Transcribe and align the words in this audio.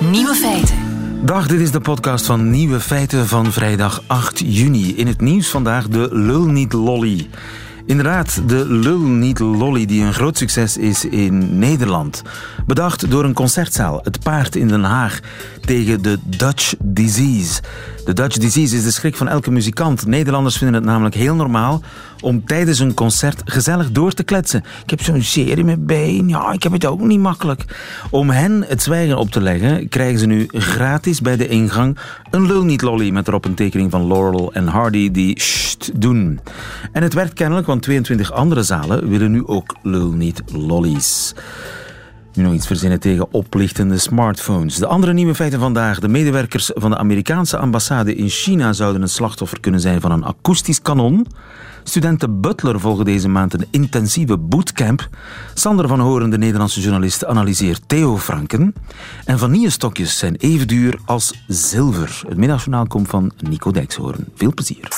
Nieuwe 0.00 0.34
feiten. 0.34 0.76
Dag, 1.22 1.46
dit 1.46 1.60
is 1.60 1.70
de 1.70 1.80
podcast 1.80 2.26
van 2.26 2.50
Nieuwe 2.50 2.80
Feiten 2.80 3.26
van 3.26 3.52
vrijdag 3.52 4.02
8 4.06 4.38
juni. 4.38 4.96
In 4.96 5.06
het 5.06 5.20
nieuws 5.20 5.48
vandaag 5.48 5.88
de 5.88 6.08
Lul 6.12 6.46
Niet 6.46 6.72
Lolly. 6.72 7.28
Inderdaad, 7.86 8.48
de 8.48 8.66
Lul 8.66 8.98
Niet 8.98 9.38
Lolly 9.38 9.86
die 9.86 10.04
een 10.04 10.14
groot 10.14 10.38
succes 10.38 10.76
is 10.76 11.04
in 11.04 11.58
Nederland. 11.58 12.22
Bedacht 12.66 13.10
door 13.10 13.24
een 13.24 13.32
concertzaal, 13.32 14.00
het 14.02 14.20
Paard 14.20 14.56
in 14.56 14.68
Den 14.68 14.84
Haag, 14.84 15.20
tegen 15.66 16.02
de 16.02 16.18
Dutch 16.24 16.74
Disease. 16.78 17.60
De 18.04 18.12
Dutch 18.12 18.36
Disease 18.36 18.76
is 18.76 18.84
de 18.84 18.90
schrik 18.90 19.16
van 19.16 19.28
elke 19.28 19.50
muzikant. 19.50 20.06
Nederlanders 20.06 20.56
vinden 20.56 20.74
het 20.74 20.84
namelijk 20.84 21.14
heel 21.14 21.34
normaal 21.34 21.82
om 22.20 22.44
tijdens 22.44 22.78
een 22.78 22.94
concert 22.94 23.42
gezellig 23.44 23.90
door 23.90 24.12
te 24.12 24.22
kletsen. 24.22 24.64
Ik 24.82 24.90
heb 24.90 25.02
zo'n 25.02 25.22
serie 25.22 25.64
mijn 25.64 25.86
been, 25.86 26.28
ja, 26.28 26.52
ik 26.52 26.62
heb 26.62 26.72
het 26.72 26.86
ook 26.86 27.00
niet 27.00 27.20
makkelijk. 27.20 27.64
Om 28.10 28.30
hen 28.30 28.64
het 28.68 28.82
zwijgen 28.82 29.18
op 29.18 29.30
te 29.30 29.40
leggen, 29.40 29.88
krijgen 29.88 30.18
ze 30.18 30.26
nu 30.26 30.46
gratis 30.48 31.20
bij 31.20 31.36
de 31.36 31.48
ingang 31.48 31.98
een 32.30 32.46
lul 32.46 32.64
niet 32.64 32.82
lolly 32.82 33.10
met 33.10 33.28
erop 33.28 33.44
een 33.44 33.54
tekening 33.54 33.90
van 33.90 34.06
Laurel 34.06 34.52
en 34.52 34.66
Hardy 34.66 35.10
die 35.10 35.40
sst 35.40 35.90
doen. 36.00 36.40
En 36.92 37.02
het 37.02 37.14
werkt 37.14 37.32
kennelijk, 37.32 37.66
want 37.66 37.82
22 37.82 38.32
andere 38.32 38.62
zalen 38.62 39.08
willen 39.08 39.30
nu 39.30 39.46
ook 39.46 39.76
lul 39.82 40.10
niet 40.10 40.42
lollies. 40.52 41.34
Nu 42.36 42.42
nog 42.42 42.52
iets 42.52 42.66
verzinnen 42.66 43.00
tegen 43.00 43.32
oplichtende 43.32 43.98
smartphones. 43.98 44.76
De 44.76 44.86
andere 44.86 45.12
nieuwe 45.12 45.34
feiten 45.34 45.60
vandaag. 45.60 46.00
De 46.00 46.08
medewerkers 46.08 46.70
van 46.74 46.90
de 46.90 46.98
Amerikaanse 46.98 47.56
ambassade 47.56 48.14
in 48.14 48.28
China 48.28 48.72
zouden 48.72 49.02
een 49.02 49.08
slachtoffer 49.08 49.60
kunnen 49.60 49.80
zijn 49.80 50.00
van 50.00 50.10
een 50.10 50.24
akoestisch 50.24 50.82
kanon. 50.82 51.26
Studenten 51.82 52.40
Butler 52.40 52.80
volgen 52.80 53.04
deze 53.04 53.28
maand 53.28 53.54
een 53.54 53.66
intensieve 53.70 54.38
bootcamp. 54.38 55.08
Sander 55.54 55.88
van 55.88 56.00
Horen, 56.00 56.30
de 56.30 56.38
Nederlandse 56.38 56.80
journalist, 56.80 57.24
analyseert 57.24 57.82
Theo 57.86 58.18
Franken. 58.18 58.74
En 59.24 59.38
vanillestokjes 59.38 60.18
zijn 60.18 60.36
even 60.36 60.68
duur 60.68 60.98
als 61.04 61.44
zilver. 61.46 62.22
Het 62.28 62.36
middagjournaal 62.36 62.86
komt 62.86 63.08
van 63.08 63.32
Nico 63.48 63.70
Dijkshoorn. 63.70 64.24
Veel 64.34 64.54
plezier. 64.54 64.88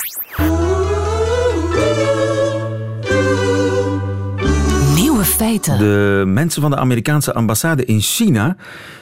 Feiten. 5.39 5.77
De 5.77 6.23
mensen 6.27 6.61
van 6.61 6.71
de 6.71 6.77
Amerikaanse 6.77 7.33
ambassade 7.33 7.85
in 7.85 7.99
China 7.99 8.55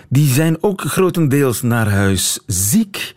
die 0.10 0.30
zijn 0.30 0.64
ook 0.64 0.82
grotendeels 0.82 1.62
naar 1.62 1.90
huis 1.90 2.40
ziek. 2.46 3.14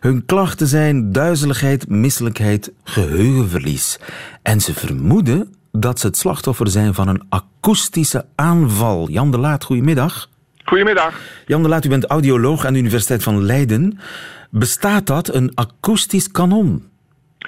Hun 0.00 0.24
klachten 0.24 0.66
zijn 0.66 1.12
duizeligheid, 1.12 1.88
misselijkheid, 1.88 2.72
geheugenverlies. 2.84 3.98
En 4.42 4.60
ze 4.60 4.74
vermoeden 4.74 5.54
dat 5.72 6.00
ze 6.00 6.06
het 6.06 6.16
slachtoffer 6.16 6.68
zijn 6.68 6.94
van 6.94 7.08
een 7.08 7.22
akoestische 7.28 8.26
aanval. 8.34 9.10
Jan 9.10 9.30
de 9.30 9.38
Laat, 9.38 9.64
goedemiddag. 9.64 10.28
Goedemiddag. 10.64 11.20
Jan 11.46 11.62
de 11.62 11.68
Laat, 11.68 11.84
u 11.84 11.88
bent 11.88 12.04
audioloog 12.04 12.64
aan 12.64 12.72
de 12.72 12.78
Universiteit 12.78 13.22
van 13.22 13.44
Leiden. 13.44 13.98
Bestaat 14.50 15.06
dat, 15.06 15.34
een 15.34 15.52
akoestisch 15.54 16.30
kanon? 16.30 16.82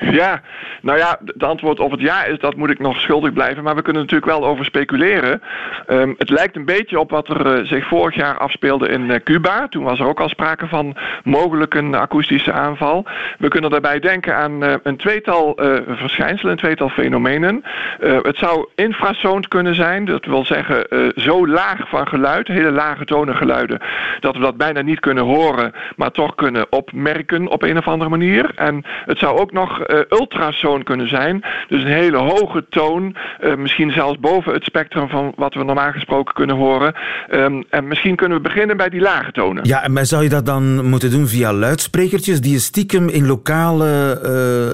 Ja, 0.00 0.40
nou 0.82 0.98
ja, 0.98 1.18
het 1.24 1.42
antwoord 1.42 1.80
op 1.80 1.90
het 1.90 2.00
ja 2.00 2.24
is 2.24 2.38
dat 2.38 2.56
moet 2.56 2.70
ik 2.70 2.78
nog 2.78 3.00
schuldig 3.00 3.32
blijven. 3.32 3.62
Maar 3.62 3.74
we 3.74 3.82
kunnen 3.82 4.02
natuurlijk 4.02 4.30
wel 4.30 4.46
over 4.46 4.64
speculeren. 4.64 5.42
Um, 5.88 6.14
het 6.18 6.30
lijkt 6.30 6.56
een 6.56 6.64
beetje 6.64 7.00
op 7.00 7.10
wat 7.10 7.28
er 7.28 7.58
uh, 7.58 7.66
zich 7.66 7.86
vorig 7.86 8.14
jaar 8.14 8.38
afspeelde 8.38 8.88
in 8.88 9.10
uh, 9.10 9.16
Cuba. 9.24 9.68
Toen 9.68 9.84
was 9.84 9.98
er 9.98 10.06
ook 10.06 10.20
al 10.20 10.28
sprake 10.28 10.66
van 10.66 10.96
mogelijk 11.24 11.74
een 11.74 11.94
akoestische 11.94 12.52
aanval. 12.52 13.04
We 13.38 13.48
kunnen 13.48 13.70
daarbij 13.70 14.00
denken 14.00 14.36
aan 14.36 14.64
uh, 14.64 14.74
een 14.82 14.96
tweetal 14.96 15.54
verschijnselen, 15.88 16.52
een 16.52 16.58
tweetal 16.58 16.88
fenomenen. 16.88 17.64
het 18.00 18.36
zou 18.36 18.68
infrasound 18.74 19.48
kunnen 19.48 19.74
zijn. 19.74 20.04
Dat 20.04 20.24
wil 20.24 20.44
zeggen 20.44 20.86
zo 21.14 21.46
laag 21.46 21.88
van 21.88 22.08
geluid, 22.08 22.48
hele 22.48 22.70
lage 22.70 23.04
tonengeluiden, 23.04 23.80
dat 24.20 24.34
we 24.34 24.40
dat 24.40 24.56
bijna 24.56 24.80
niet 24.80 25.00
kunnen 25.00 25.24
horen, 25.24 25.72
maar 25.96 26.10
toch 26.10 26.34
kunnen 26.34 26.72
opmerken 26.72 27.48
op 27.48 27.62
een 27.62 27.78
of 27.78 27.88
andere 27.88 28.10
manier. 28.10 28.52
En 28.54 28.84
het 29.06 29.18
zou 29.18 29.38
ook 29.38 29.52
nog 29.52 29.85
ultrasoon 30.10 30.82
kunnen 30.82 31.08
zijn. 31.08 31.44
Dus 31.68 31.82
een 31.82 31.86
hele 31.86 32.16
hoge 32.16 32.66
toon, 32.70 33.16
uh, 33.40 33.56
misschien 33.56 33.92
zelfs 33.92 34.18
boven 34.18 34.52
het 34.52 34.64
spectrum 34.64 35.08
van 35.08 35.32
wat 35.36 35.54
we 35.54 35.64
normaal 35.64 35.92
gesproken 35.92 36.34
kunnen 36.34 36.56
horen. 36.56 36.94
Um, 37.30 37.64
en 37.70 37.88
misschien 37.88 38.16
kunnen 38.16 38.36
we 38.36 38.42
beginnen 38.42 38.76
bij 38.76 38.88
die 38.88 39.00
lage 39.00 39.32
tonen. 39.32 39.64
Ja, 39.64 39.88
maar 39.88 40.06
zou 40.06 40.22
je 40.22 40.28
dat 40.28 40.46
dan 40.46 40.84
moeten 40.84 41.10
doen 41.10 41.28
via 41.28 41.52
luidsprekertjes 41.52 42.40
die 42.40 42.52
je 42.52 42.58
stiekem 42.58 43.08
in 43.08 43.26
lokale, 43.26 44.20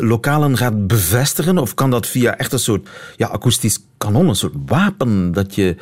uh, 0.01 0.09
lokalen 0.09 0.57
gaat 0.57 0.87
bevestigen? 0.87 1.59
Of 1.59 1.75
kan 1.75 1.91
dat 1.91 2.07
via 2.07 2.37
echt 2.37 2.53
een 2.53 2.59
soort 2.59 2.89
ja, 3.17 3.27
akoestisch 3.27 3.87
kanon, 3.99 4.29
een 4.29 4.35
soort 4.35 4.55
wapen 4.67 5.33
dat 5.33 5.55
je 5.55 5.77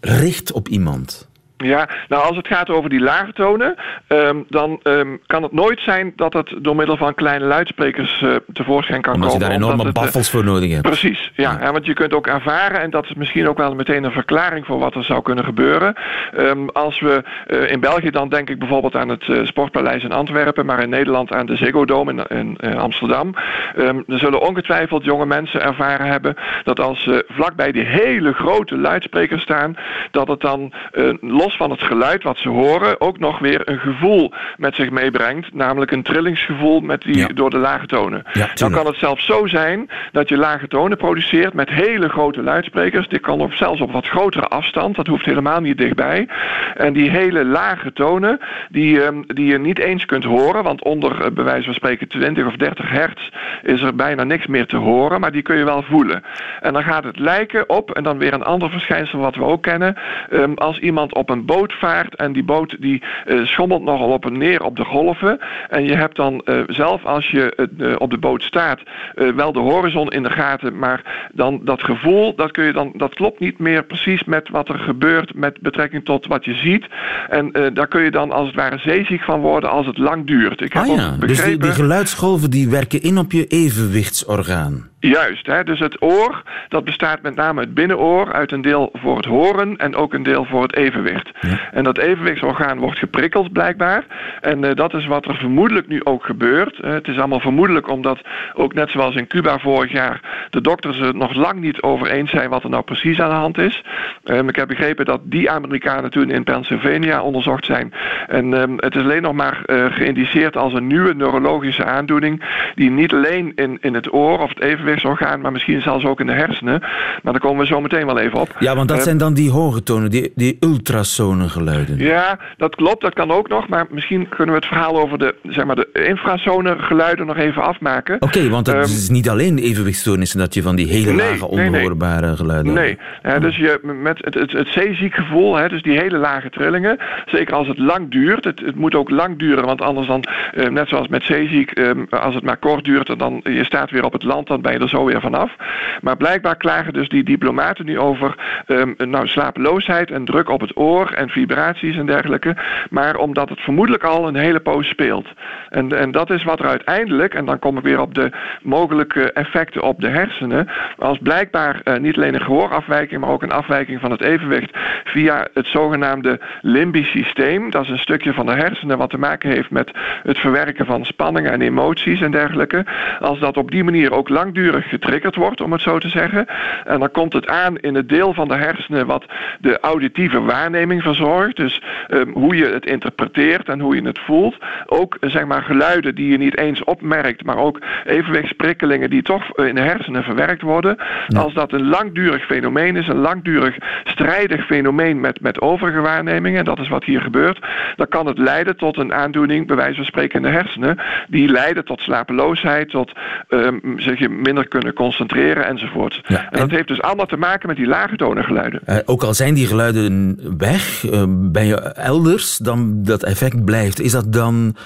richt 0.00 0.52
op 0.52 0.68
iemand? 0.68 1.32
Ja, 1.64 1.88
nou 2.08 2.22
als 2.28 2.36
het 2.36 2.46
gaat 2.46 2.70
over 2.70 2.90
die 2.90 3.00
lage 3.00 3.32
tonen, 3.32 3.74
um, 4.08 4.44
dan 4.48 4.80
um, 4.82 5.20
kan 5.26 5.42
het 5.42 5.52
nooit 5.52 5.80
zijn 5.80 6.12
dat 6.16 6.32
het 6.32 6.54
door 6.58 6.76
middel 6.76 6.96
van 6.96 7.14
kleine 7.14 7.44
luidsprekers 7.44 8.20
uh, 8.20 8.36
tevoorschijn 8.52 9.02
kan 9.02 9.14
omdat 9.14 9.30
komen. 9.30 9.46
Omdat 9.46 9.62
je 9.62 9.68
daar 9.68 9.76
enorme 9.76 9.92
baffels 9.92 10.30
voor 10.30 10.44
nodig 10.44 10.70
hebt. 10.70 10.82
Precies, 10.82 11.32
ja. 11.34 11.72
Want 11.72 11.86
je 11.86 11.94
kunt 11.94 12.14
ook 12.14 12.26
ervaren, 12.26 12.80
en 12.80 12.90
dat 12.90 13.04
is 13.04 13.14
misschien 13.14 13.48
ook 13.48 13.58
wel 13.58 13.74
meteen 13.74 14.04
een 14.04 14.12
verklaring 14.12 14.66
voor 14.66 14.78
wat 14.78 14.94
er 14.94 15.04
zou 15.04 15.22
kunnen 15.22 15.44
gebeuren. 15.44 15.94
Um, 16.38 16.68
als 16.70 17.00
we 17.00 17.22
uh, 17.46 17.70
in 17.70 17.80
België 17.80 18.10
dan 18.10 18.28
denk 18.28 18.50
ik 18.50 18.58
bijvoorbeeld 18.58 18.96
aan 18.96 19.08
het 19.08 19.28
uh, 19.28 19.46
Sportpaleis 19.46 20.02
in 20.02 20.12
Antwerpen, 20.12 20.66
maar 20.66 20.82
in 20.82 20.88
Nederland 20.88 21.32
aan 21.32 21.46
de 21.46 21.56
Ziggo 21.56 21.84
Dome 21.84 22.12
in, 22.12 22.36
in, 22.38 22.56
in 22.60 22.78
Amsterdam. 22.78 23.34
er 23.74 24.18
zullen 24.18 24.40
ongetwijfeld 24.40 25.04
jonge 25.04 25.26
mensen 25.26 25.62
ervaren 25.62 26.06
hebben 26.06 26.34
dat 26.64 26.80
als 26.80 27.02
ze 27.02 27.24
vlakbij 27.28 27.72
die 27.72 27.84
hele 27.84 28.32
grote 28.32 28.76
luidsprekers 28.76 29.42
staan, 29.42 29.76
dat 30.10 30.28
het 30.28 30.40
dan 30.40 30.72
los 31.20 31.53
van 31.56 31.70
het 31.70 31.82
geluid 31.82 32.22
wat 32.22 32.38
ze 32.38 32.48
horen 32.48 33.00
ook 33.00 33.18
nog 33.18 33.38
weer 33.38 33.60
een 33.64 33.78
gevoel 33.78 34.32
met 34.56 34.74
zich 34.74 34.90
meebrengt. 34.90 35.54
Namelijk 35.54 35.90
een 35.90 36.02
trillingsgevoel 36.02 36.80
met 36.80 37.02
die, 37.02 37.16
ja. 37.16 37.26
door 37.26 37.50
de 37.50 37.58
lage 37.58 37.86
tonen. 37.86 38.22
Ja, 38.32 38.48
Dan 38.54 38.70
kan 38.70 38.86
het 38.86 38.96
zelfs 38.96 39.26
zo 39.26 39.46
zijn 39.46 39.90
dat 40.12 40.28
je 40.28 40.36
lage 40.36 40.68
tonen 40.68 40.96
produceert 40.96 41.54
met 41.54 41.70
hele 41.70 42.08
grote 42.08 42.42
luidsprekers. 42.42 43.08
Dit 43.08 43.20
kan 43.20 43.40
op, 43.40 43.52
zelfs 43.52 43.80
op 43.80 43.92
wat 43.92 44.06
grotere 44.06 44.48
afstand. 44.48 44.96
Dat 44.96 45.06
hoeft 45.06 45.24
helemaal 45.24 45.60
niet 45.60 45.78
dichtbij. 45.78 46.28
En 46.74 46.92
die 46.92 47.10
hele 47.10 47.44
lage 47.44 47.92
tonen 47.92 48.40
die, 48.68 49.04
um, 49.04 49.24
die 49.26 49.46
je 49.46 49.58
niet 49.58 49.78
eens 49.78 50.04
kunt 50.04 50.24
horen. 50.24 50.62
Want 50.62 50.82
onder 50.84 51.24
uh, 51.24 51.30
bij 51.30 51.44
wijze 51.44 51.64
van 51.64 51.74
spreken 51.74 52.08
20 52.08 52.46
of 52.46 52.56
30 52.56 52.90
hertz 52.90 53.28
is 53.62 53.82
er 53.82 53.94
bijna 53.94 54.24
niks 54.24 54.46
meer 54.46 54.66
te 54.66 54.76
horen. 54.76 55.20
Maar 55.20 55.32
die 55.32 55.42
kun 55.42 55.56
je 55.56 55.64
wel 55.64 55.82
voelen. 55.82 56.22
En 56.60 56.72
dan 56.72 56.82
gaat 56.82 57.04
het 57.04 57.18
lijken 57.18 57.68
op, 57.68 57.90
en 57.90 58.02
dan 58.02 58.18
weer 58.18 58.32
een 58.32 58.44
ander 58.44 58.70
verschijnsel 58.70 59.18
wat 59.18 59.34
we 59.34 59.42
ook 59.42 59.62
kennen. 59.62 59.96
Um, 60.32 60.54
als 60.54 60.78
iemand 60.78 61.14
op 61.14 61.30
een 61.30 61.33
boot 61.42 61.72
vaart 61.72 62.14
en 62.14 62.32
die 62.32 62.44
boot 62.44 62.76
die 62.80 63.02
uh, 63.26 63.46
schommelt 63.46 63.82
nogal 63.82 64.10
op 64.10 64.26
en 64.26 64.38
neer 64.38 64.62
op 64.62 64.76
de 64.76 64.84
golven. 64.84 65.38
En 65.68 65.84
je 65.84 65.94
hebt 65.94 66.16
dan 66.16 66.42
uh, 66.44 66.60
zelf 66.66 67.04
als 67.04 67.30
je 67.30 67.68
uh, 67.78 67.94
op 67.98 68.10
de 68.10 68.18
boot 68.18 68.42
staat 68.42 68.80
wel 69.14 69.52
de 69.52 69.58
horizon 69.58 70.10
in 70.10 70.22
de 70.22 70.30
gaten, 70.30 70.78
maar 70.78 71.28
dan 71.32 71.60
dat 71.64 71.82
gevoel, 71.82 72.34
dat, 72.34 72.50
kun 72.50 72.64
je 72.64 72.72
dan, 72.72 72.92
dat 72.96 73.14
klopt 73.14 73.40
niet 73.40 73.58
meer 73.58 73.84
precies 73.84 74.24
met 74.24 74.48
wat 74.48 74.68
er 74.68 74.78
gebeurt 74.78 75.34
met 75.34 75.60
betrekking 75.60 76.04
tot 76.04 76.26
wat 76.26 76.44
je 76.44 76.54
ziet. 76.54 76.86
En 77.28 77.72
daar 77.72 77.88
kun 77.88 78.02
je 78.02 78.10
dan 78.10 78.32
als 78.32 78.46
het 78.46 78.56
ware 78.56 78.78
zeeziek 78.78 79.22
van 79.22 79.40
worden 79.40 79.70
als 79.70 79.86
het 79.86 79.98
lang 79.98 80.26
duurt. 80.26 80.60
Ik 80.60 80.72
heb 80.72 80.82
ah, 80.82 80.88
ja. 80.88 80.94
begrepen... 80.94 81.28
Dus 81.28 81.44
die, 81.44 81.58
die 81.58 81.70
geluidsgolven 81.70 82.50
die 82.50 82.68
werken 82.68 83.02
in 83.02 83.18
op 83.18 83.32
je 83.32 83.46
evenwichtsorgaan. 83.46 84.92
Juist, 85.08 85.46
hè? 85.46 85.64
dus 85.64 85.78
het 85.78 86.02
oor, 86.02 86.42
dat 86.68 86.84
bestaat 86.84 87.22
met 87.22 87.34
name 87.34 87.60
het 87.60 87.74
binnenoor 87.74 88.32
uit 88.32 88.52
een 88.52 88.62
deel 88.62 88.90
voor 88.92 89.16
het 89.16 89.24
horen 89.24 89.76
en 89.76 89.96
ook 89.96 90.14
een 90.14 90.22
deel 90.22 90.44
voor 90.44 90.62
het 90.62 90.76
evenwicht. 90.76 91.30
Ja. 91.40 91.60
En 91.72 91.84
dat 91.84 91.98
evenwichtsorgaan 91.98 92.78
wordt 92.78 92.98
geprikkeld 92.98 93.52
blijkbaar. 93.52 94.04
En 94.40 94.64
uh, 94.64 94.74
dat 94.74 94.94
is 94.94 95.06
wat 95.06 95.26
er 95.26 95.36
vermoedelijk 95.36 95.88
nu 95.88 96.04
ook 96.04 96.24
gebeurt. 96.24 96.78
Uh, 96.78 96.90
het 96.90 97.08
is 97.08 97.18
allemaal 97.18 97.40
vermoedelijk 97.40 97.88
omdat 97.88 98.20
ook 98.54 98.74
net 98.74 98.90
zoals 98.90 99.14
in 99.14 99.26
Cuba 99.26 99.58
vorig 99.58 99.92
jaar 99.92 100.20
de 100.50 100.60
dokters 100.60 100.98
het 100.98 101.16
nog 101.16 101.34
lang 101.34 101.60
niet 101.60 101.82
over 101.82 102.06
eens 102.06 102.30
zijn 102.30 102.50
wat 102.50 102.64
er 102.64 102.70
nou 102.70 102.82
precies 102.82 103.20
aan 103.20 103.28
de 103.28 103.34
hand 103.34 103.58
is. 103.58 103.82
Um, 104.24 104.48
ik 104.48 104.56
heb 104.56 104.68
begrepen 104.68 105.04
dat 105.04 105.20
die 105.24 105.50
Amerikanen 105.50 106.10
toen 106.10 106.30
in 106.30 106.44
Pennsylvania 106.44 107.22
onderzocht 107.22 107.64
zijn. 107.64 107.92
En 108.26 108.52
um, 108.52 108.74
het 108.76 108.94
is 108.94 109.02
alleen 109.02 109.22
nog 109.22 109.32
maar 109.32 109.62
uh, 109.66 109.84
geïndiceerd 109.88 110.56
als 110.56 110.72
een 110.72 110.86
nieuwe 110.86 111.14
neurologische 111.14 111.84
aandoening 111.84 112.42
die 112.74 112.90
niet 112.90 113.12
alleen 113.12 113.52
in, 113.54 113.78
in 113.80 113.94
het 113.94 114.12
oor 114.12 114.38
of 114.38 114.48
het 114.48 114.60
evenwichtsorgaan, 114.94 115.40
maar 115.40 115.52
misschien 115.52 115.80
zelfs 115.80 116.04
ook 116.04 116.20
in 116.20 116.26
de 116.26 116.32
hersenen. 116.32 116.80
Maar 117.22 117.32
daar 117.32 117.40
komen 117.40 117.60
we 117.60 117.66
zo 117.66 117.80
meteen 117.80 118.06
wel 118.06 118.18
even 118.18 118.40
op. 118.40 118.56
Ja, 118.58 118.74
want 118.76 118.88
dat 118.88 119.02
zijn 119.02 119.18
dan 119.18 119.34
die 119.34 119.50
hoge 119.50 119.82
tonen, 119.82 120.10
die, 120.10 120.32
die 120.34 120.56
ultrasonen 120.60 121.50
geluiden. 121.50 121.98
Ja, 121.98 122.38
dat 122.56 122.74
klopt, 122.74 123.00
dat 123.00 123.14
kan 123.14 123.30
ook 123.30 123.48
nog. 123.48 123.68
Maar 123.68 123.86
misschien 123.90 124.28
kunnen 124.28 124.54
we 124.54 124.60
het 124.60 124.66
verhaal 124.66 125.00
over 125.00 125.18
de, 125.18 125.34
zeg 125.42 125.64
maar, 125.64 125.76
de 125.76 125.88
infrasone 125.92 126.76
geluiden 126.78 127.26
nog 127.26 127.36
even 127.36 127.62
afmaken. 127.62 128.14
Oké, 128.14 128.24
okay, 128.24 128.50
want 128.50 128.66
het 128.66 128.76
um, 128.76 128.82
is 128.82 129.08
niet 129.08 129.28
alleen 129.28 129.58
evenwichtstoornissen 129.58 130.38
dat 130.38 130.54
je 130.54 130.62
van 130.62 130.76
die 130.76 130.86
hele 130.86 131.12
Nee, 131.12 131.16
lage 131.16 131.54
nee, 131.54 131.70
nee. 131.70 131.80
onhoorbare 131.80 132.36
geluiden 132.36 132.72
Nee, 132.72 132.98
hè, 133.22 133.40
dus 133.40 133.56
je, 133.56 133.80
met 134.02 134.18
het, 134.20 134.34
het, 134.34 134.52
het 134.52 134.68
zeeziek 134.68 135.14
gevoel, 135.14 135.56
hè, 135.56 135.68
dus 135.68 135.82
die 135.82 135.98
hele 135.98 136.18
lage 136.18 136.50
trillingen, 136.50 136.98
zeker 137.26 137.54
als 137.54 137.68
het 137.68 137.78
lang 137.78 138.10
duurt, 138.10 138.44
het, 138.44 138.60
het 138.60 138.74
moet 138.74 138.94
ook 138.94 139.10
lang 139.10 139.38
duren, 139.38 139.64
want 139.64 139.80
anders 139.80 140.06
dan, 140.06 140.24
eh, 140.54 140.68
net 140.68 140.88
zoals 140.88 141.08
met 141.08 141.24
zeeziek, 141.24 141.70
eh, 141.70 141.90
als 142.10 142.34
het 142.34 142.44
maar 142.44 142.56
kort 142.56 142.84
duurt, 142.84 143.18
dan 143.18 143.40
je 143.44 143.64
staat 143.64 143.90
weer 143.90 144.04
op 144.04 144.12
het 144.12 144.22
land, 144.22 144.46
dan 144.46 144.60
ben 144.60 144.72
je 144.72 144.78
zo 144.88 145.04
weer 145.04 145.20
vanaf. 145.20 145.52
Maar 146.00 146.16
blijkbaar 146.16 146.56
klagen 146.56 146.92
dus 146.92 147.08
die 147.08 147.24
diplomaten 147.24 147.84
nu 147.84 147.98
over 147.98 148.34
eh, 148.66 148.82
nou, 148.96 149.26
slapeloosheid 149.26 150.10
en 150.10 150.24
druk 150.24 150.48
op 150.48 150.60
het 150.60 150.76
oor 150.76 151.10
en 151.10 151.28
vibraties 151.28 151.96
en 151.96 152.06
dergelijke, 152.06 152.56
maar 152.90 153.16
omdat 153.16 153.48
het 153.48 153.60
vermoedelijk 153.60 154.04
al 154.04 154.28
een 154.28 154.36
hele 154.36 154.60
poos 154.60 154.88
speelt. 154.88 155.26
En, 155.68 155.98
en 155.98 156.10
dat 156.10 156.30
is 156.30 156.44
wat 156.44 156.60
er 156.60 156.66
uiteindelijk, 156.66 157.34
en 157.34 157.44
dan 157.44 157.58
kom 157.58 157.76
ik 157.76 157.82
weer 157.82 158.00
op 158.00 158.14
de 158.14 158.30
mogelijke 158.62 159.32
effecten 159.32 159.82
op 159.82 160.00
de 160.00 160.08
hersenen, 160.08 160.68
als 160.98 161.18
blijkbaar 161.18 161.80
eh, 161.84 161.96
niet 161.96 162.16
alleen 162.16 162.34
een 162.34 162.44
gehoorafwijking, 162.44 163.20
maar 163.20 163.30
ook 163.30 163.42
een 163.42 163.52
afwijking 163.52 164.00
van 164.00 164.10
het 164.10 164.20
evenwicht 164.20 164.70
via 165.04 165.46
het 165.54 165.66
zogenaamde 165.66 166.40
limbisch 166.60 167.10
systeem. 167.10 167.70
Dat 167.70 167.82
is 167.82 167.90
een 167.90 167.98
stukje 167.98 168.32
van 168.32 168.46
de 168.46 168.52
hersenen 168.52 168.98
wat 168.98 169.10
te 169.10 169.18
maken 169.18 169.50
heeft 169.50 169.70
met 169.70 169.90
het 170.22 170.38
verwerken 170.38 170.86
van 170.86 171.04
spanningen 171.04 171.52
en 171.52 171.60
emoties 171.60 172.20
en 172.20 172.30
dergelijke. 172.30 172.84
Als 173.20 173.38
dat 173.38 173.56
op 173.56 173.70
die 173.70 173.84
manier 173.84 174.12
ook 174.12 174.28
langdurig 174.28 174.73
getriggerd 174.82 175.36
wordt, 175.36 175.60
om 175.60 175.72
het 175.72 175.80
zo 175.80 175.98
te 175.98 176.08
zeggen, 176.08 176.46
en 176.84 177.00
dan 177.00 177.10
komt 177.10 177.32
het 177.32 177.46
aan 177.46 177.78
in 177.78 177.94
het 177.94 178.08
deel 178.08 178.34
van 178.34 178.48
de 178.48 178.54
hersenen 178.54 179.06
wat 179.06 179.24
de 179.60 179.80
auditieve 179.80 180.40
waarneming 180.40 181.02
verzorgt. 181.02 181.56
Dus 181.56 181.82
ehm, 182.08 182.30
hoe 182.30 182.56
je 182.56 182.66
het 182.66 182.86
interpreteert 182.86 183.68
en 183.68 183.80
hoe 183.80 183.94
je 183.94 184.02
het 184.02 184.18
voelt. 184.18 184.56
Ook 184.86 185.16
eh, 185.20 185.30
zeg 185.30 185.44
maar 185.44 185.62
geluiden 185.62 186.14
die 186.14 186.30
je 186.30 186.38
niet 186.38 186.56
eens 186.56 186.84
opmerkt, 186.84 187.44
maar 187.44 187.56
ook 187.56 187.80
evenwichtsprikkelingen 188.04 189.10
die 189.10 189.22
toch 189.22 189.56
in 189.56 189.74
de 189.74 189.80
hersenen 189.80 190.22
verwerkt 190.22 190.62
worden. 190.62 190.96
Als 191.36 191.54
dat 191.54 191.72
een 191.72 191.88
langdurig 191.88 192.44
fenomeen 192.44 192.96
is, 192.96 193.08
een 193.08 193.16
langdurig 193.16 193.76
strijdig 194.04 194.66
fenomeen 194.66 195.20
met, 195.20 195.40
met 195.40 195.60
overige 195.60 196.00
waarnemingen, 196.00 196.58
en 196.58 196.64
dat 196.64 196.78
is 196.78 196.88
wat 196.88 197.04
hier 197.04 197.20
gebeurt, 197.20 197.58
dan 197.96 198.08
kan 198.08 198.26
het 198.26 198.38
leiden 198.38 198.76
tot 198.76 198.98
een 198.98 199.14
aandoening, 199.14 199.66
bij 199.66 199.76
wijze 199.76 199.96
van 199.96 200.04
spreken 200.04 200.36
in 200.36 200.42
de 200.42 200.56
hersenen, 200.58 200.98
die 201.28 201.48
leiden 201.48 201.84
tot 201.84 202.00
slapeloosheid, 202.00 202.90
tot 202.90 203.12
ehm, 203.48 203.78
zich 203.96 204.18
je 204.18 204.28
minder 204.28 204.53
kunnen 204.62 204.92
concentreren 204.92 205.66
enzovoort. 205.66 206.20
Ja, 206.26 206.50
en 206.50 206.58
dat 206.58 206.70
heeft 206.70 206.88
dus 206.88 207.02
allemaal 207.02 207.26
te 207.26 207.36
maken 207.36 207.68
met 207.68 207.76
die 207.76 207.86
lage 207.86 208.16
tonengeluiden. 208.16 208.80
Eh, 208.84 208.96
ook 209.04 209.22
al 209.22 209.34
zijn 209.34 209.54
die 209.54 209.66
geluiden 209.66 210.38
weg, 210.58 211.04
eh, 211.04 211.24
ben 211.28 211.66
je 211.66 211.80
elders, 211.80 212.56
dan 212.56 213.02
dat 213.02 213.22
effect 213.22 213.64
blijft. 213.64 214.00
Is 214.00 214.12
dat 214.12 214.32
dan 214.32 214.76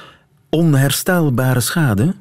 onherstelbare 0.51 1.61
schade? 1.61 2.15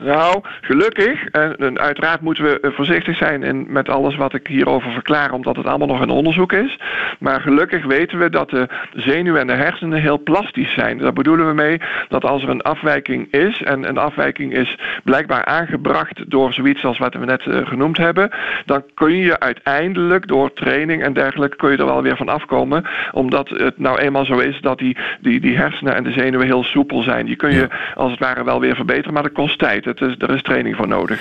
Nou, 0.00 0.42
gelukkig, 0.60 1.26
en, 1.26 1.78
uiteraard 1.78 2.20
moeten 2.20 2.44
we 2.44 2.60
eh, 2.60 2.70
voorzichtig 2.72 3.16
zijn 3.16 3.42
in, 3.42 3.66
met 3.68 3.88
alles 3.88 4.16
wat 4.16 4.34
ik 4.34 4.46
hierover 4.46 4.90
verklaar, 4.90 5.32
omdat 5.32 5.56
het 5.56 5.66
allemaal 5.66 5.86
nog 5.86 6.00
een 6.00 6.10
onderzoek 6.10 6.52
is. 6.52 6.78
Maar 7.18 7.40
gelukkig 7.40 7.84
weten 7.84 8.18
we 8.18 8.30
dat 8.30 8.50
de 8.50 8.68
zenuwen 8.94 9.40
en 9.40 9.46
de 9.46 9.52
hersenen 9.52 10.00
heel 10.00 10.22
plastisch 10.22 10.72
zijn. 10.72 10.98
Daar 10.98 11.12
bedoelen 11.12 11.46
we 11.46 11.54
mee 11.54 11.80
dat 12.08 12.24
als 12.24 12.42
er 12.42 12.48
een 12.48 12.62
afwijking 12.62 13.32
is, 13.32 13.62
en 13.62 13.88
een 13.88 13.98
afwijking 13.98 14.52
is 14.52 14.78
blijkbaar 15.04 15.44
aangebracht 15.44 16.30
door 16.30 16.52
zoiets 16.52 16.84
als 16.84 16.98
wat 16.98 17.14
we 17.14 17.24
net 17.24 17.46
eh, 17.46 17.66
genoemd 17.66 17.96
hebben, 17.96 18.30
dan 18.64 18.82
kun 18.94 19.16
je 19.16 19.40
uiteindelijk 19.40 20.26
door 20.26 20.52
training 20.52 21.02
en 21.02 21.12
dergelijke 21.12 21.56
kun 21.56 21.70
je 21.70 21.76
er 21.76 21.84
wel 21.84 22.02
weer 22.02 22.16
van 22.16 22.28
afkomen, 22.28 22.84
omdat 23.12 23.48
het 23.48 23.78
nou 23.78 23.98
eenmaal 23.98 24.24
zo 24.24 24.38
is 24.38 24.60
dat 24.60 24.78
die, 24.78 24.96
die, 25.20 25.40
die 25.40 25.56
hersenen 25.56 25.94
en 25.94 26.04
de 26.04 26.12
zenuwen 26.12 26.46
heel 26.46 26.64
soepel 26.64 27.02
zijn. 27.02 27.26
Die 27.26 27.36
kun 27.36 27.54
je 27.54 27.68
als 27.94 28.10
het 28.10 28.20
ware 28.20 28.44
wel 28.44 28.60
weer 28.60 28.74
verbeteren, 28.74 29.12
maar 29.12 29.22
dat 29.22 29.32
kost 29.32 29.58
tijd. 29.58 29.85
Het 29.86 30.00
is, 30.00 30.14
er 30.18 30.34
is 30.34 30.42
training 30.42 30.76
voor 30.76 30.88
nodig. 30.88 31.20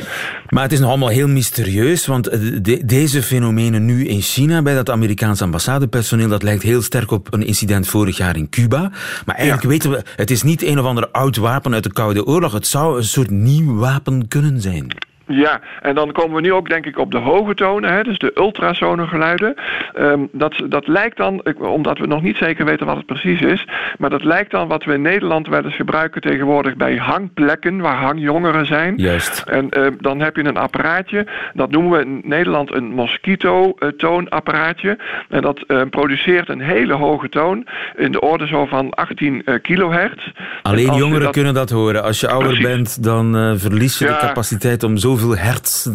Maar 0.50 0.63
het 0.63 0.71
is 0.71 0.79
nog 0.79 0.89
allemaal 0.89 1.09
heel 1.09 1.27
mysterieus, 1.27 2.06
want 2.06 2.27
eh, 2.27 2.39
de- 2.62 2.85
deze 2.85 3.23
fenomenen 3.23 3.85
nu 3.85 4.06
in 4.07 4.21
China 4.21 4.62
bij 4.62 4.73
dat 4.75 4.89
Amerikaanse 4.89 5.44
ambassadepersoneel, 5.44 6.27
dat 6.27 6.44
lijkt 6.44 6.63
heel 6.63 6.81
sterk 6.81 7.12
op 7.12 7.33
een 7.33 7.45
incident 7.45 7.88
vorig 7.88 8.17
jaar 8.17 8.35
in 8.38 8.50
Cuba. 8.50 8.91
Maar 9.25 9.35
eigenlijk 9.35 9.67
weten 9.67 9.91
we, 9.91 10.03
het 10.15 10.31
is 10.31 10.44
niet 10.44 10.63
een 10.63 10.79
of 10.79 10.85
ander 10.85 11.07
oud 11.12 11.35
wapen 11.38 11.73
uit 11.73 11.83
de 11.83 11.94
Koude 11.94 12.25
Oorlog. 12.25 12.53
Het 12.53 12.67
zou 12.67 12.97
een 12.97 13.03
soort 13.03 13.29
nieuw 13.29 13.75
wapen 13.75 14.27
kunnen 14.27 14.62
zijn. 14.62 14.88
Ja, 15.27 15.60
en 15.81 15.95
dan 15.95 16.12
komen 16.12 16.36
we 16.36 16.42
nu 16.42 16.54
ook 16.54 16.69
denk 16.69 16.86
ik 16.86 16.98
op 16.98 17.12
de 17.12 17.18
hoge 17.18 17.54
tonen, 17.56 17.94
hè, 17.94 18.04
dus 18.04 18.18
de 18.18 18.31
ultrasonengeluiden. 18.36 19.54
Ehm, 19.94 20.19
dat, 20.31 20.54
dat 20.69 20.88
lijkt 20.88 21.18
dan, 21.18 21.44
omdat 21.60 21.98
we 21.98 22.07
nog 22.07 22.22
niet 22.22 22.38
zeker 22.38 22.66
weten 22.66 22.86
wat 22.86 22.95
het 22.98 23.06
precies 23.06 23.42
is, 23.42 23.68
maar 23.98 24.10
dat 24.10 24.24
lijkt 24.24 24.51
dan 24.51 24.68
wat 24.68 24.83
we 24.83 24.94
in 24.94 25.01
Nederland 25.01 25.48
wel 25.48 25.63
eens 25.63 25.75
gebruiken 25.75 26.22
tegenwoordig 26.22 26.75
bij 26.75 26.95
hangplekken 26.98 27.80
waar 27.81 27.95
hangjongeren 27.98 28.66
zijn. 28.66 28.94
Juist. 28.98 29.44
En 29.48 29.69
eh, 29.69 29.88
dan 30.00 30.19
heb 30.19 30.36
je 30.36 30.44
een 30.44 30.57
apparaatje, 30.57 31.27
dat 31.54 31.72
noemen 31.72 31.92
we 32.00 32.06
in 32.06 32.22
Nederland 32.24 32.74
een 32.75 32.94
mosquito-toonapparaatje. 32.94 34.98
En 35.30 35.42
dat 35.42 35.63
eh, 35.68 35.81
produceert 35.89 36.50
een 36.50 36.62
hele 36.62 36.94
hoge 36.94 37.30
toon, 37.30 37.66
in 37.95 38.12
de 38.12 38.22
orde 38.22 38.48
zo 38.48 38.66
van 38.66 38.89
18 38.89 39.42
eh, 39.45 39.56
kilohertz. 39.62 40.25
En 40.25 40.33
Alleen 40.62 40.94
jongeren 40.94 41.22
dat- 41.24 41.33
kunnen 41.33 41.54
dat 41.54 41.69
horen. 41.69 42.04
Als 42.04 42.19
je 42.19 42.27
ouder 42.30 42.48
Precies. 42.48 42.66
bent, 42.68 43.04
dan 43.04 43.36
eh, 43.38 43.51
verlies 43.56 44.00
je 44.00 44.06
de 44.06 44.18
capaciteit 44.19 44.83
om 44.83 44.98
zoveel 45.17 45.38
hertz 45.38 45.85
eh, 45.88 45.94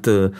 te, 0.00 0.30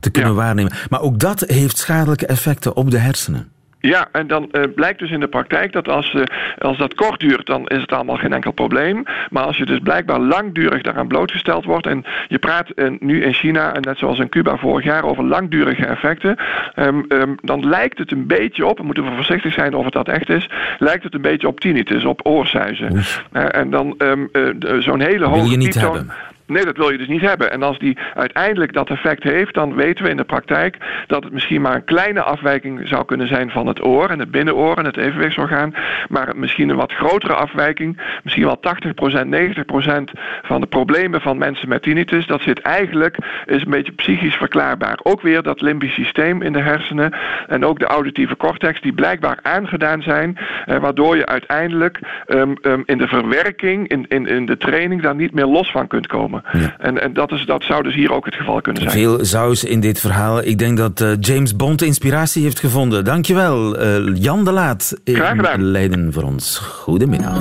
te 0.00 0.10
kunnen 0.10 0.30
Ja. 0.32 0.36
waarnemen. 0.36 0.72
Maar 0.90 1.00
ook 1.00 1.18
dat 1.18 1.40
heeft 1.40 1.78
schadelijke 1.78 2.26
effecten 2.26 2.76
op 2.76 2.90
de 2.90 2.98
hersenen. 2.98 3.48
Ja, 3.80 4.08
en 4.12 4.26
dan 4.26 4.50
eh, 4.50 4.62
blijkt 4.74 4.98
dus 4.98 5.10
in 5.10 5.20
de 5.20 5.28
praktijk 5.28 5.72
dat 5.72 5.88
als, 5.88 6.14
eh, 6.14 6.22
als 6.58 6.78
dat 6.78 6.94
kort 6.94 7.20
duurt, 7.20 7.46
dan 7.46 7.66
is 7.66 7.80
het 7.80 7.92
allemaal 7.92 8.16
geen 8.16 8.32
enkel 8.32 8.50
probleem. 8.52 9.02
Maar 9.30 9.42
als 9.44 9.56
je 9.56 9.66
dus 9.66 9.78
blijkbaar 9.82 10.20
langdurig 10.20 10.82
daaraan 10.82 11.06
blootgesteld 11.08 11.64
wordt, 11.64 11.86
en 11.86 12.04
je 12.28 12.38
praat 12.38 12.68
nu 12.98 13.22
in 13.24 13.32
China, 13.32 13.74
en 13.74 13.80
net 13.82 13.98
zoals 13.98 14.18
in 14.18 14.28
Cuba 14.28 14.56
vorig 14.56 14.84
jaar, 14.84 15.04
over 15.04 15.24
langdurige 15.24 15.86
effecten, 15.86 16.36
ehm, 16.74 17.00
ehm, 17.08 17.30
dan 17.42 17.68
lijkt 17.68 17.98
het 17.98 18.12
een 18.12 18.26
beetje 18.26 18.66
op, 18.66 18.78
we 18.78 18.84
moeten 18.84 19.04
we 19.04 19.14
voorzichtig 19.14 19.52
zijn 19.52 19.74
of 19.74 19.84
het 19.84 19.92
dat 19.92 20.08
echt 20.08 20.28
is, 20.28 20.50
lijkt 20.78 21.04
het 21.04 21.14
een 21.14 21.20
beetje 21.20 21.48
op 21.48 21.60
tinnitus, 21.60 22.04
op 22.04 22.20
oorsuizen. 22.22 23.02
En 23.32 23.70
dan 23.70 23.94
ehm, 23.98 24.20
eh, 24.32 24.42
de- 24.56 24.76
zo'n 24.80 25.00
hele 25.00 25.18
Wil 25.18 25.28
hoge 25.28 25.50
je 25.50 25.56
niet 25.56 25.70
pieptoon- 25.70 25.94
hebben. 25.96 26.14
Nee, 26.46 26.64
dat 26.64 26.76
wil 26.76 26.90
je 26.90 26.98
dus 26.98 27.08
niet 27.08 27.20
hebben. 27.20 27.50
En 27.50 27.62
als 27.62 27.78
die 27.78 27.98
uiteindelijk 28.14 28.72
dat 28.72 28.90
effect 28.90 29.22
heeft, 29.22 29.54
dan 29.54 29.74
weten 29.74 30.04
we 30.04 30.10
in 30.10 30.16
de 30.16 30.24
praktijk 30.24 30.76
dat 31.06 31.24
het 31.24 31.32
misschien 31.32 31.60
maar 31.60 31.74
een 31.74 31.84
kleine 31.84 32.22
afwijking 32.22 32.88
zou 32.88 33.04
kunnen 33.04 33.28
zijn 33.28 33.50
van 33.50 33.66
het 33.66 33.84
oor 33.84 34.10
en 34.10 34.18
het 34.18 34.30
binnenoor 34.30 34.76
en 34.76 34.84
het 34.84 34.96
evenwichtsorgaan. 34.96 35.74
Maar 36.08 36.36
misschien 36.36 36.68
een 36.68 36.76
wat 36.76 36.92
grotere 36.92 37.34
afwijking, 37.34 38.00
misschien 38.22 38.44
wel 38.44 38.60
80%, 38.60 39.26
90% 39.26 40.20
van 40.42 40.60
de 40.60 40.66
problemen 40.66 41.20
van 41.20 41.38
mensen 41.38 41.68
met 41.68 41.82
tinnitus, 41.82 42.26
dat 42.26 42.40
zit 42.40 42.60
eigenlijk, 42.60 43.18
is 43.46 43.64
een 43.64 43.70
beetje 43.70 43.92
psychisch 43.92 44.34
verklaarbaar. 44.34 44.98
Ook 45.02 45.20
weer 45.20 45.42
dat 45.42 45.60
limbisch 45.60 45.94
systeem 45.94 46.42
in 46.42 46.52
de 46.52 46.60
hersenen 46.60 47.12
en 47.46 47.64
ook 47.64 47.78
de 47.78 47.86
auditieve 47.86 48.36
cortex 48.36 48.80
die 48.80 48.92
blijkbaar 48.92 49.38
aangedaan 49.42 50.02
zijn, 50.02 50.38
eh, 50.66 50.78
waardoor 50.78 51.16
je 51.16 51.26
uiteindelijk 51.26 52.00
ehm, 52.26 52.54
ehm, 52.62 52.82
in 52.84 52.98
de 52.98 53.08
verwerking, 53.08 53.88
in, 53.88 54.04
in, 54.08 54.26
in 54.26 54.46
de 54.46 54.56
training, 54.56 55.02
daar 55.02 55.14
niet 55.14 55.32
meer 55.32 55.46
los 55.46 55.70
van 55.70 55.86
kunt 55.86 56.06
komen. 56.06 56.35
En, 56.78 57.02
en 57.02 57.12
dat, 57.12 57.32
is, 57.32 57.46
dat 57.46 57.62
zou 57.62 57.82
dus 57.82 57.94
hier 57.94 58.12
ook 58.12 58.24
het 58.24 58.34
geval 58.34 58.60
kunnen 58.60 58.82
zijn. 58.82 58.94
Veel 58.94 59.24
saus 59.24 59.64
in 59.64 59.80
dit 59.80 60.00
verhaal. 60.00 60.42
Ik 60.42 60.58
denk 60.58 60.76
dat 60.76 61.00
eh, 61.00 61.10
James 61.20 61.56
Bond 61.56 61.82
inspiratie 61.82 62.42
heeft 62.42 62.60
gevonden. 62.60 63.04
Dankjewel, 63.04 63.76
eh 63.76 64.14
Jan 64.14 64.44
de 64.44 64.52
Laat 64.52 65.00
Graag 65.04 65.30
in 65.30 65.36
gedaan. 65.36 65.62
Leiden 65.62 66.12
voor 66.12 66.22
ons. 66.22 66.58
Goedemiddag. 66.58 67.34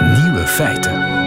Nieuwe 0.00 0.46
feiten. 0.46 1.17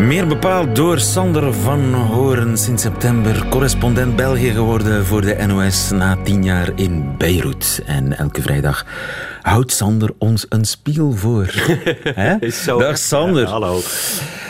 Meer 0.00 0.26
bepaald 0.26 0.76
door 0.76 0.98
Sander 0.98 1.54
van 1.54 1.94
Horen, 1.94 2.58
sinds 2.58 2.82
september 2.82 3.46
correspondent 3.48 4.16
België 4.16 4.50
geworden 4.50 5.06
voor 5.06 5.20
de 5.20 5.44
NOS 5.46 5.90
na 5.90 6.16
tien 6.22 6.44
jaar 6.44 6.70
in 6.74 7.16
Beirut. 7.18 7.82
En 7.86 8.18
elke 8.18 8.42
vrijdag 8.42 8.86
houdt 9.42 9.72
Sander 9.72 10.10
ons 10.18 10.46
een 10.48 10.64
spiegel 10.64 11.12
voor. 11.12 11.54
Is 12.40 12.62
zo. 12.62 12.78
Dag 12.78 12.98
Sander. 12.98 13.42
Ja, 13.42 13.48
hallo. 13.48 13.80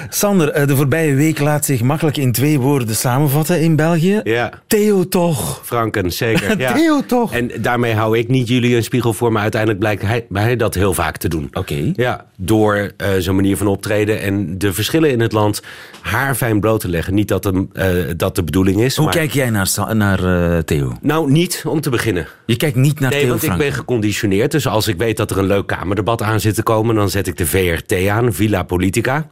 Sander, 0.09 0.51
eh, 0.51 0.67
de 0.67 0.77
voorbije 0.77 1.15
week 1.15 1.39
laat 1.39 1.65
zich 1.65 1.83
makkelijk 1.83 2.17
in 2.17 2.33
twee 2.33 2.61
woorden 2.61 2.97
samenvatten 2.97 3.61
in 3.61 3.77
België. 3.77 4.21
Ja, 4.25 4.51
Theo 4.67 5.09
toch. 5.09 5.61
Franken, 5.65 6.13
zeker. 6.13 6.49
Ja. 6.61 6.73
Theo 6.73 7.05
toch. 7.07 7.33
En 7.33 7.51
daarmee 7.61 7.95
hou 7.95 8.19
ik 8.19 8.29
niet 8.29 8.49
jullie 8.49 8.77
een 8.77 8.83
spiegel 8.83 9.13
voor, 9.13 9.33
maar 9.33 9.43
uiteindelijk 9.43 9.81
blijkt 9.81 10.03
hij, 10.03 10.27
hij 10.33 10.57
dat 10.57 10.75
heel 10.75 10.95
vaak 10.95 11.17
te 11.17 11.29
doen. 11.29 11.49
Oké. 11.53 11.93
Ja, 11.95 12.25
door 12.37 12.93
eh, 12.97 13.09
zo'n 13.19 13.35
manier 13.35 13.57
van 13.57 13.67
optreden 13.67 14.21
en 14.21 14.59
de 14.59 14.73
verschillen 14.73 15.11
in 15.11 15.21
het 15.21 15.33
land 15.33 15.63
haarfijn 16.01 16.61
bloot 16.61 16.81
te 16.81 16.89
leggen. 16.89 17.15
Niet 17.15 17.29
dat, 17.29 17.45
hem, 17.45 17.71
eh, 17.73 17.89
dat 18.17 18.37
de 18.37 18.43
bedoeling 18.45 18.81
is. 18.81 18.97
Hoe 18.97 19.05
maar... 19.05 19.15
kijk 19.15 19.33
jij 19.33 19.51
naar, 19.51 19.71
naar 19.93 20.65
Theo? 20.65 20.97
Nou, 21.01 21.31
niet 21.31 21.63
om 21.67 21.81
te 21.81 21.91
beginnen. 21.91 22.27
Je 22.51 22.57
kijkt 22.57 22.77
niet 22.77 23.01
naar 23.01 23.11
Nee, 23.11 23.21
Theo 23.21 23.29
want 23.29 23.43
ik 23.43 23.57
ben 23.57 23.73
geconditioneerd. 23.73 24.51
Dus 24.51 24.67
als 24.67 24.89
ik 24.89 24.97
weet 24.97 25.17
dat 25.17 25.31
er 25.31 25.39
een 25.39 25.47
leuk 25.47 25.67
kamerdebat 25.67 26.23
aan 26.23 26.41
zit 26.41 26.55
te 26.55 26.63
komen... 26.63 26.95
dan 26.95 27.11
zet 27.11 27.27
ik 27.27 27.37
de 27.37 27.47
VRT 27.47 28.07
aan, 28.09 28.33
Villa 28.33 28.63
Politica. 28.63 29.29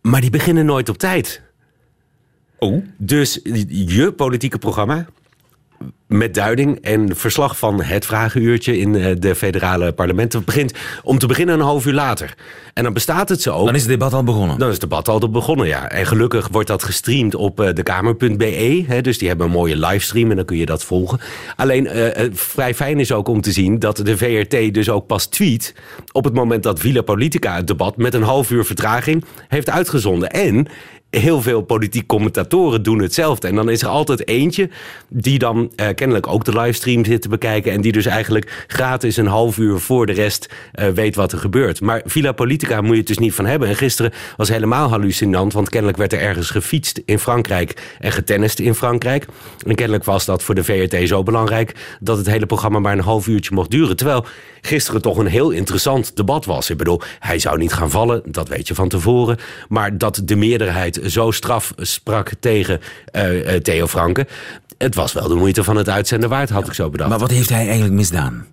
Maar 0.00 0.20
die 0.20 0.30
beginnen 0.30 0.66
nooit 0.66 0.88
op 0.88 0.98
tijd. 0.98 1.42
Oh. 2.58 2.84
Dus 2.96 3.40
je 3.68 4.12
politieke 4.12 4.58
programma 4.58 5.06
met 6.10 6.34
duiding 6.34 6.78
en 6.80 7.16
verslag 7.16 7.58
van 7.58 7.82
het 7.82 8.06
vragenuurtje 8.06 8.78
in 8.78 8.94
eh, 8.94 9.14
de 9.18 9.34
federale 9.34 9.92
parlementen. 9.92 10.44
Begint 10.44 10.72
om 11.02 11.18
te 11.18 11.26
beginnen 11.26 11.54
een 11.54 11.60
half 11.60 11.86
uur 11.86 11.92
later. 11.92 12.34
En 12.74 12.82
dan 12.82 12.92
bestaat 12.92 13.28
het 13.28 13.42
zo. 13.42 13.64
Dan 13.64 13.74
is 13.74 13.80
het 13.80 13.90
debat 13.90 14.12
al 14.12 14.24
begonnen. 14.24 14.58
Dan 14.58 14.66
is 14.66 14.72
het 14.72 14.82
debat 14.82 15.08
al 15.08 15.30
begonnen, 15.30 15.66
ja. 15.66 15.88
En 15.88 16.06
gelukkig 16.06 16.48
wordt 16.48 16.68
dat 16.68 16.82
gestreamd 16.82 17.34
op 17.34 17.60
uh, 17.60 17.72
dekamer.be. 17.72 19.00
Dus 19.02 19.18
die 19.18 19.28
hebben 19.28 19.46
een 19.46 19.52
mooie 19.52 19.76
livestream 19.76 20.30
en 20.30 20.36
dan 20.36 20.44
kun 20.44 20.56
je 20.56 20.66
dat 20.66 20.84
volgen. 20.84 21.20
Alleen 21.56 21.96
uh, 21.96 22.08
vrij 22.32 22.74
fijn 22.74 23.00
is 23.00 23.12
ook 23.12 23.28
om 23.28 23.40
te 23.40 23.52
zien 23.52 23.78
dat 23.78 23.96
de 23.96 24.16
VRT 24.16 24.74
dus 24.74 24.90
ook 24.90 25.06
pas 25.06 25.26
tweet... 25.26 25.74
op 26.12 26.24
het 26.24 26.34
moment 26.34 26.62
dat 26.62 26.80
Villa 26.80 27.02
Politica 27.02 27.56
het 27.56 27.66
debat 27.66 27.96
met 27.96 28.14
een 28.14 28.22
half 28.22 28.50
uur 28.50 28.64
vertraging 28.64 29.24
heeft 29.48 29.70
uitgezonden. 29.70 30.30
En 30.30 30.66
heel 31.10 31.42
veel 31.42 31.62
politiek 31.62 32.06
commentatoren 32.06 32.82
doen 32.82 32.98
hetzelfde. 32.98 33.48
En 33.48 33.54
dan 33.54 33.70
is 33.70 33.82
er 33.82 33.88
altijd 33.88 34.28
eentje 34.28 34.70
die 35.08 35.38
dan 35.38 35.72
eh, 35.76 35.88
kennelijk 35.94 36.26
ook 36.26 36.44
de 36.44 36.60
livestream 36.60 37.04
zit 37.04 37.22
te 37.22 37.28
bekijken. 37.28 37.72
En 37.72 37.80
die 37.80 37.92
dus 37.92 38.06
eigenlijk 38.06 38.64
gratis 38.66 39.16
een 39.16 39.26
half 39.26 39.58
uur 39.58 39.78
voor 39.78 40.06
de 40.06 40.12
rest 40.12 40.48
uh, 40.74 40.88
weet 40.88 41.14
wat 41.14 41.32
er 41.32 41.38
gebeurt. 41.38 41.80
Maar 41.80 42.02
Villa 42.04 42.32
Politica 42.32 42.80
moet 42.80 42.90
je 42.90 42.96
het 42.96 43.06
dus 43.06 43.18
niet 43.18 43.34
van 43.34 43.46
hebben. 43.46 43.68
En 43.68 43.76
gisteren 43.76 44.12
was 44.36 44.48
helemaal 44.48 44.88
hallucinant. 44.88 45.52
Want 45.52 45.68
kennelijk 45.68 45.98
werd 45.98 46.12
er 46.12 46.20
ergens 46.20 46.50
gefietst 46.50 47.02
in 47.04 47.18
Frankrijk 47.18 47.96
en 47.98 48.12
getennist 48.12 48.58
in 48.58 48.74
Frankrijk. 48.74 49.26
En 49.66 49.74
kennelijk 49.74 50.04
was 50.04 50.24
dat 50.24 50.42
voor 50.42 50.54
de 50.54 50.64
VRT 50.64 51.08
zo 51.08 51.22
belangrijk 51.22 51.96
dat 52.00 52.16
het 52.16 52.26
hele 52.26 52.46
programma 52.46 52.78
maar 52.78 52.92
een 52.92 53.00
half 53.00 53.26
uurtje 53.26 53.54
mocht 53.54 53.70
duren. 53.70 53.96
Terwijl 53.96 54.24
gisteren 54.60 55.02
toch 55.02 55.16
een 55.16 55.26
heel 55.26 55.50
interessant 55.50 56.16
debat 56.16 56.44
was. 56.44 56.70
Ik 56.70 56.76
bedoel, 56.76 57.00
hij 57.18 57.38
zou 57.38 57.58
niet 57.58 57.72
gaan 57.72 57.90
vallen, 57.90 58.22
dat 58.24 58.48
weet 58.48 58.68
je 58.68 58.74
van 58.74 58.88
tevoren. 58.88 59.38
Maar 59.68 59.98
dat 59.98 60.22
de 60.24 60.36
meerderheid 60.36 60.99
zo 61.06 61.30
straf 61.30 61.72
sprak 61.76 62.30
tegen 62.40 62.80
uh, 63.16 63.54
Theo 63.54 63.86
Franke. 63.86 64.26
Het 64.78 64.94
was 64.94 65.12
wel 65.12 65.28
de 65.28 65.34
moeite 65.34 65.64
van 65.64 65.76
het 65.76 65.88
uitzenden 65.88 66.28
waard, 66.28 66.50
had 66.50 66.66
ik 66.66 66.72
zo 66.72 66.90
bedacht. 66.90 67.10
Maar 67.10 67.18
wat 67.18 67.30
heeft 67.30 67.48
hij 67.48 67.64
eigenlijk 67.64 67.92
misdaan? 67.92 68.46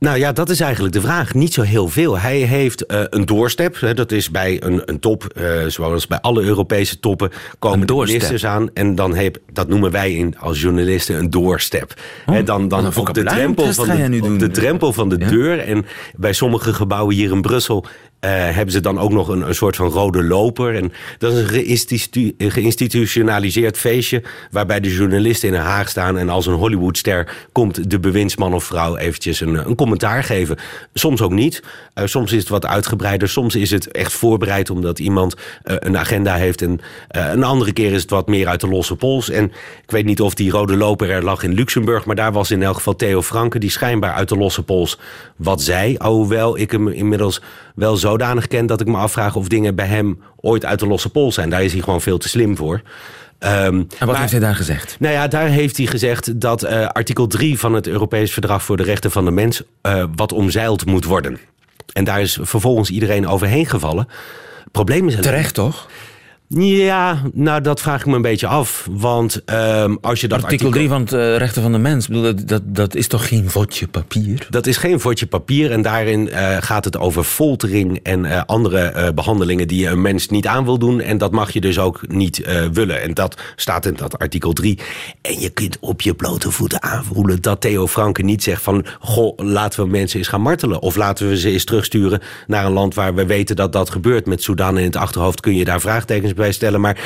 Nou 0.00 0.18
ja, 0.18 0.32
dat 0.32 0.50
is 0.50 0.60
eigenlijk 0.60 0.94
de 0.94 1.00
vraag. 1.00 1.34
Niet 1.34 1.54
zo 1.54 1.62
heel 1.62 1.88
veel. 1.88 2.18
Hij 2.18 2.36
heeft 2.36 2.84
uh, 2.88 3.00
een 3.10 3.26
doorstep. 3.26 3.80
Hè, 3.80 3.94
dat 3.94 4.12
is 4.12 4.30
bij 4.30 4.62
een, 4.62 4.82
een 4.84 5.00
top, 5.00 5.32
uh, 5.36 5.66
zoals 5.66 6.06
bij 6.06 6.20
alle 6.20 6.42
Europese 6.42 7.00
toppen, 7.00 7.30
komen 7.58 7.86
de 7.86 7.94
ministers 7.94 8.44
aan. 8.44 8.70
En 8.74 8.94
dan 8.94 9.14
heb, 9.14 9.38
dat 9.52 9.68
noemen 9.68 9.90
wij 9.90 10.12
in, 10.12 10.38
als 10.38 10.60
journalisten 10.60 11.18
een 11.18 11.30
doorstep. 11.30 11.94
Oh, 12.26 12.44
dan 12.44 12.68
dan 12.68 12.86
op 12.96 13.14
de 13.14 13.22
drempel 13.22 13.72
van 13.72 13.86
de, 13.86 14.20
op 14.22 14.38
de, 14.38 14.50
drempel 14.50 14.92
van 14.92 15.08
de 15.08 15.18
deur. 15.18 15.58
En 15.58 15.86
bij 16.16 16.32
sommige 16.32 16.74
gebouwen 16.74 17.14
hier 17.14 17.32
in 17.32 17.40
Brussel 17.40 17.84
hebben 18.28 18.72
ze 18.72 18.80
dan 18.80 18.98
ook 18.98 19.12
nog 19.12 19.28
een, 19.28 19.48
een, 19.48 19.54
soort 19.54 19.76
van 19.76 19.88
rode 19.88 20.22
loper. 20.22 20.74
En 20.74 20.92
dat 21.18 21.32
is 21.32 21.40
een 22.36 22.50
geïnstitutionaliseerd 22.50 23.78
feestje... 23.78 24.22
waarbij 24.50 24.80
de 24.80 24.94
journalisten 24.94 25.48
in 25.48 25.54
Den 25.54 25.62
Haag 25.62 25.88
staan... 25.88 26.18
en 26.18 26.28
als 26.28 26.46
een 26.46 26.54
Hollywoodster 26.54 27.48
komt 27.52 27.90
de 27.90 28.00
bewindsman 28.00 28.54
of 28.54 28.64
vrouw... 28.64 28.96
eventjes 28.96 29.40
een, 29.40 29.54
een 29.54 29.74
commentaar 29.74 30.24
geven. 30.24 30.56
Soms 30.94 31.20
ook 31.20 31.32
niet. 31.32 31.62
Uh, 31.94 32.06
soms 32.06 32.32
is 32.32 32.38
het 32.38 32.48
wat 32.48 32.66
uitgebreider. 32.66 33.28
Soms 33.28 33.54
is 33.54 33.70
het 33.70 33.90
echt 33.90 34.12
voorbereid 34.12 34.70
omdat 34.70 34.98
iemand 34.98 35.34
uh, 35.34 35.74
een 35.78 35.98
agenda 35.98 36.34
heeft. 36.34 36.62
En 36.62 36.80
een 37.08 37.44
andere 37.44 37.72
keer 37.72 37.92
is 37.92 38.02
het 38.02 38.10
wat 38.10 38.28
meer 38.28 38.48
uit 38.48 38.60
de 38.60 38.68
losse 38.68 38.96
pols. 38.96 39.30
En 39.30 39.44
ik 39.82 39.90
weet 39.90 40.04
niet 40.04 40.20
of 40.20 40.34
die 40.34 40.50
rode 40.50 40.76
loper 40.76 41.10
er 41.10 41.24
lag 41.24 41.42
in 41.42 41.54
Luxemburg... 41.54 42.04
maar 42.04 42.16
daar 42.16 42.32
was 42.32 42.50
in 42.50 42.62
elk 42.62 42.76
geval 42.76 42.96
Theo 42.96 43.22
Franke... 43.22 43.58
die 43.58 43.70
schijnbaar 43.70 44.12
uit 44.12 44.28
de 44.28 44.36
losse 44.36 44.62
pols 44.62 44.98
wat 45.36 45.62
zei. 45.62 45.96
Alhoewel 45.96 46.58
ik 46.58 46.70
hem 46.70 46.88
inmiddels 46.88 47.40
wel 47.80 47.96
zodanig 47.96 48.46
ken 48.46 48.66
dat 48.66 48.80
ik 48.80 48.86
me 48.86 48.96
afvraag 48.96 49.36
of 49.36 49.48
dingen 49.48 49.74
bij 49.74 49.86
hem 49.86 50.22
ooit 50.40 50.64
uit 50.64 50.78
de 50.78 50.86
losse 50.86 51.08
pols 51.08 51.34
zijn. 51.34 51.50
Daar 51.50 51.64
is 51.64 51.72
hij 51.72 51.82
gewoon 51.82 52.00
veel 52.00 52.18
te 52.18 52.28
slim 52.28 52.56
voor. 52.56 52.74
Um, 52.74 53.48
en 53.48 53.86
wat 53.98 54.06
maar, 54.06 54.18
heeft 54.18 54.30
hij 54.30 54.40
daar 54.40 54.54
gezegd? 54.54 54.96
Nou 54.98 55.14
ja, 55.14 55.28
daar 55.28 55.48
heeft 55.48 55.76
hij 55.76 55.86
gezegd 55.86 56.40
dat 56.40 56.64
uh, 56.64 56.86
artikel 56.86 57.26
3 57.26 57.58
van 57.58 57.74
het 57.74 57.86
Europees 57.86 58.32
Verdrag 58.32 58.62
voor 58.62 58.76
de 58.76 58.82
Rechten 58.82 59.10
van 59.10 59.24
de 59.24 59.30
Mens 59.30 59.62
uh, 59.82 60.04
wat 60.14 60.32
omzeild 60.32 60.86
moet 60.86 61.04
worden. 61.04 61.38
En 61.92 62.04
daar 62.04 62.20
is 62.20 62.38
vervolgens 62.42 62.90
iedereen 62.90 63.28
overheen 63.28 63.66
gevallen. 63.66 64.08
Probleem 64.72 65.08
is 65.08 65.16
Terecht 65.20 65.54
toch? 65.54 65.88
Ja, 66.58 67.22
nou 67.32 67.60
dat 67.60 67.80
vraag 67.80 68.00
ik 68.00 68.06
me 68.06 68.14
een 68.14 68.22
beetje 68.22 68.46
af. 68.46 68.88
Want 68.90 69.42
um, 69.52 69.98
als 70.00 70.20
je 70.20 70.28
dat 70.28 70.42
artikel... 70.42 70.66
artikel 70.66 70.70
3 70.70 70.88
van 70.88 71.00
het 71.00 71.12
uh, 71.12 71.36
Rechten 71.36 71.62
van 71.62 71.72
de 71.72 71.78
Mens, 71.78 72.06
dat, 72.06 72.48
dat, 72.48 72.62
dat 72.64 72.94
is 72.94 73.06
toch 73.06 73.28
geen 73.28 73.50
vodje 73.50 73.88
papier? 73.88 74.46
Dat 74.48 74.66
is 74.66 74.76
geen 74.76 75.00
vodje 75.00 75.26
papier 75.26 75.70
en 75.70 75.82
daarin 75.82 76.26
uh, 76.26 76.56
gaat 76.60 76.84
het 76.84 76.98
over 76.98 77.24
foltering 77.24 78.00
en 78.02 78.24
uh, 78.24 78.42
andere 78.46 79.12
behandelingen 79.14 79.68
die 79.68 79.80
je 79.80 79.88
een 79.88 80.00
mens 80.00 80.28
niet 80.28 80.46
aan 80.46 80.64
wil 80.64 80.78
doen. 80.78 81.00
En 81.00 81.18
dat 81.18 81.32
mag 81.32 81.50
je 81.50 81.60
dus 81.60 81.78
ook 81.78 82.00
niet 82.08 82.46
willen. 82.72 83.02
En 83.02 83.14
dat 83.14 83.40
staat 83.56 83.86
in 83.86 83.94
dat 83.94 84.18
artikel 84.18 84.52
3. 84.52 84.78
En 85.20 85.40
je 85.40 85.50
kunt 85.50 85.76
op 85.80 86.00
je 86.00 86.14
blote 86.14 86.50
voeten 86.50 86.82
aanvoelen 86.82 87.42
dat 87.42 87.60
Theo 87.60 87.86
Franke 87.86 88.22
niet 88.22 88.42
zegt 88.42 88.62
van... 88.62 88.84
goh, 89.00 89.38
laten 89.38 89.84
we 89.84 89.90
mensen 89.90 90.18
eens 90.18 90.28
gaan 90.28 90.42
martelen. 90.42 90.82
Of 90.82 90.96
laten 90.96 91.28
we 91.28 91.38
ze 91.38 91.50
eens 91.50 91.64
terugsturen 91.64 92.20
naar 92.46 92.64
een 92.64 92.72
land 92.72 92.94
waar 92.94 93.14
we 93.14 93.26
weten 93.26 93.56
dat 93.56 93.72
dat 93.72 93.90
gebeurt. 93.90 94.26
Met 94.26 94.42
Sudan 94.42 94.78
in 94.78 94.84
het 94.84 94.96
achterhoofd 94.96 95.40
kun 95.40 95.54
je 95.54 95.64
daar 95.64 95.80
vraagtekens 95.80 96.34
bij 96.34 96.39
stellen. 96.48 96.80
Maar 96.80 96.98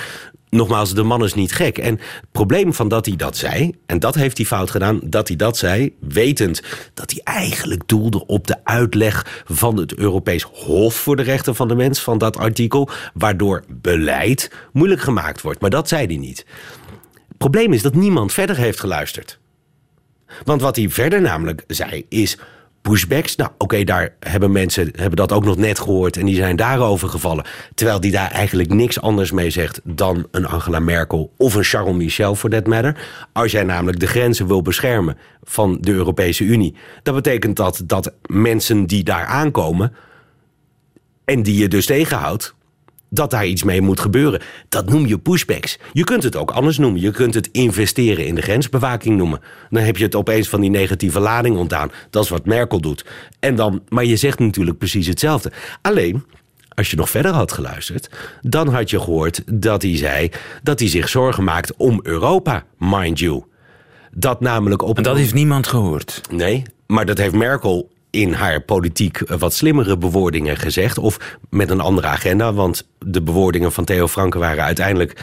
nogmaals, 0.55 0.95
de 0.95 1.03
man 1.03 1.25
is 1.25 1.35
niet 1.35 1.53
gek. 1.53 1.79
En 1.79 1.95
het 1.95 2.31
probleem 2.33 2.75
van 2.75 2.89
dat 2.89 3.07
hij 3.07 3.17
dat 3.17 3.37
zei, 3.37 3.75
en 3.87 3.99
dat 3.99 4.15
heeft 4.15 4.37
hij 4.37 4.47
fout 4.47 4.71
gedaan, 4.71 5.01
dat 5.03 5.29
hij 5.29 5.37
dat 5.37 5.57
zei, 5.57 5.95
wetend 6.01 6.63
dat 6.95 7.11
hij 7.11 7.21
eigenlijk 7.25 7.83
doelde 7.87 8.27
op 8.27 8.47
de 8.47 8.57
uitleg 8.65 9.43
van 9.47 9.77
het 9.77 9.95
Europees 9.95 10.43
Hof 10.43 10.95
voor 10.95 11.17
de 11.17 11.23
Rechten 11.23 11.55
van 11.55 11.69
de 11.69 11.75
Mens, 11.75 12.01
van 12.01 12.19
dat 12.19 12.37
artikel, 12.37 12.89
waardoor 13.15 13.65
beleid 13.69 14.51
moeilijk 14.73 15.01
gemaakt 15.01 15.41
wordt. 15.41 15.61
Maar 15.61 15.71
dat 15.71 15.89
zei 15.89 16.07
hij 16.07 16.17
niet. 16.17 16.47
Het 17.29 17.39
probleem 17.39 17.73
is 17.73 17.83
dat 17.83 17.95
niemand 17.95 18.33
verder 18.33 18.57
heeft 18.57 18.81
geluisterd. 18.81 19.39
Want 20.45 20.61
wat 20.61 20.77
hij 20.77 20.89
verder 20.89 21.21
namelijk 21.21 21.65
zei 21.67 22.07
is 22.09 22.39
pushbacks. 22.89 23.37
Nou, 23.37 23.51
oké, 23.59 23.85
daar 23.85 24.15
hebben 24.21 24.53
mensen 24.53 24.91
hebben 24.97 25.17
dat 25.17 25.33
ook 25.33 25.45
nog 25.45 25.57
net 25.57 25.79
gehoord 25.79 26.17
en 26.17 26.27
die 26.27 26.35
zijn 26.35 26.57
daarover 26.57 27.09
gevallen. 27.09 27.45
Terwijl 27.75 28.01
die 28.01 28.11
daar 28.11 28.31
eigenlijk 28.31 28.73
niks 28.73 29.01
anders 29.01 29.31
mee 29.31 29.51
zegt 29.51 29.81
dan 29.85 30.27
een 30.31 30.47
Angela 30.47 30.79
Merkel 30.79 31.33
of 31.37 31.55
een 31.55 31.65
Charles 31.65 31.97
Michel 31.97 32.35
voor 32.35 32.51
that 32.51 32.67
matter. 32.67 33.07
Als 33.33 33.53
jij 33.53 33.63
namelijk 33.63 34.01
de 34.01 34.07
grenzen 34.07 34.47
wil 34.47 34.63
beschermen 34.63 35.19
van 35.43 35.79
de 35.81 35.93
Europese 35.93 36.45
Unie, 36.45 36.75
dat 37.03 37.15
betekent 37.15 37.57
dat 37.57 37.83
dat 37.85 38.13
mensen 38.27 38.87
die 38.87 39.05
daar 39.05 39.27
aankomen 39.27 39.93
en 41.25 41.43
die 41.43 41.59
je 41.59 41.69
dus 41.69 41.87
tegenhoudt, 41.87 42.55
dat 43.15 43.31
daar 43.31 43.47
iets 43.47 43.63
mee 43.63 43.81
moet 43.81 44.01
gebeuren. 44.01 44.41
Dat 44.69 44.89
noem 44.89 45.07
je 45.07 45.19
pushbacks. 45.19 45.79
Je 45.93 46.05
kunt 46.05 46.23
het 46.23 46.37
ook 46.37 46.51
anders 46.51 46.79
noemen. 46.79 47.01
Je 47.01 47.11
kunt 47.11 47.35
het 47.35 47.49
investeren 47.53 48.27
in 48.27 48.35
de 48.35 48.43
grensbewaking 48.43 49.17
noemen. 49.17 49.41
Dan 49.71 49.83
heb 49.83 49.97
je 49.97 50.05
het 50.05 50.15
opeens 50.15 50.49
van 50.49 50.61
die 50.61 50.71
negatieve 50.71 51.21
lading 51.21 51.57
ontdaan. 51.57 51.91
Dat 52.11 52.25
is 52.25 52.31
wat 52.31 52.45
Merkel 52.45 52.81
doet. 52.81 53.05
En 53.41 53.55
dan, 53.55 53.83
maar 53.89 54.05
je 54.05 54.17
zegt 54.17 54.39
natuurlijk 54.39 54.79
precies 54.79 55.07
hetzelfde. 55.07 55.53
Alleen, 55.83 56.25
als 56.75 56.91
je 56.91 56.97
nog 56.97 57.11
verder 57.11 57.33
had 57.33 57.53
geluisterd, 57.53 58.11
dan 58.41 58.69
had 58.69 58.91
je 58.91 59.01
gehoord 59.01 59.43
dat 59.53 59.83
hij 59.83 59.97
zei 59.97 60.31
dat 60.63 60.79
hij 60.79 60.89
zich 60.89 61.09
zorgen 61.09 61.45
maakt 61.45 61.77
om 61.77 62.01
Europa, 62.03 62.65
mind 62.79 63.19
you. 63.19 63.43
Dat 64.11 64.41
namelijk 64.41 64.83
op. 64.83 64.97
En 64.97 65.03
dat 65.03 65.17
heeft 65.17 65.35
niemand 65.35 65.67
gehoord. 65.67 66.21
Nee, 66.31 66.63
maar 66.87 67.07
dat 67.07 67.19
heeft 67.19 67.35
Merkel 67.35 67.91
in 68.15 68.33
haar 68.33 68.61
politiek 68.61 69.19
wat 69.39 69.55
slimmere 69.55 69.99
bewoordingen 69.99 70.57
gezegd. 70.57 70.99
Of 70.99 71.37
met 71.51 71.71
een 71.71 71.81
andere 71.81 72.07
agenda. 72.07 72.53
Want 72.53 72.89
de 72.99 73.23
bewoordingen 73.23 73.73
van 73.73 73.85
Theo 73.85 74.09
Franke 74.09 74.39
waren 74.39 74.65
uiteindelijk 74.65 75.23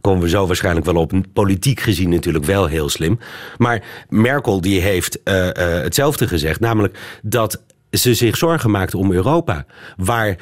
komen 0.00 0.22
we 0.22 0.28
zo 0.28 0.46
waarschijnlijk 0.46 0.86
wel 0.86 0.94
op. 0.94 1.12
Politiek 1.32 1.80
gezien 1.80 2.08
natuurlijk 2.08 2.44
wel 2.44 2.66
heel 2.66 2.88
slim. 2.88 3.18
Maar 3.58 3.82
Merkel 4.08 4.60
die 4.60 4.80
heeft 4.80 5.18
uh, 5.24 5.34
uh, 5.34 5.52
hetzelfde 5.56 6.28
gezegd. 6.28 6.60
Namelijk 6.60 6.98
dat 7.22 7.62
ze 7.90 8.14
zich 8.14 8.36
zorgen 8.36 8.70
maakte 8.70 8.96
om 8.96 9.12
Europa. 9.12 9.66
Waar 9.96 10.36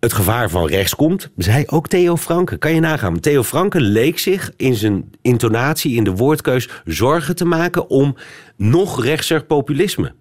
het 0.00 0.12
gevaar 0.12 0.50
van 0.50 0.66
rechts 0.66 0.94
komt, 0.94 1.30
zei 1.36 1.64
ook 1.66 1.88
Theo 1.88 2.16
Franke. 2.16 2.56
Kan 2.56 2.74
je 2.74 2.80
nagaan. 2.80 3.20
Theo 3.20 3.42
Franke 3.42 3.80
leek 3.80 4.18
zich 4.18 4.50
in 4.56 4.74
zijn 4.74 5.10
intonatie, 5.22 5.96
in 5.96 6.04
de 6.04 6.10
woordkeus... 6.10 6.68
zorgen 6.84 7.36
te 7.36 7.44
maken 7.44 7.88
om 7.88 8.16
nog 8.56 9.04
rechtser 9.04 9.44
populisme. 9.44 10.12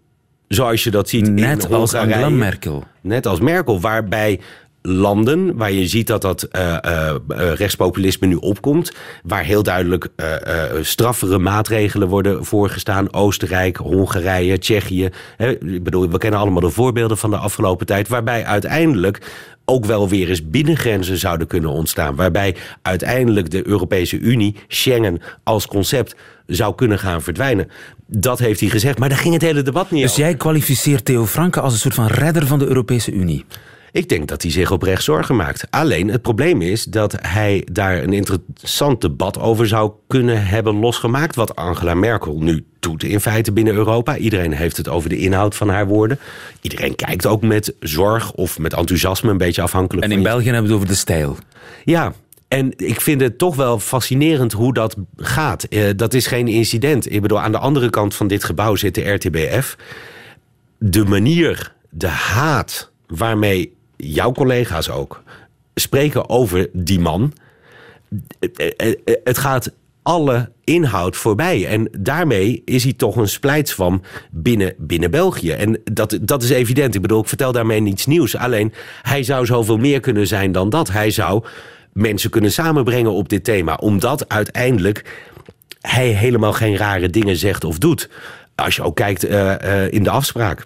Zoals 0.54 0.84
je 0.84 0.92
dat 0.92 1.10
ziet 1.10 1.30
Net 1.30 1.66
in 1.66 1.76
als 1.76 1.94
Angela 1.94 2.30
Merkel. 2.30 2.84
Net 3.02 3.28
als 3.28 3.40
Merkel, 3.40 3.80
waarbij 3.80 4.40
landen 4.82 5.58
waar 5.58 5.72
je 5.72 5.88
ziet 5.88 6.08
dat 6.08 6.22
dat 6.22 6.48
uh, 6.52 6.78
uh, 6.86 7.14
rechtspopulisme 7.54 8.28
nu 8.28 8.36
opkomt, 8.36 8.92
waar 9.24 9.44
heel 9.44 9.64
duidelijk 9.64 10.08
uh, 10.16 10.26
straffere 10.82 11.38
maatregelen 11.38 12.08
worden 12.08 12.46
voorgestaan. 12.46 13.14
Oostenrijk, 13.14 13.78
Hongarije, 13.78 14.58
Tsjechië. 14.58 15.10
Hè, 15.38 15.50
ik 15.50 15.84
bedoel, 15.84 16.10
we 16.10 16.18
kennen 16.18 16.40
allemaal 16.40 16.62
de 16.62 16.70
voorbeelden 16.70 17.18
van 17.18 17.30
de 17.30 17.38
afgelopen 17.38 17.86
tijd, 17.86 18.08
waarbij 18.08 18.46
uiteindelijk 18.46 19.32
ook 19.66 19.86
wel 19.86 20.10
weer 20.10 20.30
eens 20.30 20.50
binnengrenzen 20.50 21.18
zouden 21.18 21.48
kunnen 21.48 21.70
ontstaan. 21.70 22.16
Waarbij 22.16 22.56
uiteindelijk 22.82 23.50
de 23.50 23.68
Europese 23.68 24.20
Unie, 24.20 24.56
Schengen 24.68 25.22
als 25.44 25.68
concept 25.68 26.16
zou 26.46 26.76
kunnen 26.76 27.00
gaan 27.00 27.22
verdwijnen. 27.22 27.70
Dat 28.14 28.40
heeft 28.40 28.60
hij 28.60 28.70
gezegd, 28.70 28.98
maar 28.98 29.10
daar 29.10 29.18
ging 29.18 29.34
het 29.34 29.42
hele 29.42 29.62
debat 29.62 29.92
niet 29.92 30.02
dus 30.02 30.12
over. 30.12 30.24
Dus 30.24 30.30
jij 30.30 30.38
kwalificeert 30.38 31.06
Theo 31.06 31.26
Franke 31.26 31.60
als 31.60 31.74
een 31.74 31.80
soort 31.80 31.94
van 31.94 32.08
redder 32.08 32.48
van 32.48 32.60
de 32.60 32.66
Europese 32.66 33.12
Unie? 33.12 33.46
Ik 33.92 34.10
denk 34.10 34.28
dat 34.28 34.42
hij 34.42 34.52
zich 34.52 34.72
oprecht 34.72 35.04
zorgen 35.04 35.36
maakt. 35.36 35.68
Alleen 35.70 36.08
het 36.08 36.22
probleem 36.22 36.62
is 36.62 36.84
dat 36.84 37.16
hij 37.22 37.68
daar 37.72 38.04
een 38.04 38.14
interessant 38.14 39.02
debat 39.02 39.40
over 39.40 39.68
zou 39.68 39.92
kunnen 40.08 40.46
hebben 40.46 40.76
losgemaakt. 40.76 41.36
Wat 41.36 41.56
Angela 41.56 41.94
Merkel 41.94 42.40
nu 42.40 42.66
doet 42.80 43.04
in 43.04 43.20
feite 43.20 43.52
binnen 43.52 43.74
Europa. 43.74 44.18
Iedereen 44.18 44.54
heeft 44.54 44.78
het 44.78 44.88
over 44.88 45.10
de 45.10 45.18
inhoud 45.18 45.56
van 45.56 45.70
haar 45.70 45.88
woorden. 45.88 46.20
Iedereen 46.62 46.96
kijkt 46.96 47.26
ook 47.26 47.42
met 47.42 47.74
zorg 47.80 48.32
of 48.32 48.60
met 48.60 48.74
enthousiasme, 48.74 49.30
een 49.32 49.38
beetje 49.38 49.62
afhankelijk. 49.62 50.06
En 50.06 50.12
in 50.12 50.24
België 50.24 50.46
hebben 50.46 50.62
we 50.62 50.68
het 50.68 50.76
over 50.78 50.88
de 50.88 50.96
stijl. 50.96 51.38
Ja, 51.84 52.14
en 52.52 52.74
ik 52.76 53.02
vind 53.02 53.22
het 53.22 53.38
toch 53.38 53.56
wel 53.56 53.80
fascinerend 53.80 54.52
hoe 54.52 54.74
dat 54.74 54.96
gaat. 55.16 55.66
Uh, 55.70 55.90
dat 55.96 56.14
is 56.14 56.28
geen 56.28 56.48
incident. 56.48 57.12
Ik 57.12 57.22
bedoel, 57.22 57.40
aan 57.40 57.52
de 57.52 57.58
andere 57.58 57.90
kant 57.90 58.16
van 58.16 58.28
dit 58.28 58.44
gebouw 58.44 58.76
zit 58.76 58.96
de 58.96 59.12
RTBF. 59.12 59.78
De 60.78 61.04
manier, 61.04 61.74
de 61.90 62.08
haat 62.08 62.92
waarmee 63.08 63.74
jouw 63.98 64.32
collega's 64.32 64.90
ook 64.90 65.24
spreken 65.76 66.30
over 66.30 66.70
die 66.74 67.00
man. 67.00 67.34
Het 69.24 69.38
gaat 69.38 69.72
alle 70.02 70.52
inhoud 70.64 71.16
voorbij. 71.16 71.68
En 71.68 71.90
daarmee 72.00 72.62
is 72.66 72.84
hij 72.84 72.94
toch 72.94 73.16
een 73.16 73.30
splijtswam 73.30 74.02
binnen, 74.32 74.74
binnen 74.78 75.12
België. 75.12 75.52
En 75.52 75.82
dat, 75.84 76.20
dat 76.22 76.44
is 76.44 76.50
evident. 76.50 76.96
Ik 76.96 77.02
bedoel, 77.02 77.22
ik 77.22 77.28
vertel 77.28 77.52
daarmee 77.52 77.80
niets 77.80 78.06
nieuws. 78.06 78.36
Alleen, 78.36 78.74
hij 79.02 79.24
zou 79.24 79.46
zoveel 79.46 79.78
meer 79.78 80.00
kunnen 80.00 80.28
zijn 80.28 80.52
dan 80.52 80.70
dat. 80.70 80.92
Hij 80.92 81.12
zou 81.12 81.44
mensen 81.94 82.30
kunnen 82.30 82.52
samenbrengen 82.52 83.12
op 83.12 83.30
dit 83.30 83.44
thema. 83.44 83.76
Omdat 83.76 84.30
uiteindelijk 84.30 85.30
hij 85.82 86.08
helemaal 86.08 86.54
geen 86.54 86.78
rare 86.78 87.10
dingen 87.10 87.36
zegt 87.36 87.64
of 87.64 87.78
doet. 87.78 88.10
Als 88.56 88.76
je 88.76 88.84
ook 88.84 88.96
kijkt 88.96 89.26
uh, 89.26 89.54
uh, 89.64 89.92
in 89.92 90.04
de 90.04 90.10
afspraak. 90.10 90.66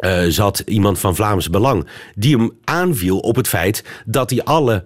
Uh, 0.00 0.22
zat 0.28 0.58
iemand 0.58 0.98
van 0.98 1.14
Vlaams 1.14 1.50
Belang. 1.50 1.86
die 2.14 2.36
hem 2.36 2.50
aanviel 2.64 3.18
op 3.18 3.36
het 3.36 3.48
feit 3.48 3.84
dat 4.04 4.30
hij 4.30 4.44
alle 4.44 4.84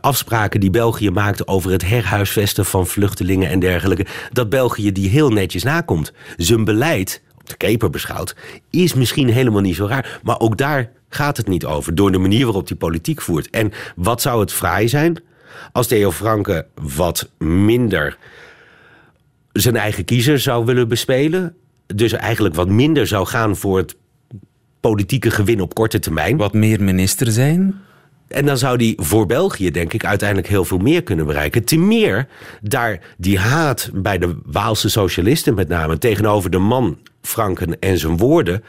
afspraken 0.00 0.60
die 0.60 0.70
België 0.70 1.10
maakt 1.10 1.48
over 1.48 1.70
het 1.70 1.88
herhuisvesten 1.88 2.64
van 2.64 2.86
vluchtelingen 2.86 3.48
en 3.50 3.58
dergelijke, 3.58 4.06
dat 4.32 4.48
België 4.48 4.92
die 4.92 5.08
heel 5.08 5.30
netjes 5.30 5.62
nakomt. 5.62 6.12
Zijn 6.36 6.64
beleid, 6.64 7.22
op 7.38 7.48
de 7.48 7.56
keper 7.56 7.90
beschouwd, 7.90 8.36
is 8.70 8.94
misschien 8.94 9.28
helemaal 9.28 9.60
niet 9.60 9.76
zo 9.76 9.86
raar. 9.86 10.20
Maar 10.22 10.40
ook 10.40 10.56
daar 10.56 10.90
gaat 11.08 11.36
het 11.36 11.48
niet 11.48 11.64
over. 11.64 11.94
Door 11.94 12.12
de 12.12 12.18
manier 12.18 12.44
waarop 12.44 12.68
hij 12.68 12.76
politiek 12.76 13.20
voert. 13.20 13.50
En 13.50 13.72
wat 13.96 14.22
zou 14.22 14.40
het 14.40 14.52
fraai 14.52 14.88
zijn 14.88 15.22
als 15.72 15.86
Theo 15.86 16.12
Franke 16.12 16.66
wat 16.74 17.30
minder 17.38 18.18
zijn 19.52 19.76
eigen 19.76 20.04
kiezer 20.04 20.38
zou 20.38 20.64
willen 20.64 20.88
bespelen. 20.88 21.54
Dus 21.86 22.12
eigenlijk 22.12 22.54
wat 22.54 22.68
minder 22.68 23.06
zou 23.06 23.26
gaan 23.26 23.56
voor 23.56 23.76
het 23.76 23.96
politieke 24.80 25.30
gewin 25.30 25.60
op 25.60 25.74
korte 25.74 25.98
termijn. 25.98 26.36
Wat 26.36 26.52
meer 26.52 26.82
minister 26.82 27.32
zijn? 27.32 27.74
En 28.28 28.46
dan 28.46 28.58
zou 28.58 28.76
die 28.76 28.94
voor 29.00 29.26
België, 29.26 29.70
denk 29.70 29.92
ik, 29.92 30.04
uiteindelijk 30.04 30.48
heel 30.48 30.64
veel 30.64 30.78
meer 30.78 31.02
kunnen 31.02 31.26
bereiken. 31.26 31.64
Te 31.64 31.76
meer 31.76 32.28
daar 32.60 33.00
die 33.18 33.38
haat 33.38 33.90
bij 33.94 34.18
de 34.18 34.36
Waalse 34.44 34.88
socialisten 34.90 35.54
met 35.54 35.68
name 35.68 35.98
tegenover 35.98 36.50
de 36.50 36.58
man 36.58 36.98
Franken 37.22 37.78
en 37.80 37.98
zijn 37.98 38.16
woorden 38.16 38.64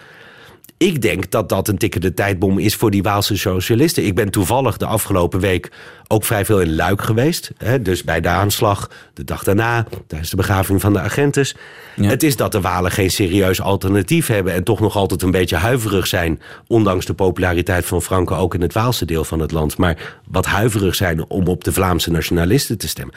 ik 0.78 1.02
denk 1.02 1.32
dat 1.32 1.50
dat 1.50 1.68
een 1.68 1.78
tikkende 1.78 2.14
tijdbom 2.14 2.60
is 2.60 2.76
voor 2.76 2.92
die 2.92 3.04
Waalse 3.04 3.38
socialisten. 3.38 4.06
Ik 4.06 4.16
ben 4.16 4.30
toevallig 4.30 4.78
de 4.78 4.86
afgelopen 4.86 5.40
week 5.40 5.72
ook 6.08 6.24
vrij 6.24 6.46
veel 6.46 6.62
in 6.62 6.76
Luik 6.76 7.02
geweest. 7.02 7.52
Hè, 7.58 7.82
dus 7.82 8.04
bij 8.04 8.22
de 8.22 8.28
aanslag, 8.28 8.90
de 9.14 9.24
dag 9.24 9.44
daarna, 9.44 9.86
tijdens 10.08 10.30
de 10.30 10.36
begraving 10.36 10.82
van 10.82 10.94
de 10.94 11.00
agentes. 11.00 11.56
Ja. 11.96 12.10
Het 12.10 12.24
is 12.24 12.36
dat 12.36 12.52
de 12.52 12.62
Walen 12.62 12.92
geen 12.92 13.12
serieus 13.12 13.62
alternatief 13.62 14.28
hebben... 14.28 14.54
en 14.54 14.64
toch 14.64 14.80
nog 14.80 14.96
altijd 14.96 15.22
een 15.22 15.32
beetje 15.32 15.56
huiverig 15.56 16.08
zijn... 16.08 16.42
ondanks 16.68 17.06
de 17.06 17.14
populariteit 17.14 17.86
van 17.86 18.02
Franke 18.02 18.34
ook 18.34 18.54
in 18.54 18.62
het 18.62 18.74
Waalse 18.74 19.06
deel 19.06 19.24
van 19.24 19.40
het 19.40 19.52
land... 19.52 19.78
maar 19.78 20.20
wat 20.28 20.46
huiverig 20.46 20.96
zijn 20.96 21.30
om 21.30 21.48
op 21.48 21.64
de 21.64 21.74
Vlaamse 21.74 22.12
nationalisten 22.12 22.78
te 22.78 22.88
stemmen. 22.88 23.16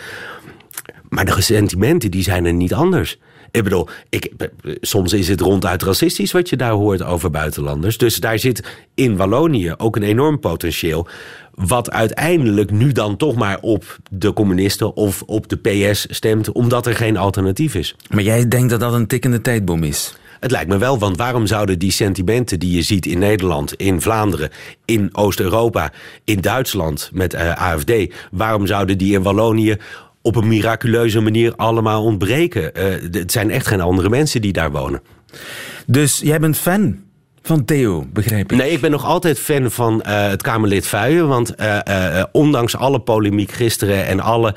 Maar 1.08 1.24
de 1.24 1.40
sentimenten 1.40 2.10
die 2.10 2.22
zijn 2.22 2.44
er 2.44 2.52
niet 2.52 2.74
anders. 2.74 3.18
Ik 3.50 3.64
bedoel, 3.64 3.88
ik, 4.08 4.32
soms 4.80 5.12
is 5.12 5.28
het 5.28 5.40
ronduit 5.40 5.82
racistisch 5.82 6.32
wat 6.32 6.48
je 6.48 6.56
daar 6.56 6.72
hoort 6.72 7.02
over 7.02 7.30
buitenlanders. 7.30 7.98
Dus 7.98 8.16
daar 8.16 8.38
zit 8.38 8.64
in 8.94 9.16
Wallonië 9.16 9.74
ook 9.76 9.96
een 9.96 10.02
enorm 10.02 10.40
potentieel. 10.40 11.08
Wat 11.54 11.90
uiteindelijk 11.90 12.70
nu 12.70 12.92
dan 12.92 13.16
toch 13.16 13.34
maar 13.34 13.58
op 13.60 13.98
de 14.10 14.32
communisten 14.32 14.96
of 14.96 15.22
op 15.26 15.48
de 15.48 15.56
PS 15.56 16.06
stemt, 16.10 16.52
omdat 16.52 16.86
er 16.86 16.94
geen 16.94 17.16
alternatief 17.16 17.74
is. 17.74 17.96
Maar 18.08 18.22
jij 18.22 18.48
denkt 18.48 18.70
dat 18.70 18.80
dat 18.80 18.92
een 18.92 19.06
tikkende 19.06 19.40
tijdbom 19.40 19.82
is? 19.82 20.14
Het 20.40 20.50
lijkt 20.50 20.68
me 20.68 20.78
wel, 20.78 20.98
want 20.98 21.16
waarom 21.16 21.46
zouden 21.46 21.78
die 21.78 21.92
sentimenten 21.92 22.58
die 22.58 22.74
je 22.74 22.82
ziet 22.82 23.06
in 23.06 23.18
Nederland, 23.18 23.74
in 23.74 24.00
Vlaanderen, 24.00 24.50
in 24.84 25.08
Oost-Europa, 25.12 25.92
in 26.24 26.40
Duitsland 26.40 27.10
met 27.12 27.34
uh, 27.34 27.50
eh, 27.50 27.56
AFD, 27.56 27.92
waarom 28.30 28.66
zouden 28.66 28.98
die 28.98 29.14
in 29.14 29.22
Wallonië 29.22 29.76
op 30.22 30.36
een 30.36 30.48
miraculeuze 30.48 31.20
manier 31.20 31.54
allemaal 31.56 32.04
ontbreken. 32.04 32.70
Uh, 32.78 32.84
het 33.20 33.32
zijn 33.32 33.50
echt 33.50 33.66
geen 33.66 33.80
andere 33.80 34.08
mensen 34.08 34.40
die 34.40 34.52
daar 34.52 34.70
wonen. 34.70 35.02
Dus 35.86 36.20
jij 36.24 36.40
bent 36.40 36.56
fan 36.56 36.98
van 37.42 37.64
Theo, 37.64 38.06
begrijp 38.12 38.52
ik? 38.52 38.58
Nee, 38.58 38.70
ik 38.70 38.80
ben 38.80 38.90
nog 38.90 39.04
altijd 39.04 39.38
fan 39.38 39.70
van 39.70 40.02
uh, 40.06 40.28
het 40.28 40.42
Kamerlid 40.42 40.86
Vuijen. 40.86 41.28
Want 41.28 41.54
uh, 41.60 42.22
ondanks 42.32 42.76
alle 42.76 43.00
polemiek 43.00 43.52
gisteren 43.52 44.06
en 44.06 44.20
alle 44.20 44.54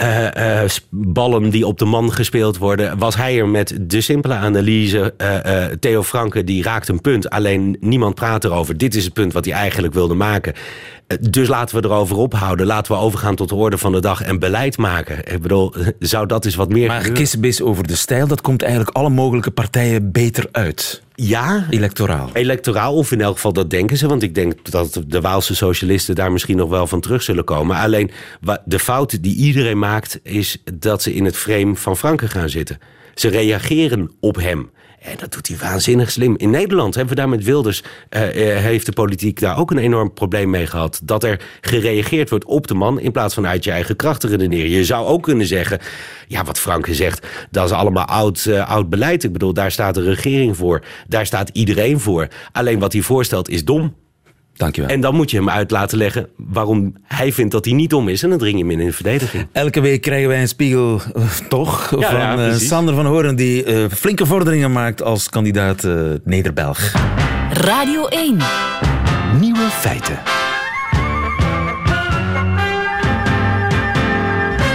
uh, 0.00 0.62
uh, 0.62 0.70
ballen 0.90 1.50
die 1.50 1.66
op 1.66 1.78
de 1.78 1.84
man 1.84 2.12
gespeeld 2.12 2.58
worden, 2.58 2.98
was 2.98 3.16
hij 3.16 3.38
er 3.38 3.48
met 3.48 3.78
de 3.80 4.00
simpele 4.00 4.34
analyse. 4.34 5.14
Uh, 5.18 5.64
Theo 5.64 6.02
Franke 6.02 6.44
die 6.44 6.62
raakt 6.62 6.88
een 6.88 7.00
punt, 7.00 7.30
alleen 7.30 7.76
niemand 7.80 8.14
praat 8.14 8.44
erover. 8.44 8.76
Dit 8.76 8.94
is 8.94 9.04
het 9.04 9.12
punt 9.12 9.32
wat 9.32 9.44
hij 9.44 9.54
eigenlijk 9.54 9.94
wilde 9.94 10.14
maken. 10.14 10.52
Dus 11.20 11.48
laten 11.48 11.80
we 11.80 11.88
erover 11.88 12.16
ophouden. 12.16 12.66
Laten 12.66 12.92
we 12.92 12.98
overgaan 12.98 13.34
tot 13.34 13.48
de 13.48 13.54
orde 13.54 13.78
van 13.78 13.92
de 13.92 14.00
dag 14.00 14.22
en 14.22 14.38
beleid 14.38 14.76
maken. 14.76 15.32
Ik 15.32 15.42
bedoel, 15.42 15.74
zou 15.98 16.26
dat 16.26 16.44
eens 16.44 16.54
wat 16.54 16.68
meer. 16.68 16.88
Maar 16.88 17.10
kissebis 17.10 17.62
over 17.62 17.86
de 17.86 17.96
stijl, 17.96 18.26
dat 18.26 18.40
komt 18.40 18.62
eigenlijk 18.62 18.96
alle 18.96 19.10
mogelijke 19.10 19.50
partijen 19.50 20.12
beter 20.12 20.48
uit. 20.52 21.02
Ja. 21.28 21.66
Electoraal. 21.70 22.30
Electoraal, 22.32 22.94
of 22.94 23.12
in 23.12 23.20
elk 23.20 23.34
geval 23.34 23.52
dat 23.52 23.70
denken 23.70 23.96
ze. 23.96 24.08
Want 24.08 24.22
ik 24.22 24.34
denk 24.34 24.70
dat 24.70 25.02
de 25.06 25.20
Waalse 25.20 25.54
socialisten 25.54 26.14
daar 26.14 26.32
misschien 26.32 26.56
nog 26.56 26.70
wel 26.70 26.86
van 26.86 27.00
terug 27.00 27.22
zullen 27.22 27.44
komen. 27.44 27.76
Alleen 27.76 28.10
de 28.64 28.78
fout 28.78 29.22
die 29.22 29.36
iedereen 29.36 29.78
maakt, 29.78 30.20
is 30.22 30.62
dat 30.74 31.02
ze 31.02 31.14
in 31.14 31.24
het 31.24 31.36
frame 31.36 31.76
van 31.76 31.96
Franken 31.96 32.28
gaan 32.28 32.48
zitten. 32.48 32.78
Ze 33.14 33.28
reageren 33.28 34.10
op 34.20 34.36
hem. 34.36 34.70
En 35.02 35.16
dat 35.16 35.32
doet 35.32 35.48
hij 35.48 35.56
waanzinnig 35.56 36.10
slim. 36.10 36.34
In 36.36 36.50
Nederland 36.50 36.94
hebben 36.94 37.14
we 37.14 37.20
daar 37.20 37.28
met 37.28 37.44
Wilders... 37.44 37.82
Uh, 37.82 38.20
heeft 38.58 38.86
de 38.86 38.92
politiek 38.92 39.40
daar 39.40 39.58
ook 39.58 39.70
een 39.70 39.78
enorm 39.78 40.12
probleem 40.12 40.50
mee 40.50 40.66
gehad. 40.66 41.00
Dat 41.04 41.24
er 41.24 41.40
gereageerd 41.60 42.30
wordt 42.30 42.44
op 42.44 42.66
de 42.66 42.74
man... 42.74 43.00
in 43.00 43.12
plaats 43.12 43.34
van 43.34 43.46
uit 43.46 43.64
je 43.64 43.70
eigen 43.70 43.96
krachten 43.96 44.28
redeneren. 44.28 44.70
Je 44.70 44.84
zou 44.84 45.06
ook 45.06 45.22
kunnen 45.22 45.46
zeggen... 45.46 45.80
ja, 46.26 46.44
wat 46.44 46.58
Franke 46.58 46.94
zegt, 46.94 47.26
dat 47.50 47.64
is 47.64 47.70
allemaal 47.70 48.04
oud, 48.04 48.44
uh, 48.48 48.68
oud 48.68 48.90
beleid. 48.90 49.24
Ik 49.24 49.32
bedoel, 49.32 49.52
daar 49.52 49.70
staat 49.70 49.94
de 49.94 50.02
regering 50.02 50.56
voor. 50.56 50.84
Daar 51.08 51.26
staat 51.26 51.50
iedereen 51.52 52.00
voor. 52.00 52.28
Alleen 52.52 52.78
wat 52.78 52.92
hij 52.92 53.02
voorstelt 53.02 53.48
is 53.48 53.64
dom. 53.64 53.94
Dankjewel. 54.56 54.90
En 54.90 55.00
dan 55.00 55.14
moet 55.14 55.30
je 55.30 55.36
hem 55.36 55.50
uit 55.50 55.70
laten 55.70 55.98
leggen 55.98 56.28
waarom 56.36 56.94
hij 57.02 57.32
vindt 57.32 57.52
dat 57.52 57.64
hij 57.64 57.74
niet 57.74 57.90
dom 57.90 58.08
is. 58.08 58.22
En 58.22 58.28
dan 58.28 58.38
dring 58.38 58.56
je 58.56 58.62
hem 58.62 58.72
in 58.72 58.80
in 58.80 58.86
de 58.86 58.92
verdediging. 58.92 59.46
Elke 59.52 59.80
week 59.80 60.00
krijgen 60.00 60.28
wij 60.28 60.40
een 60.40 60.48
spiegel, 60.48 61.00
uh, 61.16 61.24
toch? 61.48 61.90
Ja, 62.00 62.10
van 62.10 62.20
ja, 62.20 62.48
uh, 62.48 62.54
Sander 62.54 62.94
van 62.94 63.06
Horen, 63.06 63.36
die 63.36 63.66
uh, 63.66 63.84
flinke 63.90 64.26
vorderingen 64.26 64.72
maakt 64.72 65.02
als 65.02 65.28
kandidaat 65.28 65.88
Nederbelg. 66.24 66.92
Radio 67.52 68.06
1. 68.06 68.36
Nieuwe 69.40 69.68
feiten. 69.70 70.18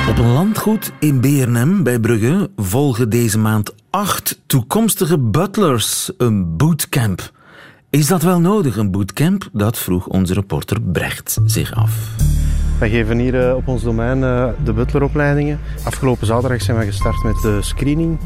Op 0.10 0.18
een 0.18 0.32
landgoed 0.32 0.92
in 1.00 1.20
BRNM 1.20 1.84
bij 1.84 2.00
Brugge 2.00 2.50
volgen 2.56 3.10
deze 3.10 3.38
maand 3.38 3.74
acht 3.90 4.40
toekomstige 4.46 5.20
butlers 5.20 6.12
een 6.18 6.58
bootcamp. 6.58 7.32
Is 7.90 8.08
dat 8.08 8.22
wel 8.22 8.40
nodig, 8.40 8.78
een 8.78 8.92
bootcamp? 8.92 9.50
Dat 9.54 9.78
vroeg 9.78 10.08
onze 10.08 10.34
reporter 10.34 10.82
Brecht 10.82 11.38
zich 11.46 11.74
af. 11.74 12.16
Wij 12.80 12.90
geven 12.90 13.18
hier 13.18 13.56
op 13.56 13.68
ons 13.68 13.84
domein 13.84 14.20
de 14.64 14.74
butleropleidingen. 14.74 15.60
Afgelopen 15.84 16.28
zaterdag 16.28 16.62
zijn 16.62 16.78
we 16.78 16.86
gestart 16.86 17.24
met 17.24 17.42
de 17.42 17.58
screening. 17.62 18.20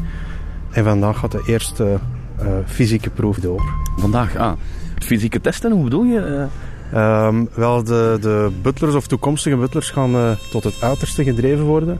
En 0.70 0.84
vandaag 0.84 1.18
gaat 1.18 1.32
de 1.32 1.42
eerste 1.46 1.98
uh, 2.40 2.46
fysieke 2.66 3.10
proef 3.10 3.38
door. 3.38 3.62
Vandaag, 3.96 4.36
ah. 4.36 4.52
Fysieke 4.98 5.40
testen, 5.40 5.72
hoe 5.72 5.84
bedoel 5.84 6.04
je? 6.04 6.46
Um, 6.94 7.48
wel, 7.54 7.84
de, 7.84 8.18
de 8.20 8.50
butlers 8.62 8.94
of 8.94 9.06
toekomstige 9.06 9.56
butlers 9.56 9.90
gaan 9.90 10.14
uh, 10.14 10.30
tot 10.50 10.64
het 10.64 10.82
uiterste 10.82 11.24
gedreven 11.24 11.64
worden. 11.64 11.98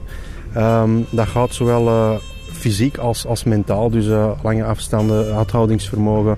Um, 0.57 1.05
dat 1.09 1.27
gaat 1.27 1.53
zowel 1.53 1.87
uh, 1.87 2.15
fysiek 2.63 2.97
als, 2.97 3.25
als 3.25 3.43
mentaal. 3.43 3.89
Dus 3.89 4.05
lange 4.43 4.63
afstanden, 4.63 5.35
uithoudingsvermogen, 5.35 6.37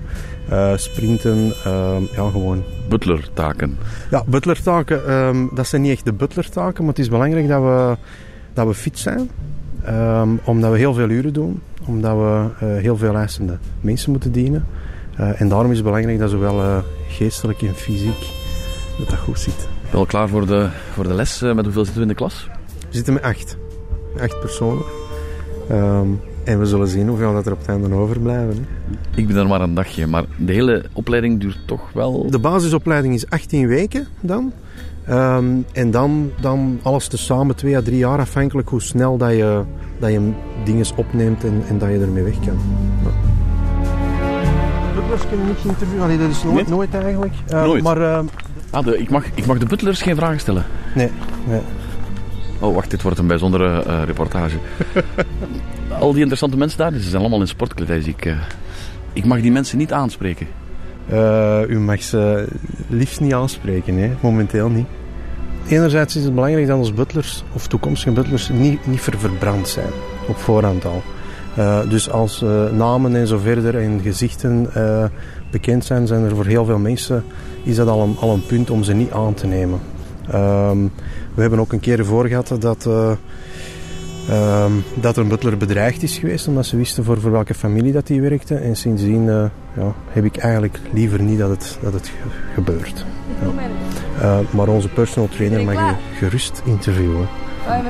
uh, 0.50 0.76
sprinten, 0.76 1.46
uh, 1.66 1.96
ja 2.14 2.30
gewoon. 2.30 2.62
Butlertaken. 2.88 3.78
Ja, 4.10 4.24
butlertaken, 4.26 5.12
um, 5.12 5.50
dat 5.54 5.66
zijn 5.66 5.82
niet 5.82 5.90
echt 5.90 6.04
de 6.04 6.12
butlertaken, 6.12 6.84
maar 6.84 6.94
het 6.94 7.02
is 7.02 7.08
belangrijk 7.08 7.48
dat 7.48 7.62
we, 7.62 7.96
dat 8.52 8.66
we 8.66 8.74
fit 8.74 8.98
zijn. 8.98 9.30
Um, 9.88 10.40
omdat 10.44 10.70
we 10.70 10.78
heel 10.78 10.94
veel 10.94 11.08
uren 11.08 11.32
doen, 11.32 11.62
omdat 11.84 12.16
we 12.16 12.66
uh, 12.66 12.80
heel 12.82 12.96
veel 12.96 13.14
eisende 13.14 13.58
mensen 13.80 14.10
moeten 14.10 14.32
dienen. 14.32 14.66
en 15.16 15.48
daarom 15.48 15.70
is 15.70 15.76
het 15.76 15.86
belangrijk 15.86 16.18
dat 16.18 16.30
zowel 16.30 16.82
geestelijk 17.08 17.62
en 17.62 17.74
fysiek 17.74 18.26
dat 18.98 19.08
dat 19.08 19.18
goed 19.18 19.40
zit. 19.40 19.68
Wel 19.90 20.06
klaar 20.06 20.28
voor 20.28 20.46
de, 20.46 20.68
voor 20.92 21.04
de 21.04 21.14
les. 21.14 21.40
met 21.40 21.64
hoeveel 21.64 21.84
zitten 21.84 21.94
we 21.94 22.00
in 22.00 22.08
de 22.08 22.14
klas? 22.14 22.48
We 22.88 22.96
zitten 22.96 23.12
met 23.14 23.22
acht. 23.22 23.56
Acht 24.20 24.40
personen. 24.40 25.05
Ehm, 25.68 26.08
en 26.44 26.58
we 26.58 26.66
zullen 26.66 26.88
zien 26.88 27.08
hoeveel 27.08 27.32
dat 27.32 27.46
er 27.46 27.52
op 27.52 27.58
het 27.58 27.68
einde 27.68 27.94
overblijven. 27.94 28.66
Ik 29.14 29.26
ben 29.26 29.36
er 29.36 29.46
maar 29.46 29.60
een 29.60 29.74
dagje, 29.74 30.06
maar 30.06 30.24
de 30.36 30.52
hele 30.52 30.84
opleiding 30.92 31.40
duurt 31.40 31.58
toch 31.66 31.92
wel... 31.92 32.30
De 32.30 32.38
basisopleiding 32.38 33.14
is 33.14 33.30
18 33.30 33.66
weken 33.66 34.06
dan. 34.20 34.52
Ehm, 35.04 35.46
en 35.72 35.90
dan, 35.90 36.30
dan 36.40 36.80
alles 36.82 37.08
tezamen, 37.08 37.56
twee 37.56 37.76
à 37.76 37.82
drie 37.82 37.98
jaar, 37.98 38.18
afhankelijk 38.18 38.68
hoe 38.68 38.82
snel 38.82 39.16
dat 39.16 39.30
je, 39.30 39.62
dat 39.98 40.12
je 40.12 40.32
dingen 40.64 40.86
opneemt 40.96 41.44
en, 41.44 41.62
en 41.68 41.78
dat 41.78 41.88
je 41.88 41.98
ermee 41.98 42.22
weg 42.22 42.40
kan. 42.44 42.58
Ja. 43.04 43.10
Butlers 44.94 45.28
kunnen 45.28 45.46
niet 45.46 45.64
interviewen, 45.64 46.18
dat 46.18 46.30
is 46.30 46.42
nooit, 46.42 46.68
nooit 46.68 46.94
eigenlijk. 46.94 47.34
Uh, 47.52 47.62
nooit? 47.62 47.82
Maar, 47.82 47.98
uh, 48.00 48.18
ah, 48.70 48.84
de, 48.84 48.98
ik, 48.98 49.10
mag, 49.10 49.24
ik 49.34 49.46
mag 49.46 49.58
de 49.58 49.66
butlers 49.66 50.02
geen 50.02 50.16
vragen 50.16 50.40
stellen? 50.40 50.64
Nee, 50.94 51.10
nee. 51.48 51.60
Oh, 52.60 52.74
wacht, 52.74 52.90
dit 52.90 53.02
wordt 53.02 53.18
een 53.18 53.26
bijzondere 53.26 53.84
uh, 53.86 54.02
reportage. 54.04 54.56
Al 56.00 56.10
die 56.10 56.20
interessante 56.20 56.56
mensen 56.56 56.78
daar, 56.78 56.92
ze 56.92 57.08
zijn 57.08 57.20
allemaal 57.20 57.40
in 57.40 57.48
sportkledij, 57.48 58.00
zie 58.00 58.14
ik. 58.16 58.34
ik 59.12 59.24
mag 59.24 59.40
die 59.40 59.52
mensen 59.52 59.78
niet 59.78 59.92
aanspreken. 59.92 60.46
Uh, 61.12 61.60
u 61.68 61.78
mag 61.78 62.02
ze 62.02 62.48
liefst 62.88 63.20
niet 63.20 63.34
aanspreken, 63.34 63.96
hè? 63.96 64.10
momenteel 64.20 64.68
niet. 64.68 64.86
Enerzijds 65.68 66.16
is 66.16 66.24
het 66.24 66.34
belangrijk 66.34 66.66
dat 66.66 66.78
onze 66.78 66.92
butlers, 66.92 67.44
of 67.52 67.66
toekomstige 67.66 68.12
butlers, 68.12 68.48
niet, 68.48 68.86
niet 68.86 69.00
verbrand 69.00 69.68
zijn. 69.68 69.90
Op 70.28 70.36
voorhand 70.36 70.84
al. 70.84 71.02
Uh, 71.58 71.88
dus 71.88 72.10
als 72.10 72.42
uh, 72.42 72.70
namen 72.70 73.16
en 73.16 73.26
zo 73.26 73.38
verder 73.38 73.76
en 73.76 74.00
gezichten 74.02 74.70
bekend 75.50 75.84
zijn, 75.84 76.06
zijn 76.06 76.24
er 76.24 76.36
voor 76.36 76.46
heel 76.46 76.64
veel 76.64 76.78
mensen 76.78 77.24
is 77.62 77.76
dat 77.76 77.88
al 77.88 78.02
een, 78.02 78.16
al 78.20 78.32
een 78.32 78.46
punt 78.46 78.70
om 78.70 78.82
ze 78.82 78.94
niet 78.94 79.10
aan 79.10 79.34
te 79.34 79.46
nemen. 79.46 79.80
Ehm, 80.30 80.78
we 81.34 81.40
hebben 81.40 81.58
ook 81.58 81.72
een 81.72 81.80
keer 81.80 81.98
ervoor 81.98 82.26
gehad 82.26 82.56
dat 82.58 82.88
Ehm, 84.28 84.72
dat 84.94 85.16
er 85.16 85.22
een 85.22 85.28
butler 85.28 85.56
bedreigd 85.56 86.02
is 86.02 86.18
geweest 86.18 86.48
omdat 86.48 86.66
ze 86.66 86.76
wisten 86.76 87.04
voor, 87.04 87.20
voor 87.20 87.30
welke 87.30 87.54
familie 87.54 87.92
dat 87.92 88.08
hij 88.08 88.20
werkte. 88.20 88.54
En 88.54 88.76
sindsdien 88.76 89.26
uh, 89.26 89.44
ja, 89.76 89.94
heb 90.08 90.24
ik 90.24 90.36
eigenlijk 90.36 90.78
liever 90.92 91.22
niet 91.22 91.38
dat 91.38 91.50
het, 91.50 91.78
dat 91.82 91.92
het 91.92 92.12
gebeurt. 92.54 93.04
Ja. 93.40 93.68
Uh, 94.20 94.38
maar 94.50 94.68
onze 94.68 94.88
personal 94.88 95.28
trainer 95.28 95.64
mag 95.64 95.74
je 95.74 95.94
gerust 96.18 96.62
interviewen. 96.64 97.28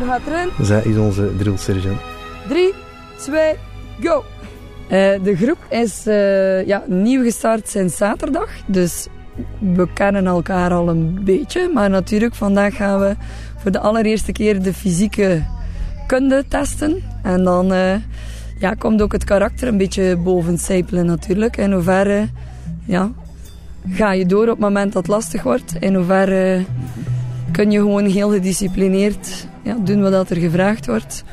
gaat 0.07 0.21
erin. 0.27 0.67
Zij 0.67 0.83
is 0.85 0.97
onze 0.97 1.37
drill 1.37 1.57
sergeant. 1.57 2.01
3, 2.49 2.75
2, 3.17 3.55
go! 4.01 4.25
Uh, 4.85 4.91
de 5.23 5.37
groep 5.37 5.59
is 5.69 6.05
ja, 6.67 6.85
nieuw 6.87 7.23
gestart 7.23 7.69
sinds 7.69 7.97
zaterdag. 7.97 8.49
Dus 8.67 9.07
we 9.59 9.89
kennen 9.93 10.27
elkaar 10.27 10.73
al 10.73 10.89
een 10.89 11.25
beetje. 11.25 11.71
Maar 11.75 11.91
natuurlijk, 11.91 12.35
vandaag 12.35 12.77
gaan 12.77 13.01
we 13.01 13.17
voor 13.57 13.71
de 13.71 13.81
allereerste 13.81 14.33
keer 14.33 14.63
de 14.63 14.75
fysieke 14.75 15.43
kunde 16.07 16.45
testen. 16.49 17.03
En 17.23 17.45
dan 17.45 17.73
uh, 17.73 17.95
ja, 18.59 18.75
komt 18.75 19.03
ook 19.03 19.13
het 19.13 19.25
karakter 19.25 19.69
een 19.69 19.79
beetje 19.79 20.17
boven 20.17 20.59
sijpelen 20.59 21.07
natuurlijk. 21.07 21.57
In 21.57 21.73
hoeverre 21.73 22.29
ja, 22.85 23.11
ga 23.89 24.13
je 24.13 24.27
door 24.27 24.43
op 24.43 24.49
het 24.49 24.59
moment 24.59 24.93
dat 24.93 25.03
het 25.03 25.13
lastig 25.13 25.43
wordt. 25.43 25.75
In 25.81 25.95
hoeverre 25.95 26.65
kun 27.53 27.71
je 27.71 27.79
gewoon 27.79 28.05
heel 28.05 28.31
gedisciplineerd 28.31 29.47
ja, 29.63 29.77
doen 29.85 30.03
wat 30.03 30.31
er 30.31 30.37
gevraagd 30.37 30.87
wordt. 30.87 31.25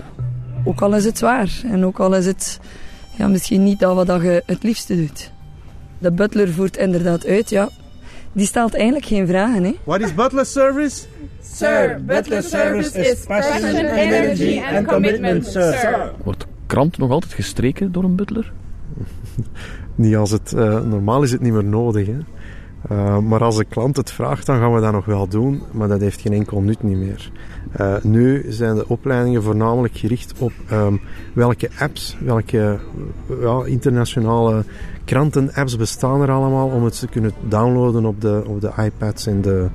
Ook 0.66 0.82
al 0.82 0.96
is 0.96 1.06
het 1.06 1.18
zwaar. 1.18 1.62
En 1.72 1.86
ook 1.86 2.00
al 2.00 2.16
is 2.16 2.26
het 2.26 2.60
ja, 3.18 3.28
misschien 3.28 3.64
niet 3.64 3.80
dat 3.80 4.08
wat 4.08 4.22
je 4.22 4.44
het 4.46 4.64
liefste 4.64 4.96
doet. 4.96 5.32
De 5.98 6.12
butler 6.12 6.54
voert 6.54 6.78
inderdaad 6.78 7.26
uit, 7.26 7.50
ja. 7.50 7.70
Die 8.34 8.46
stelt 8.46 8.74
eigenlijk 8.74 9.06
geen 9.06 9.28
vragen. 9.28 9.64
Hè. 9.64 9.76
What 9.84 10.02
is 10.02 10.14
butler 10.14 10.46
service? 10.46 11.06
Sir, 11.42 12.02
Butler 12.06 12.44
service 12.44 13.00
is 13.00 13.26
passion, 13.26 13.76
energy 13.76 14.62
and 14.76 14.88
commitment, 14.88 15.46
sir. 15.46 16.12
Wordt 16.24 16.46
krant 16.68 16.98
nog 16.98 17.12
altijd 17.12 17.34
gestreken 17.34 17.92
door 17.92 18.04
een 18.04 18.16
butler? 18.16 18.52
niet 19.96 20.16
als 20.16 20.32
het... 20.32 20.54
Uh, 20.56 20.82
normaal 20.82 21.24
is 21.24 21.32
het 21.32 21.42
niet 21.42 21.54
meer 21.54 21.64
nodig, 21.64 22.08
hè. 22.08 22.18
Uh, 22.92 23.18
maar 23.18 23.44
als 23.44 23.58
de 23.58 23.66
klant 23.66 23.98
het 23.98 24.12
vraagt, 24.12 24.46
dan 24.46 24.60
gaan 24.60 24.74
we 24.74 24.82
dat 24.82 24.92
nog 24.92 25.06
wel 25.06 25.28
doen, 25.28 25.62
maar 25.72 25.88
dat 25.88 26.02
heeft 26.02 26.22
geen 26.22 26.34
enkel 26.34 26.62
nut 26.62 26.84
niet 26.84 26.98
meer. 26.98 27.32
Uh, 27.82 27.96
nu 28.02 28.46
zijn 28.50 28.76
de 28.76 28.88
opleidingen 28.88 29.44
voornamelijk 29.44 29.98
gericht 29.98 30.34
op 30.38 30.52
um, 30.72 31.02
welke 31.34 31.70
apps, 31.80 32.18
welke 32.20 32.80
ja, 33.42 33.64
internationale 33.66 34.64
kranten-apps 35.06 35.76
bestaan 35.76 36.22
er 36.22 36.32
allemaal 36.32 36.68
om 36.68 36.84
het 36.84 37.00
te 37.00 37.08
kunnen 37.08 37.32
downloaden 37.48 38.06
op 38.06 38.22
de, 38.22 38.44
op 38.48 38.62
de 38.62 38.72
iPads 38.78 39.28
en 39.28 39.42
de, 39.42 39.70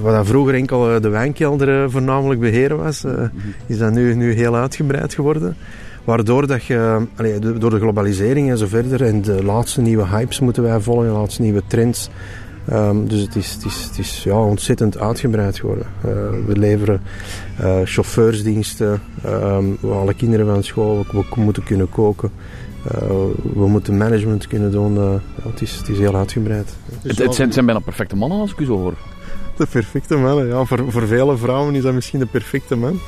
wat 0.00 0.26
vroeger 0.26 0.54
enkel 0.54 0.94
eh, 0.94 1.00
de 1.00 1.08
wijnkelder 1.08 1.82
eh, 1.82 1.90
voornamelijk 1.90 2.40
beheren 2.40 2.76
was, 2.76 3.04
eh, 3.04 3.22
is 3.66 3.78
dat 3.78 3.92
nu, 3.92 4.14
nu 4.14 4.32
heel 4.32 4.56
uitgebreid 4.56 5.14
geworden. 5.14 5.56
Waardoor 6.04 6.46
dat 6.46 6.64
je, 6.64 7.06
allee, 7.16 7.38
door 7.38 7.70
de 7.70 7.78
globalisering 7.78 8.50
en 8.50 8.58
zo 8.58 8.66
verder 8.66 9.02
en 9.02 9.22
de 9.22 9.44
laatste 9.44 9.80
nieuwe 9.80 10.06
hypes 10.06 10.40
moeten 10.40 10.62
wij 10.62 10.80
volgen, 10.80 11.06
de 11.06 11.12
laatste 11.12 11.42
nieuwe 11.42 11.62
trends. 11.66 12.08
Um, 12.72 13.08
dus 13.08 13.20
het 13.20 13.36
is, 13.36 13.52
het 13.52 13.64
is, 13.64 13.82
het 13.82 13.98
is 13.98 14.22
ja, 14.22 14.44
ontzettend 14.44 14.98
uitgebreid 14.98 15.58
geworden. 15.58 15.86
Uh, 15.96 16.12
we 16.46 16.56
leveren 16.56 17.00
uh, 17.60 17.80
chauffeursdiensten, 17.84 19.00
um, 19.26 19.78
we 19.80 19.88
alle 19.88 20.14
kinderen 20.14 20.46
van 20.46 20.62
school, 20.62 21.04
we, 21.12 21.24
we 21.34 21.40
moeten 21.40 21.62
kunnen 21.62 21.88
koken. 21.88 22.30
Uh, 22.86 23.08
we 23.54 23.68
moeten 23.68 23.96
management 23.96 24.46
kunnen 24.46 24.70
doen. 24.70 24.94
Ja, 24.94 25.20
het, 25.42 25.62
is, 25.62 25.76
het 25.76 25.88
is 25.88 25.98
heel 25.98 26.16
uitgebreid. 26.16 26.76
Het, 27.02 27.18
het 27.18 27.34
zijn, 27.34 27.52
zijn 27.52 27.64
bijna 27.66 27.80
perfecte 27.80 28.16
mannen 28.16 28.38
als 28.38 28.52
ik 28.52 28.58
u 28.58 28.64
zo 28.64 28.78
hoor 28.78 28.94
de 29.56 29.66
perfecte 29.66 30.16
man. 30.16 30.46
Ja, 30.46 30.64
voor, 30.64 30.84
voor 30.88 31.06
vele 31.06 31.36
vrouwen 31.36 31.74
is 31.74 31.82
dat 31.82 31.94
misschien 31.94 32.18
de 32.18 32.26
perfecte 32.26 32.76
man. 32.76 33.00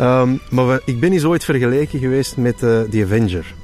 Um, 0.00 0.40
maar 0.50 0.80
ik 0.84 1.00
ben 1.00 1.12
eens 1.12 1.24
ooit 1.24 1.44
vergeleken 1.44 1.98
geweest 1.98 2.36
met 2.36 2.62
uh, 2.62 2.80
The 2.80 3.02
Avenger. 3.04 3.54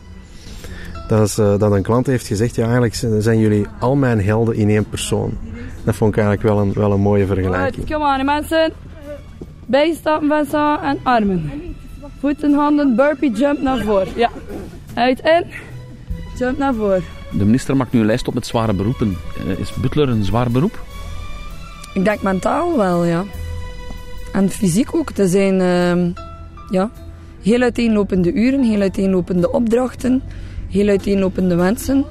Dat, 1.09 1.29
is, 1.29 1.39
uh, 1.39 1.59
dat 1.59 1.73
een 1.73 1.83
klant 1.83 2.07
heeft 2.07 2.27
gezegd, 2.27 2.55
ja 2.55 2.63
eigenlijk 2.63 2.95
zijn 3.19 3.39
jullie 3.39 3.67
al 3.79 3.97
mijn 3.97 4.25
helden 4.25 4.55
in 4.55 4.69
één 4.69 4.89
persoon. 4.89 5.39
Dat 5.85 5.97
vond 5.97 6.17
ik 6.17 6.23
eigenlijk 6.23 6.55
wel 6.55 6.65
een, 6.65 6.73
wel 6.73 6.93
een 6.93 7.01
mooie 7.01 7.27
vergelijking. 7.27 7.91
Kom 7.91 8.03
aan 8.03 8.25
mensen. 8.25 8.73
Bijstappen 9.67 10.29
van 10.29 10.45
zo 10.45 10.77
en 10.77 10.99
armen. 11.03 11.53
Voeten, 12.21 12.53
handen, 12.53 12.97
burpee, 12.97 13.31
jump 13.31 13.63
naar 13.63 13.79
voren. 13.85 14.09
Ja. 14.17 14.31
Uit 14.95 15.21
en 15.21 15.47
jump 16.39 16.59
naar 16.59 16.75
voren. 16.75 17.05
De 17.31 17.45
minister 17.45 17.77
maakt 17.77 17.93
nu 17.93 18.01
een 18.01 18.07
lijst 18.07 18.29
op 18.29 18.35
met 18.35 18.47
zware 18.47 18.73
beroepen. 18.73 19.17
Uh, 19.47 19.59
is 19.59 19.73
butler 19.75 20.09
een 20.09 20.25
zwaar 20.25 20.51
beroep? 20.51 20.79
Ik 21.95 22.05
denk 22.05 22.23
mentaal 22.23 22.77
wel, 22.77 23.05
ja. 23.05 23.25
En 24.39 24.51
fysiek 24.51 24.95
ook. 24.95 25.11
Er 25.17 25.29
zijn 25.29 25.55
uh, 25.55 26.15
ja, 26.71 26.91
heel 27.43 27.61
uiteenlopende 27.61 28.33
uren, 28.33 28.63
heel 28.63 28.81
uiteenlopende 28.81 29.53
opdrachten, 29.53 30.23
heel 30.69 30.89
uiteenlopende 30.89 31.55
wensen. 31.55 32.05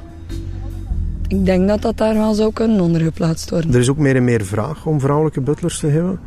Ik 1.27 1.45
denk 1.45 1.67
dat 1.67 1.81
dat 1.81 1.97
daar 1.97 2.13
wel 2.13 2.33
zou 2.33 2.53
kunnen 2.53 2.81
ondergeplaatst 2.81 3.49
worden. 3.49 3.73
Er 3.73 3.79
is 3.79 3.89
ook 3.89 3.97
meer 3.97 4.15
en 4.15 4.23
meer 4.23 4.45
vraag 4.45 4.85
om 4.85 4.99
vrouwelijke 4.99 5.41
butlers 5.41 5.79
te 5.79 5.87
hebben. 5.87 6.19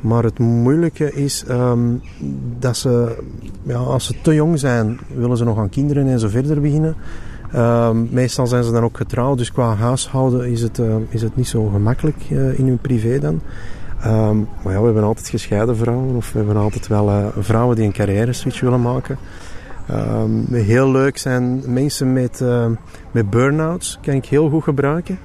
Maar 0.00 0.24
het 0.24 0.38
moeilijke 0.38 1.12
is 1.12 1.44
um, 1.50 2.02
dat 2.58 2.76
ze, 2.76 3.22
ja, 3.62 3.76
als 3.76 4.06
ze 4.06 4.14
te 4.22 4.34
jong 4.34 4.58
zijn, 4.58 4.98
willen 5.14 5.36
ze 5.36 5.44
nog 5.44 5.58
aan 5.58 5.68
kinderen 5.68 6.06
en 6.06 6.18
zo 6.18 6.28
verder 6.28 6.60
beginnen. 6.60 6.96
Ehm, 7.52 7.96
meestal 8.10 8.46
zijn 8.46 8.64
ze 8.64 8.72
dan 8.72 8.82
ook 8.82 8.96
getrouwd, 8.96 9.38
dus 9.38 9.52
qua 9.52 9.74
huishouden 9.74 10.50
is 10.50 10.62
het, 10.62 10.78
uh, 10.78 10.94
is 11.08 11.22
het 11.22 11.36
niet 11.36 11.48
zo 11.48 11.66
gemakkelijk 11.66 12.30
uh, 12.30 12.58
in 12.58 12.66
hun 12.66 12.78
privé 12.78 13.18
dan. 13.18 13.40
Um, 14.06 14.48
maar 14.62 14.72
ja, 14.72 14.78
we 14.78 14.84
hebben 14.84 15.02
altijd 15.02 15.28
gescheiden 15.28 15.76
vrouwen 15.76 16.16
of 16.16 16.32
we 16.32 16.38
hebben 16.38 16.56
altijd 16.56 16.86
wel 16.86 17.08
uh, 17.08 17.26
vrouwen 17.38 17.76
die 17.76 17.84
een 17.84 17.92
carrière 17.92 18.32
switch 18.32 18.60
willen 18.60 18.82
maken. 18.82 19.18
Um, 19.90 20.46
heel 20.50 20.90
leuk 20.90 21.18
zijn 21.18 21.62
mensen 21.66 22.12
met, 22.12 22.44
met 23.10 23.30
burn-outs, 23.30 23.98
kan 24.02 24.14
ik 24.14 24.26
heel 24.26 24.48
goed 24.48 24.62
gebruiken. 24.62 25.18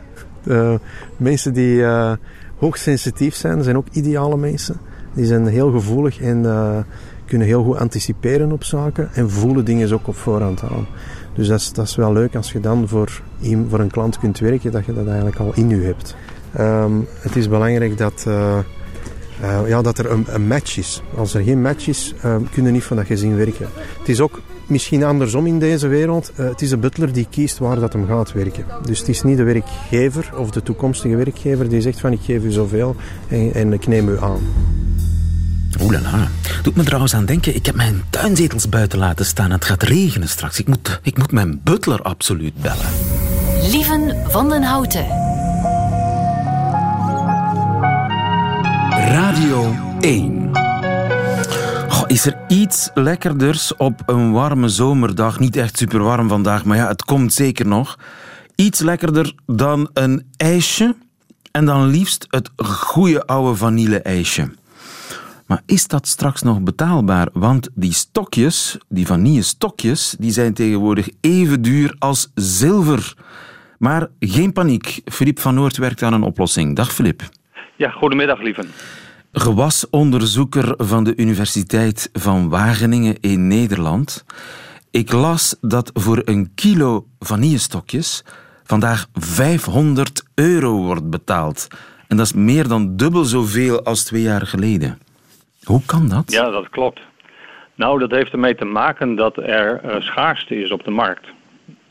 mensen 1.18 1.54
die 1.54 1.86
hoogsensitief 2.58 3.36
zijn, 3.36 3.64
zijn 3.64 3.78
ook 3.78 3.88
ideale 3.92 4.38
mensen. 4.38 4.78
Die 5.14 5.26
zijn 5.26 5.48
heel 5.48 5.72
gevoelig 5.72 6.22
en 6.22 6.46
kunnen 7.26 7.48
heel 7.48 7.64
goed 7.64 7.78
anticiperen 7.78 8.52
op 8.52 8.64
zaken 8.64 9.10
en 9.14 9.30
voelen 9.30 9.66
dingen 9.66 9.94
ook 9.94 10.08
op 10.08 10.16
voorhand 10.16 10.64
aan. 10.64 10.88
Dus 11.34 11.48
dat 11.48 11.60
is, 11.60 11.74
dat 11.74 11.88
is 11.88 11.96
wel 11.96 12.14
leuk 12.14 12.36
als 12.36 12.52
je 12.52 12.60
dan 12.60 12.88
voor, 12.88 13.22
voor 13.70 13.80
een 13.80 13.92
klant 13.92 14.20
kunt 14.20 14.40
werken, 14.40 14.72
dat 14.72 14.86
je 14.86 14.94
dat 14.94 15.08
eigenlijk 15.08 15.38
al 15.38 15.52
in 15.56 15.70
je 15.70 15.82
hebt. 15.82 16.16
Um, 16.60 17.08
het 17.20 17.36
is 17.36 17.50
belangrijk 17.50 17.98
dat, 17.98 18.26
uh, 18.28 18.58
uh, 19.42 19.68
ja, 19.68 19.82
dat 19.82 19.98
er 19.98 20.12
een, 20.12 20.26
een, 20.28 20.48
match 20.48 20.78
is. 20.78 21.02
Als 21.16 21.34
er 21.34 21.44
geen 21.44 21.62
match 21.62 21.88
is, 21.88 22.14
uh, 22.26 22.36
kun 22.52 22.66
je 22.66 22.72
niet 22.72 22.84
van 22.84 22.98
dat 22.98 23.06
gezin 23.06 23.36
werken. 23.36 23.68
Het 24.00 24.10
is 24.10 24.20
ook 24.20 24.42
misschien 24.68 25.04
andersom 25.04 25.48
in 25.48 25.60
deze 25.60 25.88
wereld. 25.88 26.32
Uh, 26.40 26.50
het 26.50 26.62
is 26.62 26.70
de 26.70 26.78
butler 26.78 27.14
die 27.14 27.28
kiest 27.30 27.58
waar 27.58 27.80
dat 27.80 27.94
hem 27.94 28.08
gaat 28.08 28.32
werken. 28.32 28.66
Dus 28.84 29.00
het 29.00 29.08
is 29.08 29.22
niet 29.22 29.38
de 29.38 29.44
werkgever 29.44 30.32
of 30.38 30.52
de 30.52 30.64
toekomstige 30.64 31.16
werkgever 31.16 31.70
die 31.70 31.82
zegt 31.82 32.00
van 32.00 32.12
ik 32.12 32.22
geef 32.22 32.44
u 32.44 32.52
zoveel 32.52 32.96
en, 33.28 33.54
en 33.54 33.74
ik 33.74 33.88
neem 33.88 34.10
u 34.10 34.20
aan. 34.20 34.42
Oelala. 35.82 36.28
Doet 36.64 36.76
me 36.76 36.84
trouwens 36.84 37.14
aan 37.16 37.26
denken, 37.26 37.56
ik 37.56 37.66
heb 37.66 37.76
mijn 37.76 38.04
tuinzetels 38.10 38.70
buiten 38.70 39.00
laten 39.00 39.26
staan. 39.26 39.52
Het 39.52 39.66
gaat 39.66 39.84
regenen 39.84 40.30
straks. 40.30 40.60
Ik 40.60 40.68
moet, 40.68 41.00
ik 41.04 41.18
moet 41.18 41.32
mijn 41.32 41.62
butler 41.64 42.02
absoluut 42.02 42.54
bellen. 42.62 42.88
Lieven 43.72 44.16
van 44.30 44.50
den 44.50 44.64
Houten. 44.64 45.33
Radio 49.44 49.76
1. 50.00 50.52
is 52.08 52.26
er 52.26 52.38
iets 52.48 52.90
lekkerders 52.94 53.76
op 53.76 54.02
een 54.06 54.32
warme 54.32 54.70
zomerdag? 54.70 55.40
Niet 55.40 55.56
echt 55.56 55.78
super 55.78 56.04
warm 56.04 56.28
vandaag, 56.28 56.66
maar 56.66 56.78
ja, 56.78 56.88
het 56.88 57.04
komt 57.04 57.34
zeker 57.34 57.68
nog. 57.68 58.00
Iets 58.56 58.80
lekkerder 58.80 59.34
dan 59.46 59.90
een 59.94 60.32
ijsje 60.38 60.96
en 61.52 61.66
dan 61.66 61.86
liefst 61.86 62.26
het 62.30 62.52
goede 62.56 63.26
oude 63.26 63.56
vanille-ijsje. 63.56 64.52
Maar 65.46 65.62
is 65.66 65.88
dat 65.88 66.08
straks 66.08 66.42
nog 66.42 66.62
betaalbaar? 66.62 67.28
Want 67.34 67.70
die 67.76 67.94
stokjes, 67.94 68.78
die 68.90 69.06
vanille-stokjes, 69.06 70.16
die 70.20 70.32
zijn 70.32 70.54
tegenwoordig 70.54 71.10
even 71.22 71.62
duur 71.62 71.96
als 72.00 72.32
zilver. 72.36 73.14
Maar 73.78 74.08
geen 74.20 74.54
paniek. 74.54 75.02
Filip 75.06 75.40
van 75.40 75.56
Noort 75.56 75.78
werkt 75.78 76.04
aan 76.04 76.14
een 76.14 76.24
oplossing. 76.24 76.76
Dag 76.76 76.94
Filip. 76.94 77.22
Ja, 77.76 77.90
goedemiddag 77.90 78.42
lieven. 78.42 78.68
Gewasonderzoeker 79.36 80.74
van 80.78 81.04
de 81.04 81.16
Universiteit 81.16 82.10
van 82.14 82.50
Wageningen 82.50 83.20
in 83.20 83.48
Nederland. 83.48 84.26
Ik 84.92 85.12
las 85.12 85.58
dat 85.62 85.92
voor 85.94 86.22
een 86.26 86.52
kilo 86.56 87.06
vanillestokjes 87.20 88.24
vandaag 88.64 89.08
500 89.14 90.24
euro 90.36 90.72
wordt 90.72 91.10
betaald. 91.10 91.68
En 92.08 92.18
dat 92.18 92.26
is 92.26 92.34
meer 92.34 92.68
dan 92.68 92.98
dubbel 92.98 93.24
zoveel 93.24 93.84
als 93.84 94.04
twee 94.04 94.22
jaar 94.22 94.48
geleden. 94.48 94.98
Hoe 95.64 95.82
kan 95.86 96.10
dat? 96.10 96.32
Ja, 96.32 96.50
dat 96.50 96.70
klopt. 96.70 97.00
Nou, 97.76 98.00
dat 98.00 98.12
heeft 98.12 98.32
ermee 98.32 98.56
te 98.56 98.66
maken 98.66 99.16
dat 99.16 99.38
er 99.38 99.82
uh, 99.86 100.02
schaarste 100.02 100.56
is 100.56 100.72
op 100.72 100.84
de 100.84 100.92
markt. 100.92 101.28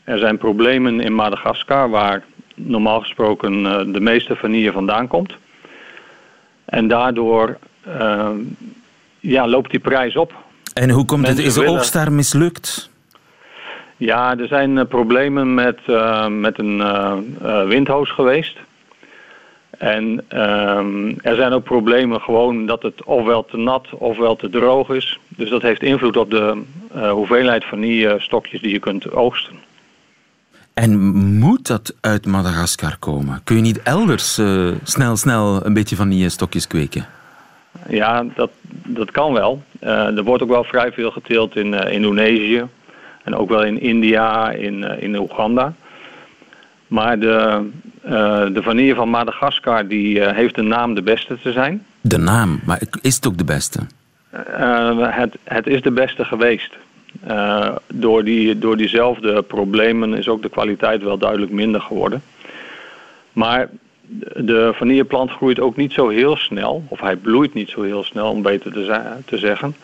Er 0.03 0.17
zijn 0.17 0.37
problemen 0.37 0.99
in 0.99 1.15
Madagaskar 1.15 1.89
waar 1.89 2.23
normaal 2.55 2.99
gesproken 2.99 3.59
uh, 3.59 3.93
de 3.93 4.01
meeste 4.01 4.35
vanille 4.35 4.71
vandaan 4.71 5.07
komt. 5.07 5.41
En 6.65 6.87
daardoor 6.87 7.57
uh, 7.87 8.29
ja, 9.19 9.47
loopt 9.47 9.71
die 9.71 9.79
prijs 9.79 10.15
op. 10.15 10.33
En 10.73 10.89
hoe 10.89 11.05
komt 11.05 11.27
het? 11.27 11.39
Is 11.39 11.53
de 11.53 11.67
oogst 11.67 11.93
daar 11.93 12.11
mislukt? 12.11 12.89
Ja, 13.97 14.37
er 14.37 14.47
zijn 14.47 14.87
problemen 14.87 15.53
met, 15.53 15.79
met 16.29 16.59
een 16.59 16.83
windhoos 17.67 18.11
geweest. 18.11 18.57
En 19.77 20.23
ehm, 20.27 21.13
er 21.21 21.35
zijn 21.35 21.53
ook 21.53 21.63
problemen 21.63 22.21
gewoon 22.21 22.65
dat 22.65 22.81
het 22.81 23.03
ofwel 23.03 23.45
te 23.45 23.57
nat 23.57 23.87
ofwel 23.91 24.35
te 24.35 24.49
droog 24.49 24.89
is. 24.89 25.19
Dus 25.27 25.49
dat 25.49 25.61
heeft 25.61 25.81
invloed 25.81 26.17
op 26.17 26.31
de 26.31 26.61
hoeveelheid 27.09 27.65
vanille-stokjes 27.65 28.61
die 28.61 28.71
je 28.71 28.79
kunt 28.79 29.11
oogsten. 29.11 29.55
En 30.73 30.99
moet 31.39 31.67
dat 31.67 31.95
uit 32.01 32.25
Madagaskar 32.25 32.97
komen? 32.99 33.41
Kun 33.43 33.55
je 33.55 33.61
niet 33.61 33.81
elders 33.81 34.39
uh, 34.39 34.71
snel, 34.83 35.15
snel 35.17 35.65
een 35.65 35.73
beetje 35.73 35.95
vanille-stokjes 35.95 36.67
kweken? 36.67 37.05
Ja, 37.87 38.25
dat, 38.35 38.51
dat 38.85 39.11
kan 39.11 39.33
wel. 39.33 39.63
Uh, 39.83 40.17
er 40.17 40.23
wordt 40.23 40.43
ook 40.43 40.49
wel 40.49 40.63
vrij 40.63 40.91
veel 40.91 41.11
geteeld 41.11 41.55
in 41.55 41.73
Indonesië. 41.73 42.65
En 43.23 43.35
ook 43.35 43.49
wel 43.49 43.63
in 43.63 43.81
India, 43.81 44.51
in, 44.51 44.83
in 44.83 45.19
Oeganda. 45.19 45.73
Maar 46.87 47.19
de, 47.19 47.69
de 48.53 48.61
vanille 48.63 48.95
van 48.95 49.09
Madagaskar 49.09 49.87
die, 49.87 50.21
heeft 50.21 50.55
de 50.55 50.61
naam 50.61 50.93
de 50.93 51.01
beste 51.01 51.39
te 51.39 51.51
zijn. 51.51 51.85
De 52.01 52.17
naam, 52.17 52.59
maar 52.65 52.81
is 53.01 53.15
het 53.15 53.27
ook 53.27 53.37
de 53.37 53.43
beste? 53.43 53.79
Het, 54.29 55.37
het 55.43 55.67
is 55.67 55.81
de 55.81 55.91
beste 55.91 56.25
geweest. 56.25 56.73
Door, 57.87 58.23
die, 58.23 58.59
door 58.59 58.77
diezelfde 58.77 59.41
problemen 59.41 60.13
is 60.13 60.27
ook 60.27 60.41
de 60.41 60.49
kwaliteit 60.49 61.03
wel 61.03 61.17
duidelijk 61.17 61.51
minder 61.51 61.81
geworden. 61.81 62.21
Maar 63.33 63.69
de 64.35 64.71
vanilleplant 64.73 65.31
groeit 65.31 65.59
ook 65.59 65.75
niet 65.75 65.93
zo 65.93 66.09
heel 66.09 66.35
snel, 66.35 66.83
of 66.87 66.99
hij 66.99 67.15
bloeit 67.15 67.53
niet 67.53 67.69
zo 67.69 67.81
heel 67.81 68.03
snel 68.03 68.29
om 68.29 68.41
beter 68.41 68.71
te, 68.71 69.01
te 69.25 69.37
zeggen. 69.37 69.75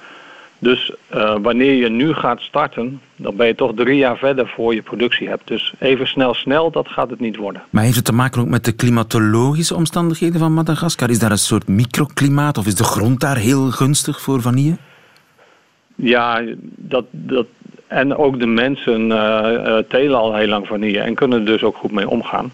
Dus 0.62 0.92
uh, 1.16 1.36
wanneer 1.42 1.74
je 1.74 1.90
nu 1.90 2.14
gaat 2.14 2.42
starten, 2.42 3.02
dan 3.16 3.36
ben 3.36 3.48
je 3.48 3.56
toch 3.56 3.72
drie 3.76 3.98
jaar 3.98 4.18
verder 4.18 4.48
voor 4.48 4.76
je 4.76 4.82
productie 4.82 5.28
hebt. 5.28 5.48
Dus 5.48 5.74
even 5.80 6.08
snel, 6.08 6.34
snel, 6.34 6.72
dat 6.72 6.88
gaat 6.88 7.10
het 7.10 7.20
niet 7.20 7.36
worden. 7.36 7.62
Maar 7.70 7.84
heeft 7.84 7.96
het 7.96 8.06
te 8.06 8.14
maken 8.14 8.42
ook 8.42 8.48
met 8.48 8.66
de 8.66 8.72
klimatologische 8.72 9.76
omstandigheden 9.76 10.40
van 10.40 10.54
Madagaskar? 10.54 11.10
Is 11.10 11.20
daar 11.20 11.32
een 11.32 11.38
soort 11.38 11.68
microklimaat 11.68 12.58
of 12.58 12.68
is 12.68 12.76
de 12.76 12.84
grond 12.84 13.20
daar 13.20 13.38
heel 13.38 13.72
gunstig 13.72 14.22
voor 14.22 14.42
vanille? 14.42 14.78
Ja, 16.02 16.42
dat, 16.76 17.06
dat, 17.12 17.46
en 17.88 18.16
ook 18.16 18.40
de 18.40 18.46
mensen 18.46 19.02
uh, 19.02 19.16
uh, 19.66 19.78
telen 19.88 20.18
al 20.18 20.36
heel 20.36 20.48
lang 20.48 20.68
vanille 20.68 21.00
en 21.00 21.16
kunnen 21.16 21.40
er 21.40 21.46
dus 21.46 21.64
ook 21.64 21.76
goed 21.76 21.92
mee 21.92 22.10
omgaan. 22.10 22.52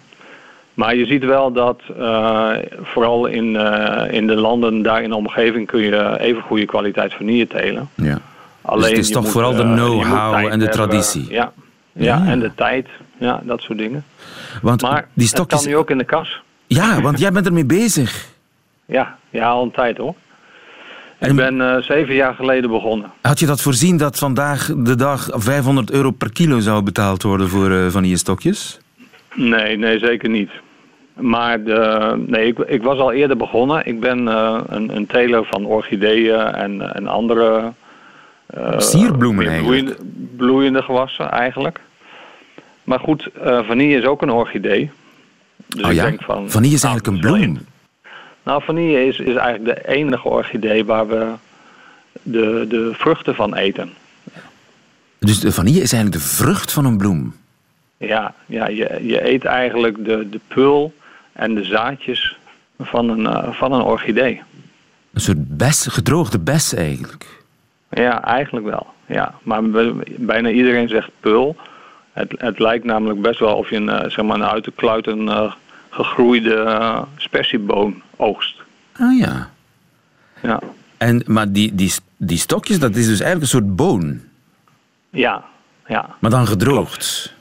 Maar 0.74 0.96
je 0.96 1.06
ziet 1.06 1.24
wel 1.24 1.52
dat 1.52 1.82
uh, 2.00 2.52
vooral 2.82 3.26
in, 3.26 3.54
uh, 3.54 4.02
in 4.10 4.28
de 4.28 4.36
landen 4.36 4.82
daar 4.82 5.02
in 5.02 5.10
de 5.10 5.16
omgeving 5.16 5.68
kun 5.68 5.82
je 5.82 6.20
even 6.20 6.42
goede 6.42 6.66
kwaliteit 6.66 7.14
vanille 7.14 7.48
telen. 7.48 7.90
Ja. 7.96 8.20
Alleen 8.62 8.82
dus 8.82 8.90
het 8.90 9.06
is 9.06 9.12
toch 9.12 9.24
moet, 9.24 9.32
vooral 9.32 9.56
de 9.56 9.64
eh, 9.64 9.74
know-how 9.74 10.36
en 10.36 10.42
de 10.42 10.48
hebben. 10.48 10.70
traditie. 10.70 11.26
Ja. 11.30 11.52
Ja, 11.92 12.18
ja, 12.18 12.26
en 12.26 12.40
de 12.40 12.52
tijd. 12.56 12.88
Ja, 13.18 13.42
dat 13.44 13.62
soort 13.62 13.78
dingen. 13.78 14.04
Want 14.62 14.82
maar 14.82 15.08
die 15.14 15.28
stokjes... 15.28 15.62
kan 15.62 15.70
nu 15.70 15.78
ook 15.78 15.90
in 15.90 15.98
de 15.98 16.04
kas. 16.04 16.42
Ja, 16.68 17.02
want 17.02 17.20
jij 17.20 17.32
bent 17.32 17.46
ermee 17.46 17.66
bezig. 17.66 18.28
Ja, 18.86 19.18
ja 19.30 19.50
al 19.50 19.64
een 19.64 19.72
tijd 19.72 19.98
hoor. 19.98 20.16
En... 21.20 21.30
Ik 21.30 21.36
ben 21.36 21.58
uh, 21.58 21.78
zeven 21.78 22.16
jaar 22.16 22.34
geleden 22.34 22.70
begonnen. 22.70 23.12
Had 23.22 23.40
je 23.40 23.46
dat 23.46 23.62
voorzien 23.62 23.98
dat 23.98 24.18
vandaag 24.18 24.72
de 24.78 24.96
dag 24.96 25.30
500 25.32 25.92
euro 25.92 26.12
per 26.12 26.32
kilo 26.32 26.60
zou 26.60 26.84
betaald 26.84 27.24
worden 27.24 27.50
voor 27.50 27.70
uh, 27.70 27.88
vanille 27.88 28.18
stokjes? 28.18 28.80
Nee, 29.34 29.78
nee, 29.78 30.00
zeker 30.00 30.30
niet. 30.30 30.50
Maar 31.14 31.64
de, 31.64 32.14
nee, 32.28 32.48
ik, 32.48 32.60
ik, 32.60 32.84
was 32.84 33.00
al 33.00 33.12
eerder 33.12 33.38
begonnen. 33.38 33.86
Ik 33.86 34.00
ben 34.00 34.20
uh, 34.20 34.60
een, 34.68 34.96
een 34.96 35.06
teler 35.06 35.46
van 35.46 35.66
orchideeën 35.66 36.40
en, 36.40 36.94
en 36.96 37.08
andere... 37.08 37.72
Uh, 38.58 38.80
Sierbloemen 38.80 39.60
bloeiende, 39.62 39.98
bloeiende, 40.36 40.82
gewassen 40.82 41.32
eigenlijk. 41.32 41.80
Maar 42.84 43.00
goed, 43.00 43.30
uh, 43.46 43.60
vanille 43.68 43.98
is 43.98 44.06
ook 44.06 44.22
een 44.22 44.32
orchidee. 44.32 44.92
Dus 45.68 45.84
oh, 45.84 45.90
ik 45.90 45.96
ja? 45.96 46.04
denk 46.04 46.22
van, 46.22 46.50
vanille 46.50 46.74
is 46.74 46.82
nou, 46.82 46.94
eigenlijk 46.94 47.26
een 47.26 47.32
bloem. 47.32 47.60
Nou, 48.46 48.64
vanille 48.64 49.06
is, 49.06 49.20
is 49.20 49.36
eigenlijk 49.36 49.76
de 49.76 49.88
enige 49.88 50.28
orchidee 50.28 50.86
waar 50.86 51.08
we 51.08 51.34
de, 52.22 52.66
de 52.70 52.92
vruchten 52.94 53.36
van 53.36 53.56
eten. 53.56 53.94
Dus 55.20 55.40
de 55.40 55.52
vanille 55.52 55.82
is 55.82 55.94
eigenlijk 55.94 56.24
de 56.24 56.30
vrucht 56.30 56.72
van 56.72 56.86
een 56.86 56.98
bloem? 56.98 57.36
Ja, 57.98 58.34
ja 58.46 58.68
je, 58.68 59.00
je 59.02 59.30
eet 59.30 59.46
eigenlijk 59.46 60.06
de, 60.06 60.30
de 60.30 60.40
pul 60.48 60.94
en 61.34 61.56
de 61.56 61.64
zaadjes 61.64 62.38
van 62.80 63.10
een, 63.10 63.20
uh, 63.20 63.52
van 63.52 63.72
een 63.72 63.82
orchidee. 63.82 64.42
Een 65.14 65.22
soort 65.22 65.58
bes, 65.58 65.88
gedroogde 65.88 66.40
bes 66.40 66.74
eigenlijk? 66.74 67.44
Ja, 67.90 68.24
eigenlijk 68.24 68.66
wel. 68.66 68.88
Ja. 69.06 69.34
Maar 69.44 69.62
bijna 70.18 70.50
iedereen 70.50 70.90
zegt 70.90 71.10
pul. 71.20 71.56
Het, 72.12 72.34
het 72.38 72.60
lijkt 72.60 72.86
namelijk 72.86 73.22
best 73.22 73.40
wel 73.40 73.56
of 73.56 73.70
je 73.70 73.76
een, 73.76 73.88
uh, 73.88 74.00
zeg 74.00 74.26
maar 74.26 74.36
een 74.36 74.46
uit 74.46 74.64
de 74.64 74.72
kluiten 74.76 75.22
uh, 75.22 75.54
gegroeide 75.96 76.56
uh, 76.56 77.02
spersieboon 77.18 78.02
oogst. 78.16 78.56
Ah 78.98 79.18
ja. 79.18 79.50
Ja. 80.42 80.60
En, 80.98 81.24
maar 81.26 81.52
die, 81.52 81.76
die, 81.76 81.94
die 82.18 82.38
stokjes, 82.38 82.80
dat 82.80 82.96
is 82.96 83.08
dus 83.08 83.20
eigenlijk 83.20 83.42
een 83.42 83.60
soort 83.60 83.76
boon? 83.76 84.22
Ja, 85.10 85.44
ja. 85.88 86.16
Maar 86.20 86.32
dan 86.32 86.48
gedroogd? 86.48 87.34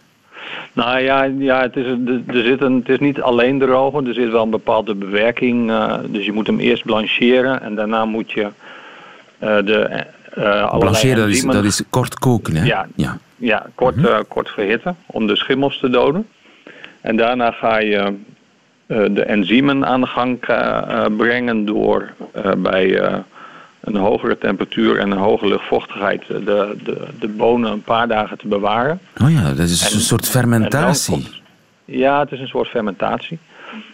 Nou 0.73 0.99
ja, 0.99 1.23
ja 1.23 1.61
het, 1.61 1.77
is, 1.77 1.87
er 2.27 2.43
zit 2.43 2.61
een, 2.61 2.75
het 2.75 2.89
is 2.89 2.99
niet 2.99 3.21
alleen 3.21 3.59
drogen, 3.59 4.07
er 4.07 4.15
zit 4.15 4.31
wel 4.31 4.43
een 4.43 4.51
bepaalde 4.51 4.95
bewerking. 4.95 5.71
Uh, 5.71 5.95
dus 6.07 6.25
je 6.25 6.33
moet 6.33 6.47
hem 6.47 6.59
eerst 6.59 6.85
blancheren 6.85 7.63
en 7.63 7.75
daarna 7.75 8.05
moet 8.05 8.33
je 8.33 8.43
uh, 8.43 9.57
de 9.65 10.05
uh, 10.39 10.79
Blancheren, 10.79 11.17
dat 11.17 11.29
is, 11.29 11.43
dat 11.43 11.65
is 11.65 11.83
kort 11.91 12.19
koken, 12.19 12.57
hè? 12.57 12.65
Ja, 12.65 12.87
ja. 12.95 13.19
ja 13.37 13.67
kort, 13.75 13.95
-hmm. 13.95 14.27
kort 14.29 14.49
verhitten 14.49 14.97
om 15.07 15.27
de 15.27 15.37
schimmels 15.37 15.79
te 15.79 15.91
doden. 15.91 16.27
En 17.01 17.17
daarna 17.17 17.51
ga 17.51 17.79
je 17.79 18.15
de 18.87 19.23
enzymen 19.23 19.87
aan 19.87 20.01
de 20.01 20.07
gang 20.07 20.41
brengen 21.17 21.65
door 21.65 22.13
bij 22.57 23.01
een 23.81 23.97
hogere 23.97 24.39
temperatuur 24.39 24.99
en 24.99 25.11
een 25.11 25.19
hogere 25.19 25.51
luchtvochtigheid 25.51 26.27
de, 26.27 26.77
de, 26.85 27.07
de 27.19 27.29
bonen 27.29 27.73
een 27.73 27.83
paar 27.83 28.09
dagen 28.09 28.39
te 28.39 28.49
bewaren. 28.49 29.01
Oh 29.23 29.31
ja, 29.31 29.49
dat 29.49 29.59
is 29.69 29.93
een 29.95 30.01
soort 30.01 30.29
fermentatie. 30.29 31.13
Komt, 31.13 31.41
ja, 31.85 32.21
het 32.21 32.33
is 32.33 32.41
een 32.41 32.49
soort 32.49 32.69
fermentatie. 32.69 33.39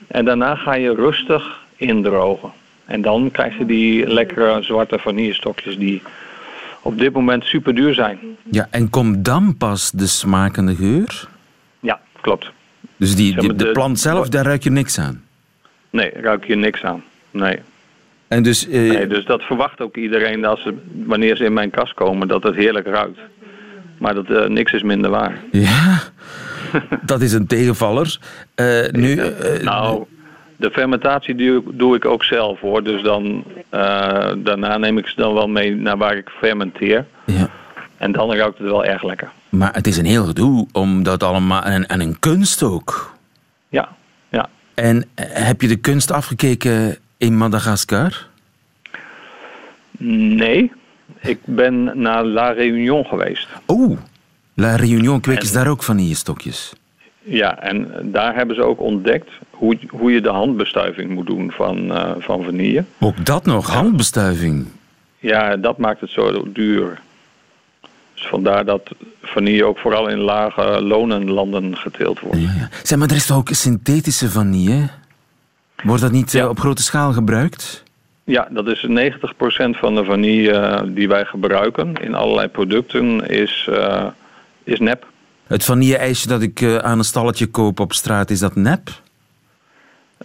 En 0.07 0.25
daarna 0.25 0.55
ga 0.55 0.75
je 0.75 0.95
rustig 0.95 1.61
indrogen. 1.77 2.51
En 2.85 3.03
dan 3.03 3.31
krijg 3.31 3.59
je 3.59 3.67
die 3.67 4.07
lekkere 4.07 4.63
zwarte 4.63 4.99
vanillestokjes 4.99 5.79
die 5.79 6.03
op 6.83 6.99
dit 6.99 7.13
moment 7.13 7.45
super 7.45 7.75
duur 7.75 7.95
zijn. 7.95 8.19
Ja, 8.51 8.67
en 8.71 8.91
komt 8.91 9.25
dan 9.25 9.57
pas 9.57 9.91
de 9.91 10.07
smaak 10.07 10.57
en 10.57 10.67
de 10.67 10.75
geur? 10.75 11.29
Ja, 11.81 12.01
klopt. 12.21 12.51
Dus 12.97 13.17
die, 13.17 13.41
die 13.41 13.55
de, 13.55 13.71
plant 13.71 13.99
zelf, 13.99 14.29
daar 14.29 14.45
ruik 14.45 14.63
je 14.63 14.71
niks 14.71 14.99
aan? 14.99 15.23
Nee, 15.91 16.11
ruik 16.15 16.45
je 16.45 16.57
niks 16.57 16.83
aan. 16.83 17.03
Nee. 17.31 17.59
En 18.29 18.43
dus, 18.43 18.69
uh... 18.69 18.91
nee, 18.91 19.07
dus 19.07 19.25
dat 19.25 19.43
verwacht 19.43 19.81
ook 19.81 19.97
iedereen 19.97 20.45
als 20.45 20.63
ze, 20.63 20.75
wanneer 21.07 21.37
ze 21.37 21.45
in 21.45 21.53
mijn 21.53 21.71
kast 21.71 21.95
komen, 21.95 22.29
dat 22.29 22.43
het 22.43 22.55
heerlijk 22.55 22.87
ruikt. 22.87 23.19
Maar 23.99 24.15
dat, 24.15 24.31
uh, 24.31 24.47
niks 24.47 24.73
is 24.73 24.83
minder 24.83 25.11
waar. 25.11 25.39
Ja, 25.51 25.99
dat 27.03 27.21
is 27.21 27.33
een 27.33 27.47
tegenvaller. 27.47 28.19
Uh, 28.57 28.89
nu, 28.91 29.17
uh, 29.17 29.63
nou, 29.63 30.05
de 30.57 30.71
fermentatie 30.71 31.35
doe, 31.35 31.63
doe, 31.73 31.97
ik 31.97 32.05
ook 32.05 32.25
zelf 32.25 32.61
hoor. 32.61 32.85
Dus 32.85 33.03
dan, 33.03 33.45
daarna 34.39 34.79
neem 34.79 34.99
ik 34.99 35.07
ze 35.07 35.17
dan 35.17 35.35
wel 35.35 35.49
mee 35.49 35.75
naar 35.75 35.97
waar 35.97 36.17
ik 36.17 36.31
fermenteer. 36.39 37.07
Ja. 37.27 37.51
En 37.97 38.13
dan 38.13 38.35
ruikt 38.35 38.59
het 38.59 38.69
wel 38.69 38.85
erg 38.85 39.03
lekker. 39.03 39.31
Maar 39.51 39.75
het 39.75 39.87
is 39.87 39.97
een 39.97 40.05
heel 40.05 40.25
gedoe 40.25 40.67
om 40.73 41.03
dat 41.03 41.23
allemaal. 41.23 41.63
En, 41.63 41.87
en 41.87 42.01
een 42.01 42.19
kunst 42.19 42.63
ook. 42.63 43.15
Ja, 43.69 43.89
ja. 44.29 44.49
En 44.75 45.09
heb 45.21 45.61
je 45.61 45.69
de 45.69 45.77
kunst 45.77 46.11
afgekeken 46.11 46.99
in 47.17 47.37
Madagaskar? 47.37 48.27
Nee, 49.99 50.73
ik 51.21 51.39
ben 51.45 52.01
naar 52.01 52.25
La 52.25 52.51
Réunion 52.51 53.05
geweest. 53.05 53.49
Oh, 53.67 53.99
La 54.55 54.77
Réunion 54.77 55.21
kweken 55.21 55.47
ze 55.47 55.53
daar 55.53 55.69
ook 55.69 55.83
vanillestokjes? 55.83 56.73
Ja, 57.23 57.59
en 57.59 57.93
daar 58.03 58.35
hebben 58.35 58.57
ze 58.57 58.63
ook 58.63 58.81
ontdekt 58.81 59.31
hoe, 59.51 59.79
hoe 59.89 60.13
je 60.13 60.21
de 60.21 60.29
handbestuiving 60.29 61.11
moet 61.11 61.27
doen 61.27 61.51
van, 61.51 61.91
uh, 61.91 62.11
van 62.19 62.45
vanille. 62.45 62.85
Ook 63.01 63.27
dat 63.27 63.45
nog, 63.45 63.71
handbestuiving? 63.71 64.67
Ja, 65.19 65.57
dat 65.57 65.79
maakt 65.79 66.01
het 66.01 66.11
zo 66.11 66.53
duur. 66.53 67.01
Dus 68.15 68.27
vandaar 68.27 68.65
dat 68.65 68.91
vanille 69.31 69.65
ook 69.65 69.79
vooral 69.79 70.09
in 70.09 70.19
lage 70.19 70.83
lonenlanden 70.83 71.77
geteeld 71.77 72.21
wordt. 72.21 72.41
Ja, 72.41 72.53
ja. 72.59 72.69
Zeg, 72.83 72.99
maar 72.99 73.09
er 73.09 73.17
is 73.17 73.27
toch 73.27 73.37
ook 73.37 73.49
synthetische 73.51 74.31
vanille? 74.31 74.89
Wordt 75.83 76.03
dat 76.03 76.13
niet 76.13 76.35
eh, 76.35 76.49
op 76.49 76.59
grote 76.59 76.83
schaal 76.83 77.13
gebruikt? 77.13 77.83
Ja, 78.25 78.49
dat 78.51 78.67
is 78.67 78.87
90% 78.87 78.91
van 79.71 79.95
de 79.95 80.05
vanille 80.05 80.53
eh, 80.53 80.83
die 80.87 81.09
wij 81.09 81.25
gebruiken 81.25 81.95
in 81.95 82.15
allerlei 82.15 82.49
producten 82.49 83.29
is, 83.29 83.67
uh, 83.71 84.07
is 84.65 84.79
nep. 84.79 85.07
Het 85.47 85.65
vanille-ijsje 85.65 86.29
dat 86.29 86.43
ik 86.43 86.63
aan 86.63 86.99
een 86.99 87.05
stalletje 87.05 87.47
koop 87.47 87.81
op 87.81 87.93
straat, 87.93 88.31
is 88.31 88.39
dat 88.39 88.55
nep? 88.55 88.89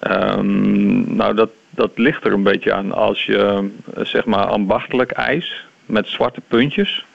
Um, 0.02 1.16
nou, 1.16 1.36
dat, 1.36 1.50
dat 1.70 1.92
ligt 1.96 2.26
er 2.26 2.34
een 2.34 2.44
beetje 2.44 2.74
aan. 2.74 2.92
Als 2.92 3.26
je 3.26 3.70
zeg 4.04 4.26
maar 4.26 4.46
ambachtelijk 4.46 5.12
ijs 5.12 5.66
met 5.86 6.08
zwarte 6.08 6.42
puntjes, 6.48 7.06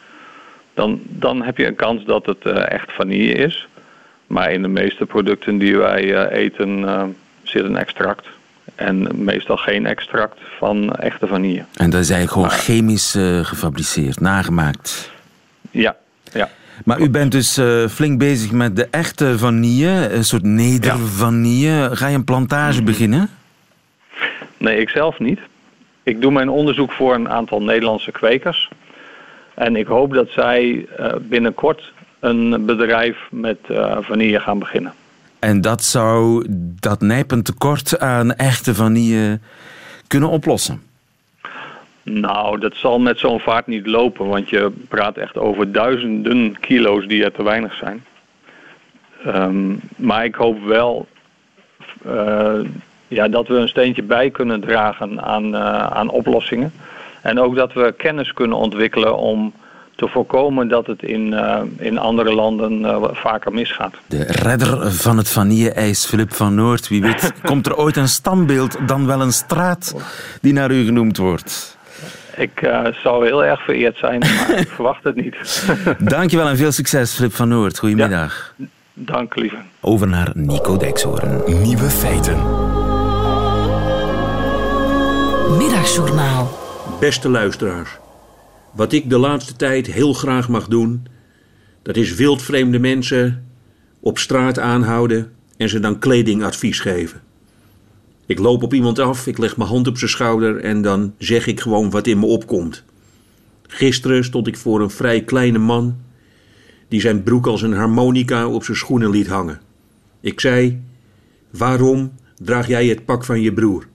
dan, 0.81 1.01
dan 1.03 1.43
heb 1.43 1.57
je 1.57 1.67
een 1.67 1.75
kans 1.75 2.05
dat 2.05 2.27
het 2.27 2.43
echt 2.45 2.93
vanille 2.93 3.33
is. 3.33 3.69
Maar 4.27 4.53
in 4.53 4.63
de 4.63 4.69
meeste 4.69 5.07
producten 5.07 5.59
die 5.59 5.77
wij 5.77 6.29
eten 6.29 6.87
zit 7.43 7.65
een 7.65 7.77
extract. 7.77 8.27
En 8.75 9.09
meestal 9.25 9.57
geen 9.57 9.87
extract 9.87 10.39
van 10.59 10.93
echte 10.93 11.27
vanille. 11.27 11.65
En 11.75 11.91
dat 11.91 12.01
is 12.01 12.11
eigenlijk 12.11 12.33
gewoon 12.33 12.61
chemisch 12.65 13.11
gefabriceerd, 13.43 14.21
nagemaakt? 14.21 15.11
Ja, 15.71 15.97
ja. 16.33 16.49
Maar 16.85 17.01
u 17.01 17.11
bent 17.11 17.33
dus 17.33 17.59
uh, 17.59 17.87
flink 17.87 18.19
bezig 18.19 18.53
met 18.53 18.77
de 18.77 18.89
echte 18.91 19.39
vanille, 19.39 20.09
een 20.13 20.25
soort 20.25 20.43
nedervanille. 20.43 21.91
Ga 21.93 22.07
je 22.07 22.15
een 22.15 22.25
plantage 22.25 22.77
mhm. 22.77 22.85
beginnen? 22.85 23.31
Nee, 24.57 24.81
ik 24.81 24.89
zelf 24.89 25.19
niet. 25.19 25.41
Ik 26.03 26.21
doe 26.21 26.33
mijn 26.33 26.49
onderzoek 26.49 26.93
voor 26.93 27.15
een 27.15 27.29
aantal 27.29 27.63
Nederlandse 27.63 28.11
kwekers. 28.11 28.69
En 29.61 29.77
ik 29.77 29.87
hoop 29.87 30.15
dat 30.15 30.29
zij 30.31 30.87
uh, 31.01 31.13
binnenkort 31.21 31.93
een 32.21 32.67
bedrijf 32.67 33.17
met 33.31 33.59
vanille 34.01 34.41
gaan 34.41 34.59
beginnen. 34.59 34.93
En 35.39 35.61
dat 35.61 35.85
zou 35.85 36.47
dat 36.81 37.01
nijpend 37.01 37.45
tekort 37.45 37.99
aan 37.99 38.35
echte 38.35 38.75
vanille 38.75 39.39
kunnen 40.07 40.29
oplossen. 40.29 40.83
Nou, 42.03 42.59
dat 42.59 42.75
zal 42.75 42.99
met 42.99 43.19
zo'n 43.19 43.41
vaart 43.41 43.67
niet 43.67 43.87
lopen, 43.87 44.27
want 44.27 44.49
je 44.49 44.73
praat 44.89 45.17
echt 45.17 45.39
over 45.39 45.73
duizenden 45.73 46.61
kilo's 46.61 47.07
die 47.07 47.25
er 47.25 47.33
te 47.33 47.43
weinig 47.43 47.75
zijn. 47.75 48.05
Ehm, 49.25 49.75
maar 49.97 50.25
ik 50.25 50.35
hoop 50.35 50.65
wel 50.65 51.09
uh, 52.07 52.61
ja, 53.09 53.29
dat 53.29 53.49
we 53.49 53.55
een 53.55 53.69
steentje 53.69 54.03
bij 54.03 54.31
kunnen 54.31 54.61
dragen 54.61 55.23
aan, 55.23 55.55
uh, 55.55 55.87
aan 55.87 56.09
oplossingen. 56.09 56.73
En 57.23 57.41
ook 57.41 57.57
dat 57.57 57.73
we 57.73 57.95
kennis 57.97 58.33
kunnen 58.33 58.57
ontwikkelen 58.57 59.17
om 59.17 59.53
te 60.01 60.09
voorkomen 60.09 60.69
dat 60.69 60.87
het 60.87 61.03
in, 61.03 61.33
uh, 61.33 61.61
in 61.79 61.99
andere 61.99 62.35
landen 62.35 62.81
uh, 62.81 63.05
vaker 63.13 63.53
misgaat. 63.53 63.95
De 64.07 64.23
redder 64.23 64.93
van 64.93 65.17
het 65.17 65.29
vanille-ijs, 65.29 66.07
Filip 66.07 66.35
van 66.35 66.55
Noord. 66.55 66.89
Wie 66.89 67.03
weet, 67.03 67.33
komt 67.43 67.67
er 67.67 67.77
ooit 67.77 67.97
een 67.97 68.09
standbeeld, 68.09 68.77
dan 68.87 69.07
wel 69.07 69.21
een 69.21 69.33
straat 69.33 69.95
die 70.41 70.53
naar 70.53 70.71
u 70.71 70.85
genoemd 70.85 71.17
wordt? 71.17 71.79
Ik 72.37 72.63
uh, 72.63 72.87
zou 73.03 73.27
heel 73.27 73.45
erg 73.45 73.65
vereerd 73.65 73.97
zijn, 73.97 74.19
maar 74.19 74.59
ik 74.61 74.69
verwacht 74.69 75.05
het 75.05 75.17
niet. 75.17 75.65
Dankjewel 75.99 76.49
en 76.49 76.57
veel 76.57 76.73
succes, 76.73 77.15
Filip 77.15 77.35
van 77.35 77.49
Noord. 77.49 77.79
Goedemiddag. 77.79 78.55
Ja, 78.57 78.67
dank, 78.95 79.37
lieve. 79.37 79.57
Over 79.81 80.09
naar 80.09 80.31
Nico 80.35 80.77
Dijkshoorn. 80.77 81.43
Nieuwe 81.63 81.91
feiten. 81.91 82.37
Middagjournaal. 85.59 86.70
Beste 87.01 87.29
luisteraars. 87.29 87.99
Wat 88.73 88.93
ik 88.93 89.11
de 89.11 89.19
laatste 89.19 89.57
tijd 89.57 89.87
heel 89.87 90.13
graag 90.13 90.49
mag 90.49 90.69
doen, 90.69 91.07
dat 91.83 91.97
is 91.97 92.15
wildvreemde 92.15 92.79
mensen 92.79 93.47
op 94.01 94.19
straat 94.19 94.59
aanhouden 94.59 95.33
en 95.57 95.69
ze 95.69 95.81
dan 95.81 95.99
kledingadvies 95.99 96.81
geven. 96.81 97.21
Ik 98.27 98.39
loop 98.39 98.63
op 98.63 98.75
iemand 98.75 98.99
af, 98.99 99.27
ik 99.27 99.39
leg 99.39 99.57
mijn 99.57 99.69
hand 99.69 99.87
op 99.87 99.99
zijn 99.99 100.11
schouder 100.11 100.57
en 100.57 100.83
dan 100.83 101.15
zeg 101.19 101.47
ik 101.47 101.61
gewoon 101.61 101.91
wat 101.91 102.07
in 102.07 102.19
me 102.19 102.27
opkomt. 102.27 102.85
Gisteren 103.67 104.25
stond 104.25 104.47
ik 104.47 104.57
voor 104.57 104.81
een 104.81 104.91
vrij 104.91 105.25
kleine 105.25 105.59
man 105.59 105.97
die 106.89 107.01
zijn 107.01 107.23
broek 107.23 107.47
als 107.47 107.63
een 107.63 107.75
harmonica 107.75 108.49
op 108.49 108.65
zijn 108.65 108.77
schoenen 108.77 109.11
liet 109.11 109.29
hangen. 109.29 109.61
Ik 110.21 110.41
zei: 110.41 110.81
Waarom 111.51 112.13
draag 112.37 112.67
jij 112.69 112.87
het 112.87 113.05
pak 113.05 113.25
van 113.25 113.41
je 113.41 113.53
broer? 113.53 113.90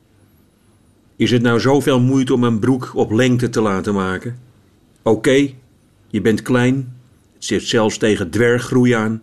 Is 1.16 1.32
het 1.32 1.42
nou 1.42 1.60
zoveel 1.60 2.00
moeite 2.00 2.34
om 2.34 2.44
een 2.44 2.60
broek 2.60 2.92
op 2.96 3.12
lengte 3.12 3.50
te 3.50 3.62
laten 3.62 3.94
maken? 3.94 4.38
Oké, 5.02 5.50
je 6.08 6.22
bent 6.22 6.42
klein, 6.42 6.98
het 7.34 7.46
zit 7.46 7.64
zelfs 7.64 7.98
tegen 7.98 8.30
dwerggroei 8.30 8.92
aan, 8.92 9.22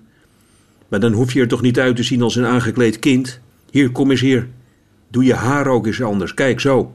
maar 0.88 1.00
dan 1.00 1.12
hoef 1.12 1.32
je 1.32 1.40
er 1.40 1.48
toch 1.48 1.62
niet 1.62 1.78
uit 1.78 1.96
te 1.96 2.02
zien 2.02 2.22
als 2.22 2.36
een 2.36 2.44
aangekleed 2.44 2.98
kind. 2.98 3.40
Hier, 3.70 3.90
kom 3.90 4.10
eens 4.10 4.20
hier. 4.20 4.48
Doe 5.08 5.24
je 5.24 5.34
haar 5.34 5.66
ook 5.66 5.86
eens 5.86 6.02
anders. 6.02 6.34
Kijk 6.34 6.60
zo. 6.60 6.94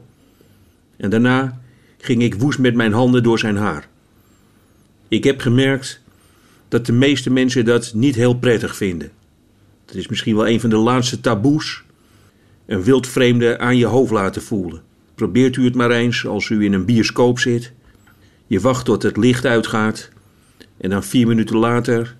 En 0.96 1.10
daarna 1.10 1.60
ging 1.98 2.22
ik 2.22 2.34
woest 2.34 2.58
met 2.58 2.74
mijn 2.74 2.92
handen 2.92 3.22
door 3.22 3.38
zijn 3.38 3.56
haar. 3.56 3.88
Ik 5.08 5.24
heb 5.24 5.40
gemerkt 5.40 6.00
dat 6.68 6.86
de 6.86 6.92
meeste 6.92 7.30
mensen 7.30 7.64
dat 7.64 7.92
niet 7.94 8.14
heel 8.14 8.34
prettig 8.34 8.76
vinden. 8.76 9.10
Het 9.86 9.94
is 9.94 10.08
misschien 10.08 10.36
wel 10.36 10.48
een 10.48 10.60
van 10.60 10.70
de 10.70 10.76
laatste 10.76 11.20
taboes. 11.20 11.82
Een 12.66 12.82
wildvreemde 12.82 13.58
aan 13.58 13.76
je 13.76 13.86
hoofd 13.86 14.12
laten 14.12 14.42
voelen. 14.42 14.82
Probeert 15.18 15.56
u 15.56 15.64
het 15.64 15.74
maar 15.74 15.90
eens 15.90 16.26
als 16.26 16.48
u 16.48 16.64
in 16.64 16.72
een 16.72 16.84
bioscoop 16.84 17.38
zit 17.38 17.72
je 18.46 18.60
wacht 18.60 18.84
tot 18.84 19.02
het 19.02 19.16
licht 19.16 19.46
uitgaat 19.46 20.08
en 20.76 20.90
dan 20.90 21.04
vier 21.04 21.26
minuten 21.26 21.56
later 21.56 22.16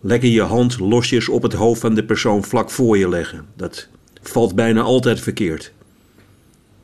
lekker 0.00 0.28
je 0.28 0.42
hand 0.42 0.78
losjes 0.78 1.28
op 1.28 1.42
het 1.42 1.52
hoofd 1.52 1.80
van 1.80 1.94
de 1.94 2.04
persoon 2.04 2.44
vlak 2.44 2.70
voor 2.70 2.98
je 2.98 3.08
leggen. 3.08 3.46
Dat 3.56 3.88
valt 4.22 4.54
bijna 4.54 4.80
altijd 4.80 5.20
verkeerd. 5.20 5.72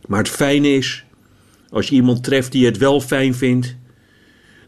Maar 0.06 0.18
het 0.18 0.28
fijne 0.28 0.68
is, 0.68 1.04
als 1.70 1.88
je 1.88 1.94
iemand 1.94 2.24
treft 2.24 2.52
die 2.52 2.66
het 2.66 2.76
wel 2.76 3.00
fijn 3.00 3.34
vindt, 3.34 3.76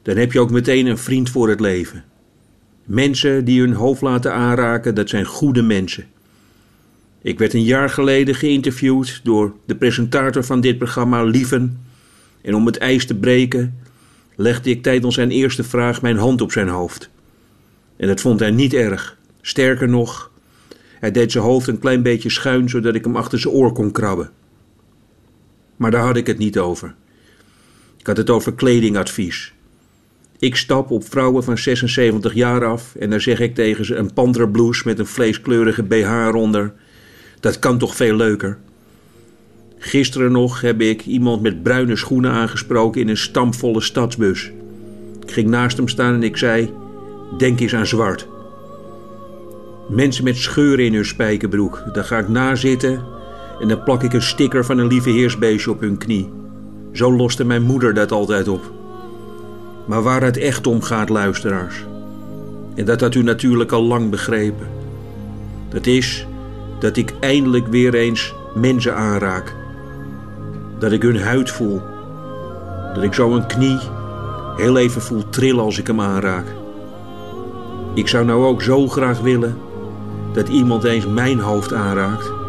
dan 0.03 0.16
heb 0.16 0.33
je 0.33 0.40
ook 0.40 0.51
meteen 0.51 0.87
een 0.87 0.99
vriend 0.99 1.31
voor 1.31 1.49
het 1.49 1.61
leven. 1.61 2.05
Mensen 2.85 3.44
die 3.44 3.61
hun 3.61 3.73
hoofd 3.73 4.01
laten 4.01 4.35
aanraken, 4.35 4.94
dat 4.94 5.09
zijn 5.09 5.25
goede 5.25 5.62
mensen. 5.62 6.05
Ik 7.23 7.39
werd 7.39 7.55
een 7.55 7.65
jaar 7.65 7.91
geleden 7.91 8.35
geïnterviewd 8.35 9.21
door 9.25 9.55
de 9.65 9.77
presentator 9.77 10.45
van 10.45 10.61
dit 10.61 10.79
programma, 10.79 11.23
Lieven. 11.23 11.85
En 12.43 12.55
om 12.55 12.67
het 12.67 12.79
ijs 12.79 13.07
te 13.07 13.15
breken, 13.15 13.79
legde 14.37 14.71
ik 14.71 14.83
tijdens 14.83 15.15
zijn 15.15 15.31
eerste 15.31 15.65
vraag 15.65 16.03
mijn 16.03 16.17
hand 16.17 16.41
op 16.41 16.53
zijn 16.53 16.69
hoofd. 16.69 17.11
En 17.97 18.09
dat 18.09 18.21
vond 18.21 18.41
hij 18.41 18.51
niet 18.51 18.75
erg. 18.75 19.19
Sterker 19.41 19.89
nog, 19.89 20.31
hij 21.01 21.11
deed 21.11 21.33
zijn 21.33 21.45
hoofd 21.45 21.69
een 21.69 21.79
klein 21.79 22.03
beetje 22.03 22.31
schuin 22.31 22.69
zodat 22.69 22.95
ik 22.95 23.05
hem 23.05 23.17
achter 23.17 23.39
zijn 23.39 23.55
oor 23.55 23.73
kon 23.73 23.93
krabben. 23.93 24.31
Maar 25.77 25.91
daar 25.91 26.05
had 26.05 26.17
ik 26.17 26.27
het 26.27 26.39
niet 26.39 26.59
over. 26.59 26.95
Ik 27.97 28.07
had 28.07 28.17
het 28.17 28.31
over 28.31 28.55
kledingadvies. 28.55 29.53
Ik 30.39 30.57
stap 30.57 30.91
op 30.91 31.05
vrouwen 31.11 31.45
van 31.45 31.59
76 31.59 32.35
jaar 32.35 32.65
af 32.65 32.95
en 32.95 33.11
dan 33.11 33.21
zeg 33.21 33.41
ik 33.41 33.55
tegen 33.55 33.85
ze 33.85 33.95
een 33.95 34.13
panterblouse 34.13 34.83
met 34.85 34.99
een 34.99 35.07
vleeskleurige 35.07 35.83
BH 35.83 36.27
eronder. 36.27 36.73
Dat 37.40 37.59
kan 37.59 37.79
toch 37.79 37.96
veel 37.96 38.16
leuker? 38.16 38.59
Gisteren 39.79 40.33
nog 40.33 40.61
heb 40.61 40.81
ik 40.81 41.07
iemand 41.07 41.42
met 41.42 41.62
bruine 41.62 41.96
schoenen 41.96 42.31
aangesproken 42.31 43.00
in 43.00 43.09
een 43.09 43.16
stampvolle 43.16 43.81
stadsbus. 43.81 44.50
Ik 45.22 45.32
ging 45.32 45.49
naast 45.49 45.76
hem 45.76 45.88
staan 45.88 46.14
en 46.14 46.22
ik 46.22 46.36
zei: 46.36 46.72
Denk 47.38 47.61
eens 47.61 47.74
aan 47.74 47.86
zwart. 47.86 48.28
Mensen 49.88 50.24
met 50.24 50.36
scheuren 50.36 50.84
in 50.84 50.95
hun 50.95 51.05
spijkerbroek, 51.05 51.82
daar 51.93 52.05
ga 52.05 52.18
ik 52.18 52.28
nazitten 52.28 53.05
en 53.61 53.68
dan 53.68 53.82
plak 53.82 54.03
ik 54.03 54.12
een 54.12 54.22
sticker 54.22 54.64
van 54.64 54.78
een 54.78 54.86
lieve 54.86 55.11
heersbeestje 55.11 55.70
op 55.70 55.80
hun 55.80 55.99
knie. 55.99 56.28
Zo 56.93 57.12
loste 57.12 57.45
mijn 57.45 57.62
moeder 57.62 57.95
dat 57.95 58.12
altijd 58.12 58.49
op. 58.49 58.72
Maar 59.86 60.03
waar 60.03 60.22
het 60.22 60.36
echt 60.36 60.66
om 60.66 60.82
gaat, 60.82 61.09
luisteraars. 61.09 61.84
En 62.74 62.84
dat 62.84 63.01
had 63.01 63.14
u 63.14 63.22
natuurlijk 63.22 63.72
al 63.72 63.82
lang 63.82 64.11
begrepen. 64.11 64.66
Dat 65.68 65.86
is 65.86 66.26
dat 66.81 66.97
ik 66.97 67.14
eindelijk 67.20 67.66
weer 67.66 67.95
eens 67.95 68.35
mensen 68.55 68.97
aanraak. 68.97 69.55
Dat 70.78 70.93
ik 70.93 71.03
hun 71.03 71.20
huid 71.20 71.51
voel. 71.51 71.83
Dat 72.95 73.03
ik 73.03 73.14
zo 73.14 73.35
een 73.35 73.47
knie 73.47 73.78
heel 74.57 74.76
even 74.76 75.03
voel 75.03 75.28
trillen 75.28 75.64
als 75.64 75.78
ik 75.78 75.87
hem 75.87 76.01
aanraak. 76.01 76.47
Ik 77.95 78.09
zou 78.09 78.24
nou 78.24 78.45
ook 78.45 78.62
zo 78.62 78.89
graag 78.89 79.20
willen 79.20 79.57
dat 80.33 80.49
iemand 80.49 80.85
eens 80.85 81.07
mijn 81.07 81.39
hoofd 81.39 81.72
aanraakt. 81.72 82.39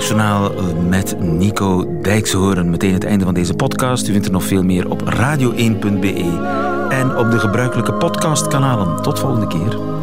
Middagjournaal 0.00 0.54
eh, 0.54 0.88
met 0.88 1.20
Nico 1.20 1.98
Dijkshoorn. 2.02 2.70
Meteen 2.70 2.92
het 2.92 3.04
einde 3.04 3.24
van 3.24 3.34
deze 3.34 3.54
podcast. 3.54 4.08
U 4.08 4.12
vindt 4.12 4.26
er 4.26 4.32
nog 4.32 4.44
veel 4.44 4.62
meer 4.62 4.90
op 4.90 5.02
radio1.be 5.02 6.38
en 6.88 7.16
op 7.16 7.30
de 7.30 7.38
gebruikelijke 7.38 7.94
podcastkanalen. 7.94 9.02
Tot 9.02 9.18
volgende 9.18 9.46
keer. 9.46 9.99